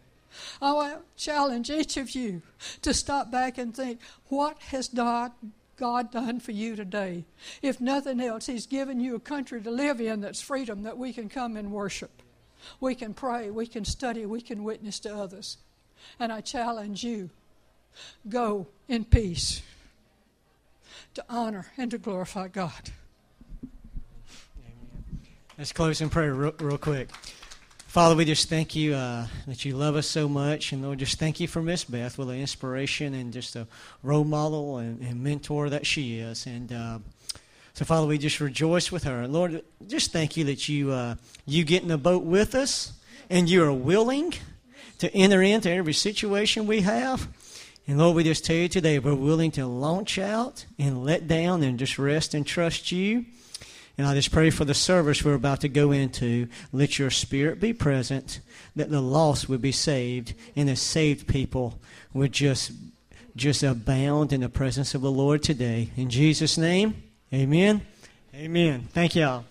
I 0.61 0.73
want 0.73 0.93
to 0.93 1.23
challenge 1.23 1.69
each 1.69 1.97
of 1.97 2.11
you 2.11 2.41
to 2.81 2.93
stop 2.93 3.31
back 3.31 3.57
and 3.57 3.75
think, 3.75 3.99
what 4.27 4.59
has 4.59 4.87
God, 4.87 5.31
God 5.77 6.11
done 6.11 6.39
for 6.39 6.51
you 6.51 6.75
today? 6.75 7.25
If 7.61 7.79
nothing 7.81 8.19
else, 8.19 8.45
He's 8.45 8.65
given 8.65 8.99
you 8.99 9.15
a 9.15 9.19
country 9.19 9.61
to 9.61 9.71
live 9.71 10.01
in 10.01 10.21
that's 10.21 10.41
freedom, 10.41 10.83
that 10.83 10.97
we 10.97 11.13
can 11.13 11.29
come 11.29 11.57
and 11.57 11.71
worship. 11.71 12.21
We 12.79 12.95
can 12.95 13.13
pray, 13.13 13.49
we 13.49 13.67
can 13.67 13.85
study, 13.85 14.25
we 14.25 14.41
can 14.41 14.63
witness 14.63 14.99
to 15.01 15.15
others. 15.15 15.57
And 16.19 16.31
I 16.31 16.41
challenge 16.41 17.03
you 17.03 17.29
go 18.27 18.67
in 18.87 19.05
peace 19.05 19.61
to 21.13 21.25
honor 21.29 21.67
and 21.77 21.89
to 21.91 21.97
glorify 21.97 22.47
God. 22.47 22.91
Amen. 24.59 25.19
Let's 25.57 25.71
close 25.71 26.01
in 26.01 26.09
prayer 26.09 26.33
real, 26.33 26.53
real 26.59 26.77
quick. 26.77 27.09
Father, 27.97 28.15
we 28.15 28.25
just 28.25 28.47
thank 28.47 28.75
you 28.75 28.93
uh, 28.93 29.25
that 29.47 29.65
you 29.65 29.75
love 29.75 29.95
us 29.95 30.05
so 30.05 30.29
much. 30.29 30.71
And 30.71 30.83
Lord, 30.83 30.99
just 30.99 31.17
thank 31.17 31.39
you 31.39 31.47
for 31.47 31.63
Miss 31.63 31.83
Beth, 31.83 32.15
with 32.19 32.27
the 32.27 32.35
inspiration 32.35 33.15
and 33.15 33.33
just 33.33 33.55
a 33.55 33.65
role 34.03 34.23
model 34.23 34.77
and, 34.77 35.01
and 35.01 35.23
mentor 35.23 35.67
that 35.71 35.87
she 35.87 36.19
is. 36.19 36.45
And 36.45 36.71
uh, 36.71 36.99
so, 37.73 37.85
Father, 37.85 38.05
we 38.05 38.19
just 38.19 38.39
rejoice 38.39 38.91
with 38.91 39.03
her. 39.05 39.23
And 39.23 39.33
Lord, 39.33 39.63
just 39.87 40.11
thank 40.11 40.37
you 40.37 40.43
that 40.43 40.69
you, 40.69 40.91
uh, 40.91 41.15
you 41.47 41.63
get 41.63 41.81
in 41.81 41.87
the 41.87 41.97
boat 41.97 42.21
with 42.21 42.53
us 42.53 42.93
and 43.31 43.49
you 43.49 43.63
are 43.63 43.73
willing 43.73 44.31
to 44.99 45.11
enter 45.15 45.41
into 45.41 45.71
every 45.71 45.93
situation 45.93 46.67
we 46.67 46.81
have. 46.81 47.27
And 47.87 47.97
Lord, 47.97 48.15
we 48.15 48.23
just 48.23 48.45
tell 48.45 48.57
you 48.57 48.67
today, 48.67 48.99
we're 48.99 49.15
willing 49.15 49.49
to 49.53 49.65
launch 49.65 50.19
out 50.19 50.67
and 50.77 51.03
let 51.03 51.27
down 51.27 51.63
and 51.63 51.79
just 51.79 51.97
rest 51.97 52.35
and 52.35 52.45
trust 52.45 52.91
you. 52.91 53.25
And 53.97 54.05
I 54.05 54.13
just 54.13 54.31
pray 54.31 54.49
for 54.51 54.63
the 54.63 54.73
service 54.73 55.23
we're 55.23 55.33
about 55.33 55.61
to 55.61 55.69
go 55.69 55.91
into. 55.91 56.47
Let 56.71 56.99
your 56.99 57.09
spirit 57.09 57.59
be 57.59 57.73
present, 57.73 58.39
that 58.75 58.91
the 58.91 59.01
lost 59.01 59.49
would 59.49 59.61
be 59.61 59.71
saved, 59.71 60.33
and 60.55 60.69
the 60.69 60.75
saved 60.75 61.27
people 61.27 61.79
would 62.13 62.31
just, 62.31 62.71
just 63.35 63.63
abound 63.63 64.33
in 64.33 64.41
the 64.41 64.49
presence 64.49 64.93
of 64.93 65.01
the 65.01 65.11
Lord 65.11 65.41
today. 65.41 65.89
In 65.97 66.09
Jesus' 66.09 66.57
name, 66.57 67.01
amen. 67.33 67.81
Amen. 68.35 68.87
Thank 68.93 69.15
y'all. 69.15 69.45